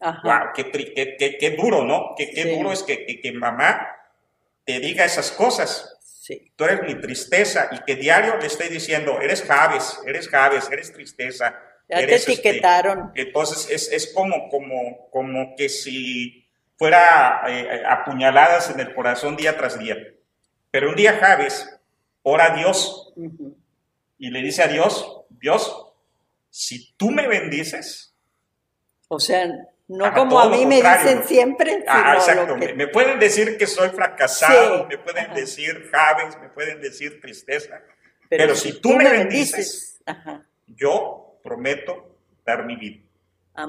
Ajá. 0.00 0.20
Wow, 0.24 0.52
qué, 0.54 0.70
qué- 0.70 1.16
qué- 1.16 1.38
qué 1.38 1.50
duro, 1.52 1.84
¿no? 1.84 2.14
Qué, 2.16 2.30
qué 2.30 2.42
Sí. 2.42 2.50
duro 2.56 2.72
es 2.72 2.82
que, 2.82 3.06
que- 3.06 3.20
que 3.20 3.32
mamá 3.32 3.88
te 4.64 4.78
diga 4.80 5.04
esas 5.04 5.30
cosas. 5.30 5.96
Sí. 6.02 6.52
Tú 6.56 6.64
eres 6.64 6.82
mi 6.82 7.00
tristeza 7.00 7.68
y 7.70 7.78
que 7.84 7.94
diario 7.94 8.36
le 8.36 8.46
esté 8.48 8.68
diciendo, 8.68 9.20
eres 9.20 9.42
Javes, 9.44 10.00
eres 10.06 10.28
Javes, 10.28 10.68
eres 10.72 10.92
tristeza. 10.92 11.54
Ya 11.88 11.98
te 11.98 12.14
este, 12.14 12.32
etiquetaron. 12.32 13.12
entonces 13.14 13.70
es, 13.70 13.92
es 13.92 14.12
como, 14.12 14.48
como, 14.48 15.08
como 15.10 15.54
que 15.56 15.68
si 15.68 16.44
fuera 16.76 17.42
eh, 17.46 17.82
apuñaladas 17.88 18.70
en 18.70 18.80
el 18.80 18.92
corazón 18.94 19.36
día 19.36 19.56
tras 19.56 19.78
día. 19.78 19.96
Pero 20.70 20.90
un 20.90 20.96
día 20.96 21.16
Javes 21.18 21.78
ora 22.22 22.52
a 22.52 22.56
Dios 22.56 23.12
Ujú. 23.16 23.56
y 24.18 24.30
le 24.30 24.42
dice 24.42 24.62
a 24.64 24.68
Dios, 24.68 25.22
Dios, 25.30 25.92
si 26.50 26.92
tú 26.96 27.10
me 27.10 27.28
bendices, 27.28 28.14
O 29.08 29.20
sea, 29.20 29.46
no 29.88 30.12
como 30.12 30.40
a 30.40 30.48
mí 30.48 30.66
me 30.66 30.82
dicen 30.82 31.22
siempre, 31.24 31.84
ah, 31.86 32.14
exacto, 32.16 32.56
que- 32.56 32.74
me, 32.74 32.88
pueden 32.88 33.20
decir 33.20 33.56
que 33.56 33.68
soy 33.68 33.90
fracasado, 33.90 34.78
Sí, 34.80 34.86
me 34.88 34.98
pueden 34.98 35.26
ajá. 35.26 35.34
decir 35.34 35.88
Javes, 35.92 36.36
me 36.40 36.48
pueden 36.48 36.80
decir 36.80 37.20
tristeza, 37.20 37.80
pero 38.28 38.56
si 38.56 38.80
tú 38.80 38.94
me 38.94 39.08
bendices, 39.08 40.00
Ajá. 40.04 40.44
yo 40.66 41.25
prometo 41.46 42.18
dar 42.44 42.66
mi 42.66 42.76
vida. 42.76 43.02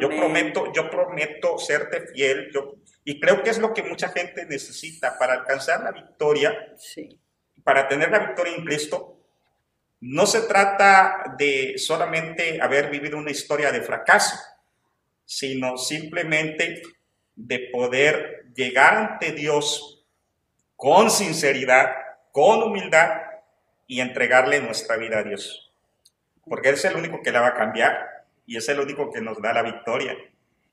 Yo 0.02 0.10
prometo, 0.10 0.74
yo 0.74 0.90
prometo 0.90 1.58
serte 1.58 2.08
fiel, 2.08 2.52
yo, 2.54 2.74
y 3.06 3.22
creo 3.22 3.42
que 3.42 3.52
es 3.52 3.58
lo 3.58 3.74
que 3.74 3.84
mucha 3.84 4.10
gente 4.10 4.46
necesita 4.46 5.18
para 5.18 5.32
alcanzar 5.34 5.82
la 5.82 5.92
victoria, 5.94 6.74
Sí. 6.76 7.18
para 7.64 7.88
tener 7.88 8.12
la 8.12 8.20
victoria 8.20 8.54
en 8.58 8.66
Cristo. 8.66 9.18
No 10.02 10.26
se 10.26 10.42
trata 10.42 11.36
de 11.38 11.76
solamente 11.78 12.62
haber 12.62 12.90
vivido 12.90 13.18
una 13.18 13.32
historia 13.32 13.72
de 13.72 13.82
fracaso, 13.82 14.36
sino 15.24 15.78
simplemente 15.78 16.82
de 17.36 17.70
poder 17.72 18.48
llegar 18.54 18.94
ante 18.96 19.32
Dios 19.32 20.06
con 20.76 21.10
sinceridad, 21.10 21.92
con 22.34 22.62
humildad 22.62 23.22
y 23.88 24.02
entregarle 24.02 24.60
nuestra 24.60 24.98
vida 24.98 25.20
a 25.20 25.24
Dios. 25.24 25.67
Porque 26.48 26.70
es 26.70 26.86
el 26.86 26.96
único 26.96 27.22
que 27.22 27.32
la 27.32 27.42
va 27.42 27.48
a 27.48 27.54
cambiar 27.54 28.26
y 28.46 28.58
es 28.58 28.68
el 28.70 28.80
único 28.80 29.12
que 29.12 29.22
nos 29.22 29.42
da 29.42 29.54
la 29.54 29.64
victoria. 29.64 30.18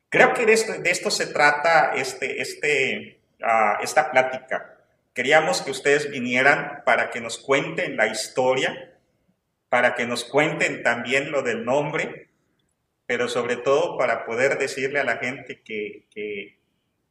Creo 0.09 0.33
que 0.33 0.47
de 0.47 0.53
esto, 0.53 0.81
de 0.81 0.91
esto 0.91 1.11
se 1.11 1.27
trata 1.27 1.93
este, 1.95 2.41
este, 2.41 3.21
ah, 3.43 3.79
esta 3.83 4.11
plática. 4.11 4.79
Queríamos 5.13 5.63
que 5.63 5.71
ustedes 5.71 6.11
vinieran 6.11 6.83
para 6.85 7.11
que 7.11 7.21
nos 7.21 7.39
cuenten 7.39 7.97
la 7.97 8.07
historia, 8.07 8.95
para 9.69 9.95
que 9.95 10.07
nos 10.07 10.25
cuenten 10.25 10.83
también 10.83 11.31
lo 11.31 11.43
del 11.43 11.65
nombre, 11.65 12.29
pero 13.07 13.29
sobre 13.29 13.57
todo 13.57 13.99
para 13.99 14.25
poder 14.25 14.59
decirle 14.59 15.01
a 15.01 15.05
la 15.05 15.17
gente 15.17 15.61
que, 15.63 16.07
que, 16.11 16.59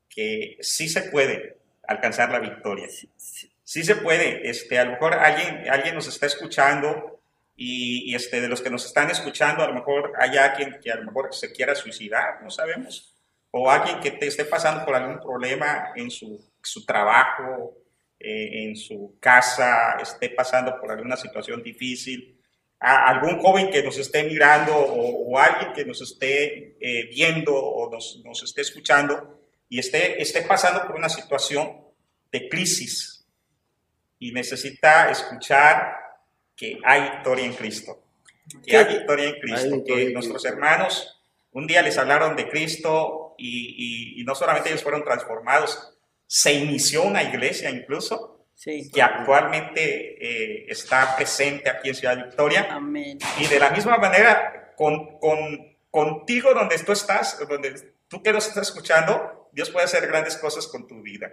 que 0.10 0.58
sí 0.62 0.88
se 0.88 1.04
puede 1.04 1.58
alcanzar 1.88 2.32
la 2.32 2.40
victoria. 2.40 2.88
Sí, 2.90 3.10
sí. 3.18 3.54
Sí 3.64 3.84
se 3.84 3.96
puede. 3.96 4.50
Este, 4.50 4.78
a 4.78 4.86
lo 4.86 4.92
mejor 4.92 5.14
alguien, 5.14 5.70
alguien 5.70 5.96
nos 5.96 6.08
está 6.08 6.26
escuchando 6.26 7.22
y, 7.56 8.12
y, 8.12 8.16
este, 8.16 8.42
de 8.42 8.48
los 8.48 8.62
que 8.62 8.70
nos 8.70 8.86
están 8.86 9.10
escuchando, 9.10 9.64
a 9.64 9.68
lo 9.68 9.74
mejor 9.74 10.14
hay 10.20 10.38
alguien 10.38 10.80
que 10.82 10.92
a 10.92 10.96
lo 10.96 11.06
mejor 11.06 11.34
se 11.34 11.52
quiera 11.52 11.76
suicidar, 11.76 12.42
no 12.42 12.50
sabemos. 12.50 13.16
O 13.52 13.70
alguien 13.70 14.00
que 14.00 14.12
te 14.12 14.28
esté 14.28 14.46
pasando 14.46 14.84
por 14.84 14.96
algún 14.96 15.20
problema 15.20 15.92
en 15.96 16.10
su, 16.10 16.44
su 16.62 16.86
trabajo, 16.86 17.78
eh, 18.20 18.64
en 18.64 18.76
su 18.76 19.18
casa, 19.20 19.98
esté 20.02 20.30
pasando 20.30 20.80
por 20.80 20.92
alguna 20.92 21.16
situación 21.16 21.62
difícil. 21.62 22.40
A 22.80 23.10
algún 23.10 23.40
joven 23.40 23.70
que 23.70 23.84
nos 23.84 23.98
esté 23.98 24.24
mirando 24.24 24.76
o, 24.76 25.32
o 25.32 25.38
alguien 25.38 25.72
que 25.74 25.86
nos 25.86 26.02
esté 26.02 26.76
eh, 26.82 27.08
viendo 27.10 27.56
o 27.56 27.90
nos, 27.90 28.22
nos 28.26 28.44
esté 28.44 28.62
escuchando 28.62 29.42
y 29.70 29.80
esté, 29.80 30.22
esté 30.22 30.42
pasando 30.42 30.86
por 30.86 30.96
una 30.96 31.10
situación 31.10 31.78
de 32.32 32.50
crisis 32.50 33.26
y 34.20 34.32
necesita 34.32 35.10
escuchar 35.10 36.03
que 36.56 36.80
hay 36.84 37.02
victoria 37.02 37.46
en 37.46 37.54
Cristo. 37.54 38.04
Que 38.66 38.78
hay 38.78 38.86
victoria 38.98 39.26
en 39.30 39.40
Cristo. 39.40 39.76
Victoria 39.76 39.96
que 39.96 40.08
en 40.08 40.14
nuestros 40.14 40.42
Cristo. 40.44 40.56
hermanos 40.58 41.20
un 41.56 41.68
día 41.68 41.82
les 41.84 41.98
hablaron 42.00 42.36
de 42.36 42.50
Cristo 42.50 43.36
y, 43.38 44.16
y- 44.18 44.22
y 44.22 44.24
no 44.24 44.34
solamente 44.34 44.70
ellos 44.70 44.82
fueron 44.82 45.04
transformados, 45.04 45.94
se 46.26 46.52
inició 46.54 47.04
una 47.04 47.22
iglesia 47.24 47.70
incluso 47.70 48.32
Sí. 48.56 48.90
que 48.92 49.02
actualmente 49.02 50.18
eh, 50.20 50.66
está 50.70 51.16
presente 51.16 51.70
aquí 51.70 51.90
en 51.90 51.96
Ciudad 51.96 52.18
Victoria. 52.18 52.68
Amén. 52.72 53.18
Y 53.40 53.48
de 53.48 53.60
la 53.60 53.70
misma 53.72 53.98
manera, 53.98 54.74
con, 54.76 55.20
con- 55.20 55.76
contigo 55.92 56.54
donde 56.54 56.78
tú 56.80 56.92
estás, 56.92 57.38
donde 57.48 57.94
tú 58.08 58.22
que 58.24 58.32
nos 58.34 58.48
estás 58.48 58.68
escuchando, 58.70 59.50
Dios 59.52 59.70
puede 59.70 59.86
hacer 59.86 60.08
grandes 60.08 60.38
cosas 60.38 60.68
con 60.68 60.88
tu 60.88 61.02
vida. 61.02 61.32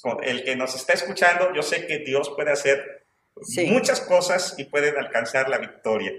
Con 0.00 0.22
el 0.24 0.42
que 0.44 0.56
nos 0.56 0.74
está 0.74 0.92
escuchando, 0.94 1.52
yo 1.54 1.62
sé 1.62 1.86
que 1.86 1.98
Dios 2.00 2.30
puede 2.34 2.50
hacer 2.52 3.03
Sí. 3.42 3.66
muchas 3.66 4.00
cosas 4.00 4.54
y 4.58 4.64
puede 4.64 4.96
alcanzar 4.96 5.48
la 5.48 5.58
victoria. 5.58 6.12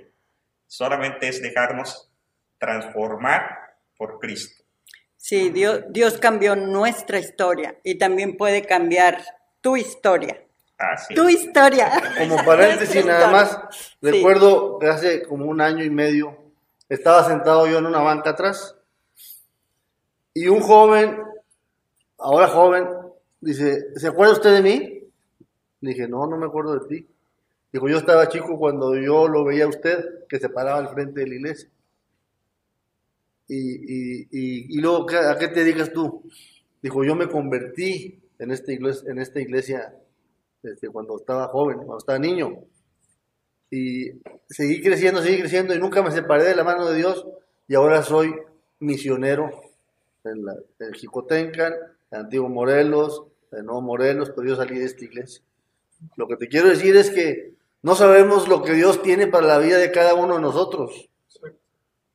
Solamente 0.68 1.28
es 1.28 1.41
dejarnos 1.41 2.11
transformar 2.57 3.78
por 3.97 4.20
Cristo. 4.20 4.63
Sí, 5.16 5.49
Dios, 5.49 5.84
Dios 5.89 6.18
cambió 6.18 6.55
nuestra 6.55 7.20
historia 7.20 7.80
y 7.84 7.97
también 7.97 8.38
puede 8.38 8.63
cambiar 8.63 9.24
tu 9.61 9.78
historia. 9.78 10.43
Así. 10.78 11.16
Tu 11.16 11.30
historia. 11.30 11.91
Como 12.18 12.43
paréntesis 12.43 13.05
nada 13.05 13.32
más. 13.32 13.59
Sí. 13.72 13.88
recuerdo 14.01 14.78
que 14.78 14.88
hace 14.88 15.24
como 15.24 15.45
un 15.45 15.61
año 15.61 15.84
y 15.84 15.89
medio 15.89 16.38
estaba 16.89 17.24
sentado 17.28 17.66
yo 17.68 17.80
en 17.80 17.86
una 17.86 17.99
banca 17.99 18.32
atrás 18.32 18.76
y 20.38 20.49
un 20.49 20.59
joven, 20.59 21.24
ahora 22.18 22.47
joven, 22.49 22.89
dice, 23.39 23.86
¿se 23.95 24.07
acuerda 24.07 24.34
usted 24.34 24.53
de 24.53 24.61
mí? 24.61 25.05
Dije, 25.86 26.08
no, 26.08 26.28
no 26.28 26.38
me 26.38 26.46
acuerdo 26.48 26.78
de 26.80 26.88
ti. 26.88 27.08
Dijo, 27.74 27.90
yo 27.90 27.98
estaba 27.98 28.30
chico 28.30 28.58
cuando 28.60 28.96
yo 28.96 29.28
lo 29.28 29.46
veía 29.46 29.66
a 29.66 29.70
usted, 29.70 30.28
que 30.30 30.40
se 30.40 30.50
paraba 30.50 30.80
al 30.80 30.90
frente 30.90 31.22
de 31.22 31.28
la 31.28 31.36
iglesia. 31.36 31.70
Y, 33.48 33.60
y, 34.32 34.78
y, 34.78 34.82
luego, 34.82 35.06
¿qué- 35.06 35.18
¿a 35.18 35.38
qué 35.38 35.48
te 35.50 35.60
dedicas 35.64 35.94
tú? 35.94 36.24
Dijo, 36.82 37.04
yo 37.04 37.16
me 37.16 37.28
convertí 37.30 38.20
en 38.40 38.52
esta 38.52 38.72
iglesia, 38.74 39.12
en 39.12 39.20
esta 39.20 39.40
iglesia 39.40 39.96
este, 40.64 40.90
cuando 40.90 41.18
estaba 41.18 41.48
joven, 41.50 41.78
cuando 41.78 41.98
estaba 42.00 42.20
niño. 42.20 42.58
Y 43.72 44.12
seguí 44.50 44.82
creciendo, 44.82 45.22
seguí 45.22 45.40
creciendo 45.40 45.74
y 45.76 45.80
nunca 45.80 46.02
me 46.02 46.12
separé 46.12 46.44
de 46.46 46.56
la 46.56 46.64
mano 46.64 46.88
de 46.88 46.98
Dios 46.98 47.26
y 47.68 47.76
ahora 47.76 48.04
soy 48.04 48.34
misionero 48.80 49.50
en, 50.24 50.46
la, 50.46 50.56
en 50.80 50.94
Jicotencan, 50.94 51.74
en 52.12 52.20
Antiguo 52.20 52.48
Morelos, 52.50 53.24
en 53.52 53.66
Nuevo 53.66 53.82
Morelos, 53.82 54.32
pero 54.36 54.48
yo 54.50 54.56
salí 54.56 54.78
de 54.80 54.86
esta 54.86 55.04
iglesia. 55.06 55.44
Lo 56.16 56.28
que 56.28 56.38
te 56.38 56.48
quiero 56.48 56.70
decir 56.70 56.96
es 56.96 57.10
que 57.10 57.54
no 57.82 57.96
sabemos 57.96 58.48
lo 58.48 58.64
que 58.64 58.74
Dios 58.74 59.02
tiene 59.02 59.28
para 59.28 59.48
la 59.48 59.58
vida 59.60 59.78
de 59.78 59.91
cada 59.91 60.14
uno 60.16 60.36
de 60.36 60.41
nosotros. 60.41 61.10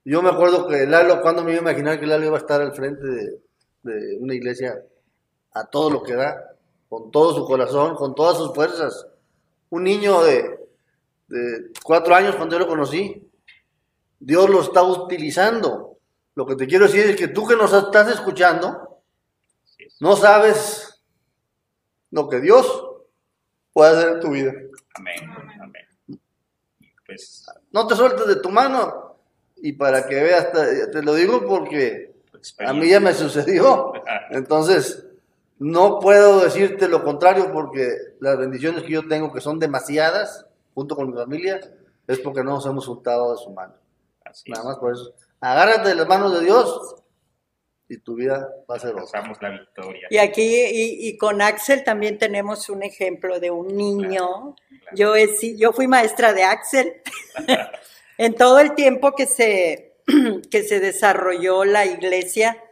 Yo 0.04 0.22
me 0.22 0.30
acuerdo 0.30 0.66
que 0.66 0.86
Lalo, 0.86 1.20
cuando 1.20 1.44
me 1.44 1.52
iba 1.52 1.60
a 1.60 1.62
imaginar 1.62 2.00
que 2.00 2.06
Lalo 2.06 2.26
iba 2.26 2.36
a 2.36 2.40
estar 2.40 2.60
al 2.60 2.74
frente 2.74 3.06
de, 3.06 3.40
de 3.82 4.16
una 4.18 4.34
iglesia 4.34 4.82
a 5.52 5.66
todo 5.66 5.90
lo 5.90 6.02
que 6.02 6.14
da, 6.14 6.56
con 6.88 7.10
todo 7.10 7.34
su 7.34 7.44
corazón, 7.44 7.94
con 7.94 8.14
todas 8.14 8.36
sus 8.36 8.54
fuerzas. 8.54 9.06
Un 9.68 9.84
niño 9.84 10.22
de, 10.22 10.58
de 11.28 11.70
cuatro 11.84 12.14
años 12.14 12.34
cuando 12.34 12.56
yo 12.56 12.60
lo 12.60 12.68
conocí, 12.68 13.30
Dios 14.18 14.50
lo 14.50 14.62
está 14.62 14.82
utilizando. 14.82 15.98
Lo 16.34 16.46
que 16.46 16.56
te 16.56 16.66
quiero 16.66 16.86
decir 16.86 17.06
es 17.06 17.16
que 17.16 17.28
tú 17.28 17.46
que 17.46 17.56
nos 17.56 17.72
estás 17.72 18.08
escuchando, 18.08 19.02
no 20.00 20.16
sabes 20.16 21.02
lo 22.10 22.28
que 22.28 22.40
Dios 22.40 22.89
puede 23.80 23.96
hacer 23.96 24.12
en 24.12 24.20
tu 24.20 24.30
vida. 24.30 24.52
Amén. 24.92 25.14
Amén. 25.58 26.20
Pues 27.06 27.46
No 27.72 27.86
te 27.86 27.96
sueltes 27.96 28.26
de 28.26 28.36
tu 28.36 28.50
mano. 28.50 29.16
Y 29.56 29.72
para 29.72 30.06
que 30.06 30.16
veas, 30.16 30.52
te, 30.52 31.02
lo 31.02 31.14
digo 31.14 31.46
porque 31.46 32.12
A 32.58 32.74
mí 32.74 32.90
ya 32.90 33.00
me 33.00 33.14
sucedió. 33.14 33.94
Entonces, 34.32 35.06
no 35.58 35.98
puedo 35.98 36.40
decirte 36.40 36.88
lo 36.88 37.02
contrario 37.02 37.50
porque 37.54 37.90
las 38.20 38.36
bendiciones 38.36 38.82
que 38.82 38.92
yo 38.92 39.08
tengo, 39.08 39.32
que 39.32 39.40
son 39.40 39.58
demasiadas, 39.58 40.44
junto 40.74 40.94
con 40.94 41.10
mi 41.10 41.16
familia, 41.16 41.58
es 42.06 42.18
porque 42.18 42.44
no 42.44 42.50
nos 42.50 42.66
hemos 42.66 42.86
juntado 42.86 43.32
de 43.32 43.42
su 43.42 43.48
mano. 43.48 43.72
Así 44.26 44.50
Nada 44.50 44.64
más 44.64 44.76
por 44.76 44.92
eso. 44.92 45.14
Agárrate 45.40 45.88
de 45.88 45.94
las 45.94 46.06
manos 46.06 46.34
de 46.34 46.44
Dios 46.44 46.96
y 47.90 47.98
tu 47.98 48.14
vida 48.14 48.48
va 48.70 48.76
a 48.76 48.78
ser 48.78 48.94
otra. 48.94 49.22
La 49.40 49.50
victoria. 49.50 50.06
Y 50.10 50.18
aquí, 50.18 50.42
y, 50.42 51.08
y 51.08 51.16
con 51.18 51.42
Axel 51.42 51.82
también 51.82 52.18
tenemos 52.18 52.68
un 52.68 52.84
ejemplo 52.84 53.40
de 53.40 53.50
un 53.50 53.76
niño. 53.76 54.54
claro. 54.94 54.94
Yo, 54.94 55.14
yo 55.56 55.72
fui 55.72 55.88
maestra 55.88 56.32
de 56.32 56.44
Axel. 56.44 56.94
en 58.18 58.34
todo 58.34 58.60
el 58.60 58.74
tiempo 58.76 59.12
que 59.16 59.26
se, 59.26 59.96
que 60.50 60.62
se 60.62 60.78
desarrolló 60.78 61.64
la 61.64 61.84
iglesia, 61.84 62.62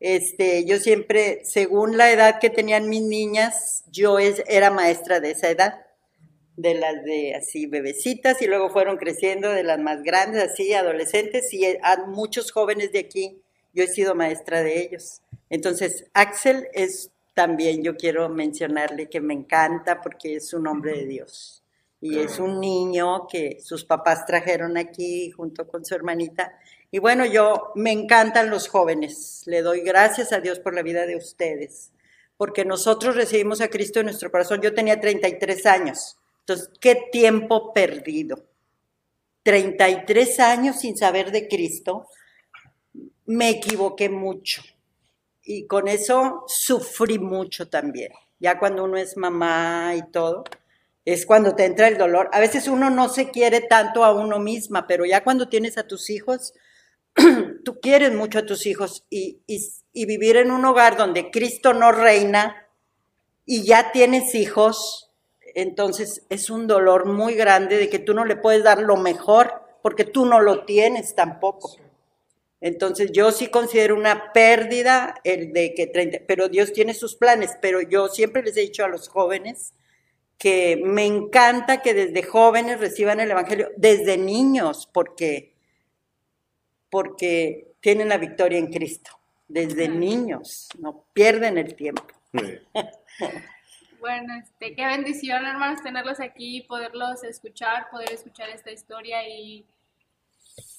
este, 0.00 0.64
yo 0.66 0.78
siempre, 0.78 1.40
según 1.44 1.96
la 1.96 2.10
edad 2.12 2.38
que 2.38 2.50
tenían 2.50 2.88
mis 2.90 3.02
niñas, 3.02 3.84
yo 3.90 4.18
es- 4.18 4.44
era 4.46 4.70
maestra 4.70 5.18
de 5.20 5.30
esa 5.30 5.48
edad, 5.48 5.86
de 6.56 6.74
las 6.74 7.04
de 7.04 7.34
así 7.34 7.66
bebecitas, 7.66 8.42
y 8.42 8.46
luego 8.46 8.68
fueron 8.70 8.96
creciendo 8.98 9.48
de 9.50 9.62
las 9.64 9.78
más 9.78 10.02
grandes, 10.02 10.42
así 10.42 10.74
adolescentes, 10.74 11.52
y 11.54 11.64
eh, 11.64 11.80
a 11.82 12.04
muchos 12.06 12.52
jóvenes 12.52 12.92
de 12.92 12.98
aquí, 12.98 13.42
yo 13.72 13.84
he 13.84 13.88
sido 13.88 14.14
maestra 14.14 14.62
de 14.62 14.80
ellos. 14.80 15.22
Entonces, 15.50 16.06
Axel 16.12 16.68
es 16.72 17.10
también, 17.34 17.84
yo 17.84 17.96
quiero 17.96 18.28
mencionarle 18.28 19.08
que 19.08 19.20
me 19.20 19.32
encanta 19.32 20.00
porque 20.00 20.36
es 20.36 20.52
un 20.52 20.66
hombre 20.66 20.96
de 20.98 21.06
Dios. 21.06 21.62
Y 22.00 22.18
es 22.18 22.38
un 22.38 22.60
niño 22.60 23.26
que 23.26 23.60
sus 23.60 23.84
papás 23.84 24.26
trajeron 24.26 24.76
aquí 24.76 25.30
junto 25.30 25.66
con 25.66 25.84
su 25.84 25.94
hermanita. 25.94 26.58
Y 26.90 26.98
bueno, 26.98 27.26
yo 27.26 27.72
me 27.74 27.92
encantan 27.92 28.50
los 28.50 28.68
jóvenes. 28.68 29.42
Le 29.46 29.62
doy 29.62 29.82
gracias 29.82 30.32
a 30.32 30.40
Dios 30.40 30.58
por 30.60 30.74
la 30.74 30.82
vida 30.82 31.06
de 31.06 31.16
ustedes. 31.16 31.92
Porque 32.36 32.64
nosotros 32.64 33.16
recibimos 33.16 33.60
a 33.60 33.68
Cristo 33.68 34.00
en 34.00 34.06
nuestro 34.06 34.30
corazón. 34.30 34.60
Yo 34.60 34.74
tenía 34.74 35.00
33 35.00 35.66
años. 35.66 36.18
Entonces, 36.40 36.70
¿qué 36.80 37.08
tiempo 37.12 37.72
perdido? 37.72 38.44
33 39.42 40.40
años 40.40 40.80
sin 40.80 40.96
saber 40.96 41.30
de 41.30 41.46
Cristo. 41.48 42.08
Me 43.28 43.50
equivoqué 43.50 44.08
mucho. 44.08 44.62
Y 45.42 45.66
con 45.66 45.86
eso 45.86 46.44
sufrí 46.46 47.18
mucho 47.18 47.68
también. 47.68 48.10
Ya 48.40 48.58
cuando 48.58 48.84
uno 48.84 48.96
es 48.96 49.18
mamá 49.18 49.92
y 49.94 50.10
todo, 50.10 50.44
es 51.04 51.26
cuando 51.26 51.54
te 51.54 51.66
entra 51.66 51.88
el 51.88 51.98
dolor. 51.98 52.30
A 52.32 52.40
veces 52.40 52.68
uno 52.68 52.88
no 52.88 53.10
se 53.10 53.30
quiere 53.30 53.60
tanto 53.60 54.02
a 54.02 54.14
uno 54.14 54.38
misma, 54.38 54.86
pero 54.86 55.04
ya 55.04 55.22
cuando 55.22 55.46
tienes 55.50 55.76
a 55.76 55.86
tus 55.86 56.08
hijos, 56.08 56.54
tú 57.66 57.80
quieres 57.80 58.14
mucho 58.14 58.38
a 58.38 58.46
tus 58.46 58.64
hijos 58.64 59.04
y, 59.10 59.42
vivir 59.92 60.38
en 60.38 60.50
un 60.50 60.64
hogar 60.64 60.96
donde 60.96 61.30
Cristo 61.30 61.74
no 61.74 61.92
reina 61.92 62.66
y 63.44 63.62
ya 63.66 63.92
tienes 63.92 64.34
hijos, 64.34 65.10
entonces 65.54 66.24
es 66.30 66.48
un 66.48 66.66
dolor 66.66 67.04
muy 67.04 67.34
grande 67.34 67.76
de 67.76 67.90
que 67.90 67.98
tú 67.98 68.14
no 68.14 68.24
le 68.24 68.36
puedes 68.36 68.64
dar 68.64 68.80
lo 68.80 68.96
mejor 68.96 69.52
porque 69.82 70.04
tú 70.04 70.24
no 70.24 70.40
lo 70.40 70.64
tienes 70.64 71.14
tampoco. 71.14 71.76
Entonces 72.60 73.12
yo 73.12 73.30
sí 73.30 73.48
considero 73.48 73.94
una 73.94 74.32
pérdida 74.32 75.14
el 75.24 75.52
de 75.52 75.74
que 75.74 75.86
30, 75.86 76.20
pero 76.26 76.48
Dios 76.48 76.72
tiene 76.72 76.92
sus 76.94 77.14
planes, 77.14 77.56
pero 77.62 77.80
yo 77.80 78.08
siempre 78.08 78.42
les 78.42 78.56
he 78.56 78.62
dicho 78.62 78.84
a 78.84 78.88
los 78.88 79.08
jóvenes 79.08 79.74
que 80.38 80.80
me 80.84 81.04
encanta 81.04 81.82
que 81.82 81.94
desde 81.94 82.22
jóvenes 82.22 82.80
reciban 82.80 83.20
el 83.20 83.30
evangelio, 83.30 83.70
desde 83.76 84.16
niños, 84.16 84.88
porque 84.92 85.54
porque 86.90 87.72
tienen 87.80 88.08
la 88.08 88.16
victoria 88.16 88.58
en 88.58 88.72
Cristo, 88.72 89.10
desde 89.46 89.88
niños, 89.88 90.68
no 90.78 91.04
pierden 91.12 91.58
el 91.58 91.74
tiempo. 91.74 92.06
Bueno, 94.00 94.32
este, 94.36 94.76
qué 94.76 94.86
bendición, 94.86 95.44
hermanos, 95.44 95.82
tenerlos 95.82 96.20
aquí, 96.20 96.60
poderlos 96.68 97.24
escuchar, 97.24 97.90
poder 97.90 98.12
escuchar 98.12 98.48
esta 98.48 98.70
historia 98.70 99.28
y, 99.28 99.66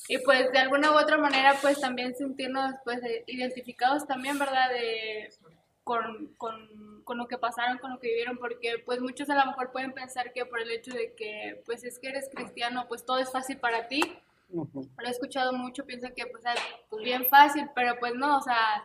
y 0.10 0.18
pues 0.18 0.52
de 0.52 0.58
alguna 0.58 0.92
u 0.92 0.96
otra 0.96 1.18
manera, 1.18 1.56
pues 1.62 1.80
también 1.80 2.16
sentirnos 2.16 2.74
pues 2.84 3.02
eh, 3.04 3.24
identificados 3.28 4.08
también, 4.08 4.40
¿verdad? 4.40 4.72
De, 4.72 5.32
con, 5.84 6.34
con, 6.36 7.04
con 7.04 7.20
lo 7.20 7.28
que 7.28 7.38
pasaron, 7.38 7.78
con 7.78 7.92
lo 7.92 8.00
que 8.00 8.08
vivieron, 8.08 8.40
porque 8.40 8.82
pues 8.84 9.02
muchos 9.02 9.30
a 9.30 9.36
lo 9.36 9.46
mejor 9.46 9.72
pueden 9.72 9.94
pensar 9.94 10.34
que 10.34 10.48
por 10.48 10.60
el 10.60 10.72
hecho 10.72 10.92
de 10.92 11.14
que 11.14 11.62
pues 11.64 11.84
es 11.84 12.00
que 12.00 12.10
eres 12.10 12.28
cristiano, 12.34 12.88
pues 12.88 13.06
todo 13.06 13.20
es 13.20 13.32
fácil 13.32 13.58
para 13.58 13.88
ti, 13.88 14.02
lo 14.52 14.68
he 15.06 15.10
escuchado 15.12 15.54
mucho, 15.54 15.86
piensan 15.86 16.16
que 16.16 16.26
pues, 16.26 16.44
pues 16.90 17.04
bien 17.04 17.26
fácil, 17.26 17.70
pero 17.76 18.00
pues 18.00 18.16
no, 18.16 18.40
o 18.40 18.42
sea, 18.42 18.84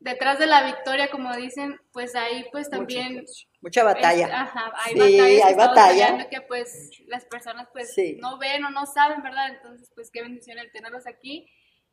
detrás 0.00 0.38
de 0.38 0.46
la 0.46 0.62
victoria, 0.64 1.10
como 1.10 1.34
dicen, 1.36 1.76
pues 1.92 2.14
ahí 2.14 2.46
pues 2.52 2.70
también... 2.70 3.24
Mucha 3.60 3.82
batalla. 3.84 4.26
es- 4.26 4.32
ajá, 4.32 4.72
hay 4.84 4.92
Sí, 4.94 4.98
batallas 5.00 5.44
hay 5.46 5.54
batalla. 5.54 6.28
que 6.28 6.40
pues 6.42 6.90
las 7.06 7.24
personas 7.26 7.68
pues 7.72 7.92
Sí. 7.94 8.16
no 8.20 8.38
ven 8.38 8.64
o 8.64 8.70
no 8.70 8.86
saben, 8.86 9.22
¿verdad? 9.22 9.48
Entonces 9.48 9.90
pues 9.94 10.10
qué 10.12 10.22
bendición 10.22 10.58
el 10.58 10.70
tenerlos 10.70 11.06
aquí 11.06 11.50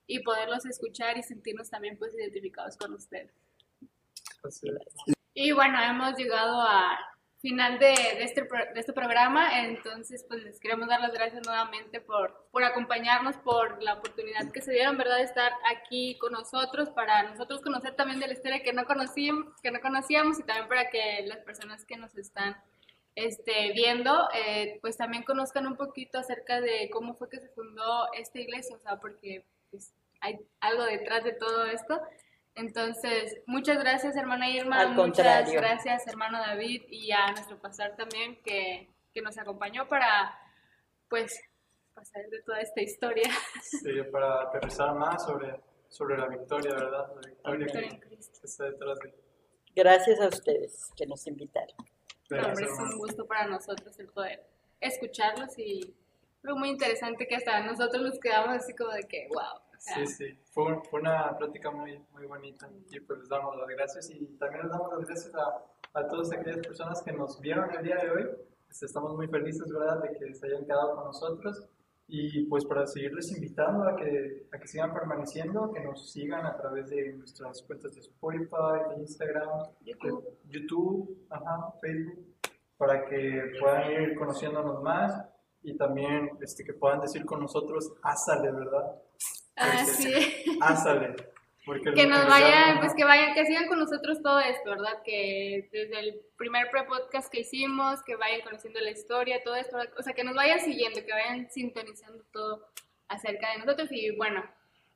y 0.07 0.19
poderlos 0.19 0.65
escuchar 0.67 1.17
y 1.17 1.23
sentirnos 1.23 1.69
también 1.71 1.97
pues 1.97 2.13
identificados 2.15 2.77
con 2.77 2.93
ustedes. 2.93 3.31
Y 5.33 5.51
bueno, 5.51 5.81
hemos 5.83 6.15
llegado 6.17 6.61
a 6.61 6.97
final 7.45 7.77
de, 7.77 7.85
de 7.85 8.23
este, 8.23 8.41
de 8.41 8.79
este 8.79 8.91
programa, 8.91 9.59
entonces 9.67 10.25
pues 10.27 10.43
les 10.43 10.59
queremos 10.59 10.87
dar 10.87 10.99
las 10.99 11.13
gracias 11.13 11.45
nuevamente 11.45 12.01
por, 12.01 12.47
por 12.51 12.63
acompañarnos, 12.63 13.37
por 13.37 13.83
la 13.83 13.93
oportunidad 13.93 14.51
que 14.51 14.63
se 14.63 14.71
dieron, 14.71 14.97
¿verdad?, 14.97 15.17
de 15.17 15.25
estar 15.25 15.51
aquí 15.69 16.17
con 16.17 16.31
nosotros, 16.31 16.89
para 16.89 17.21
nosotros 17.21 17.61
conocer 17.61 17.95
también 17.95 18.19
de 18.19 18.25
la 18.25 18.33
historia 18.33 18.63
que 18.63 18.73
no 18.73 18.85
conocíamos, 18.85 19.53
que 19.61 19.69
no 19.69 19.79
conocíamos 19.79 20.39
y 20.39 20.43
también 20.43 20.67
para 20.67 20.89
que 20.89 21.23
las 21.27 21.37
personas 21.41 21.85
que 21.85 21.97
nos 21.97 22.17
están 22.17 22.57
este, 23.13 23.73
viendo, 23.73 24.27
eh, 24.33 24.79
pues 24.81 24.97
también 24.97 25.21
conozcan 25.21 25.67
un 25.67 25.77
poquito 25.77 26.17
acerca 26.17 26.59
de 26.61 26.89
cómo 26.91 27.13
fue 27.13 27.29
que 27.29 27.39
se 27.39 27.49
fundó 27.49 28.11
esta 28.13 28.39
iglesia, 28.39 28.75
o 28.75 28.79
sea, 28.79 28.99
porque 28.99 29.45
pues, 29.69 29.93
hay 30.19 30.39
algo 30.61 30.83
detrás 30.83 31.23
de 31.23 31.33
todo 31.33 31.65
esto. 31.65 32.01
Entonces, 32.55 33.41
muchas 33.47 33.77
gracias, 33.79 34.15
hermana 34.15 34.49
Irma. 34.49 34.79
Al 34.79 34.93
muchas 34.93 35.51
gracias, 35.51 36.07
hermano 36.07 36.39
David, 36.39 36.83
y 36.89 37.11
a 37.11 37.31
nuestro 37.31 37.59
pastor 37.59 37.93
también 37.97 38.41
que, 38.43 38.89
que 39.13 39.21
nos 39.21 39.37
acompañó 39.37 39.87
para, 39.89 40.37
pues, 41.09 41.37
pasar 41.93 42.25
de 42.29 42.41
toda 42.43 42.59
esta 42.61 42.81
historia. 42.81 43.29
Sí, 43.61 44.01
para 44.11 44.43
aterrizar 44.43 44.95
más 44.95 45.25
sobre, 45.25 45.59
sobre 45.89 46.17
la 46.17 46.27
victoria, 46.27 46.75
¿verdad? 46.75 47.07
La 47.43 47.51
victoria 47.51 47.57
victoria 47.57 47.89
en 47.89 47.99
que, 47.99 48.07
Cristo. 48.07 48.39
que 48.39 48.47
está 48.47 48.65
detrás 48.65 48.99
de 48.99 49.25
Gracias 49.75 50.21
a 50.21 50.27
ustedes 50.29 50.89
que 50.95 51.05
nos 51.05 51.27
invitaron. 51.27 51.75
No, 52.29 52.47
hombre, 52.47 52.65
es 52.65 52.79
un 52.79 52.97
gusto 52.97 53.25
para 53.25 53.47
nosotros 53.47 53.99
el 53.99 54.07
poder 54.07 54.41
escucharlos 54.79 55.57
y 55.59 55.93
algo 56.43 56.57
muy 56.57 56.69
interesante 56.69 57.27
que 57.27 57.35
hasta 57.35 57.59
nosotros 57.61 58.01
nos 58.01 58.19
quedamos 58.19 58.55
así 58.55 58.73
como 58.75 58.91
de 58.91 59.03
que, 59.03 59.27
wow. 59.27 59.59
Sí, 59.93 60.07
sí, 60.07 60.39
fue, 60.51 60.81
fue 60.89 60.99
una 60.99 61.37
plática 61.37 61.69
muy, 61.69 62.03
muy 62.11 62.25
bonita 62.25 62.67
y 62.89 62.99
pues 63.01 63.19
les 63.19 63.29
damos 63.29 63.55
las 63.55 63.67
gracias 63.67 64.09
y 64.09 64.25
también 64.37 64.63
les 64.63 64.71
damos 64.71 64.91
las 64.91 65.05
gracias 65.05 65.35
a, 65.35 65.99
a 65.99 66.07
todas 66.07 66.31
aquellas 66.31 66.65
personas 66.65 67.03
que 67.03 67.11
nos 67.11 67.39
vieron 67.39 67.69
el 67.71 67.83
día 67.83 67.97
de 67.97 68.09
hoy. 68.09 68.25
Pues, 68.65 68.81
estamos 68.81 69.15
muy 69.15 69.27
felices, 69.27 69.71
¿verdad?, 69.71 70.01
de 70.01 70.17
que 70.17 70.33
se 70.33 70.47
hayan 70.47 70.65
quedado 70.65 70.95
con 70.95 71.05
nosotros 71.05 71.69
y 72.07 72.45
pues 72.45 72.65
para 72.65 72.85
seguirles 72.85 73.31
invitando 73.31 73.87
a 73.87 73.95
que, 73.95 74.47
a 74.51 74.59
que 74.59 74.67
sigan 74.67 74.93
permaneciendo, 74.93 75.71
que 75.71 75.81
nos 75.81 76.11
sigan 76.11 76.45
a 76.45 76.55
través 76.57 76.89
de 76.89 77.13
nuestras 77.13 77.61
cuentas 77.63 77.93
de 77.93 78.01
Spotify, 78.01 78.89
de 78.89 79.01
Instagram, 79.01 79.49
YouTube. 79.81 80.39
de 80.43 80.59
YouTube, 80.59 81.25
ajá, 81.29 81.73
Facebook, 81.79 82.25
para 82.77 83.05
que 83.05 83.53
puedan 83.59 83.91
ir 83.91 84.15
conociéndonos 84.15 84.81
más 84.83 85.25
y 85.63 85.75
también 85.77 86.31
este, 86.41 86.63
que 86.63 86.73
puedan 86.73 87.01
decir 87.01 87.25
con 87.25 87.39
nosotros, 87.39 87.93
ásale, 88.03 88.51
¿verdad? 88.51 89.01
Ah, 89.55 89.83
Porque- 89.85 89.91
sí. 89.93 90.57
Ásale. 90.61 91.15
Porque 91.65 91.93
que 91.93 92.05
nos 92.05 92.27
vayan, 92.27 92.79
pues 92.79 92.93
que 92.93 93.03
vayan, 93.03 93.33
que 93.33 93.43
sigan 93.45 93.67
con 93.67 93.79
nosotros 93.79 94.21
todo 94.21 94.39
esto, 94.39 94.69
¿verdad? 94.69 95.01
Que 95.03 95.67
desde 95.71 95.99
el 95.99 96.21
primer 96.37 96.69
pre-podcast 96.69 97.31
que 97.31 97.39
hicimos, 97.39 98.03
que 98.03 98.15
vayan 98.15 98.41
conociendo 98.41 98.79
la 98.81 98.91
historia, 98.91 99.41
todo 99.43 99.55
esto, 99.55 99.77
o 99.97 100.03
sea, 100.03 100.13
que 100.13 100.23
nos 100.23 100.35
vayan 100.35 100.59
siguiendo, 100.59 101.03
que 101.03 101.11
vayan 101.11 101.49
sintonizando 101.49 102.23
todo 102.31 102.67
acerca 103.07 103.51
de 103.51 103.57
nosotros 103.59 103.87
y 103.91 104.11
bueno, 104.15 104.43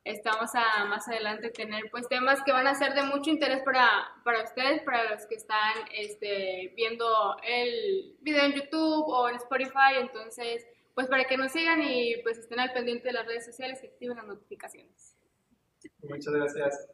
estamos 0.04 0.54
a 0.54 0.84
más 0.84 1.08
adelante 1.08 1.50
tener 1.50 1.90
pues 1.90 2.08
temas 2.08 2.40
que 2.44 2.52
van 2.52 2.68
a 2.68 2.74
ser 2.76 2.94
de 2.94 3.02
mucho 3.02 3.30
interés 3.30 3.62
para, 3.62 3.88
para 4.24 4.44
ustedes, 4.44 4.80
para 4.82 5.10
los 5.10 5.26
que 5.26 5.34
están 5.34 5.74
este, 5.92 6.72
viendo 6.76 7.36
el 7.42 8.14
video 8.20 8.44
en 8.44 8.52
YouTube 8.52 9.08
o 9.08 9.28
en 9.28 9.34
Spotify, 9.36 9.96
entonces 9.98 10.64
pues 11.00 11.08
para 11.08 11.24
que 11.24 11.38
nos 11.38 11.50
sigan 11.50 11.82
y 11.82 12.16
pues 12.22 12.36
estén 12.36 12.60
al 12.60 12.74
pendiente 12.74 13.08
de 13.08 13.14
las 13.14 13.26
redes 13.26 13.46
sociales 13.46 13.80
y 13.82 13.86
activen 13.86 14.18
las 14.18 14.26
notificaciones. 14.26 15.16
Muchas 16.02 16.34
gracias. 16.34 16.88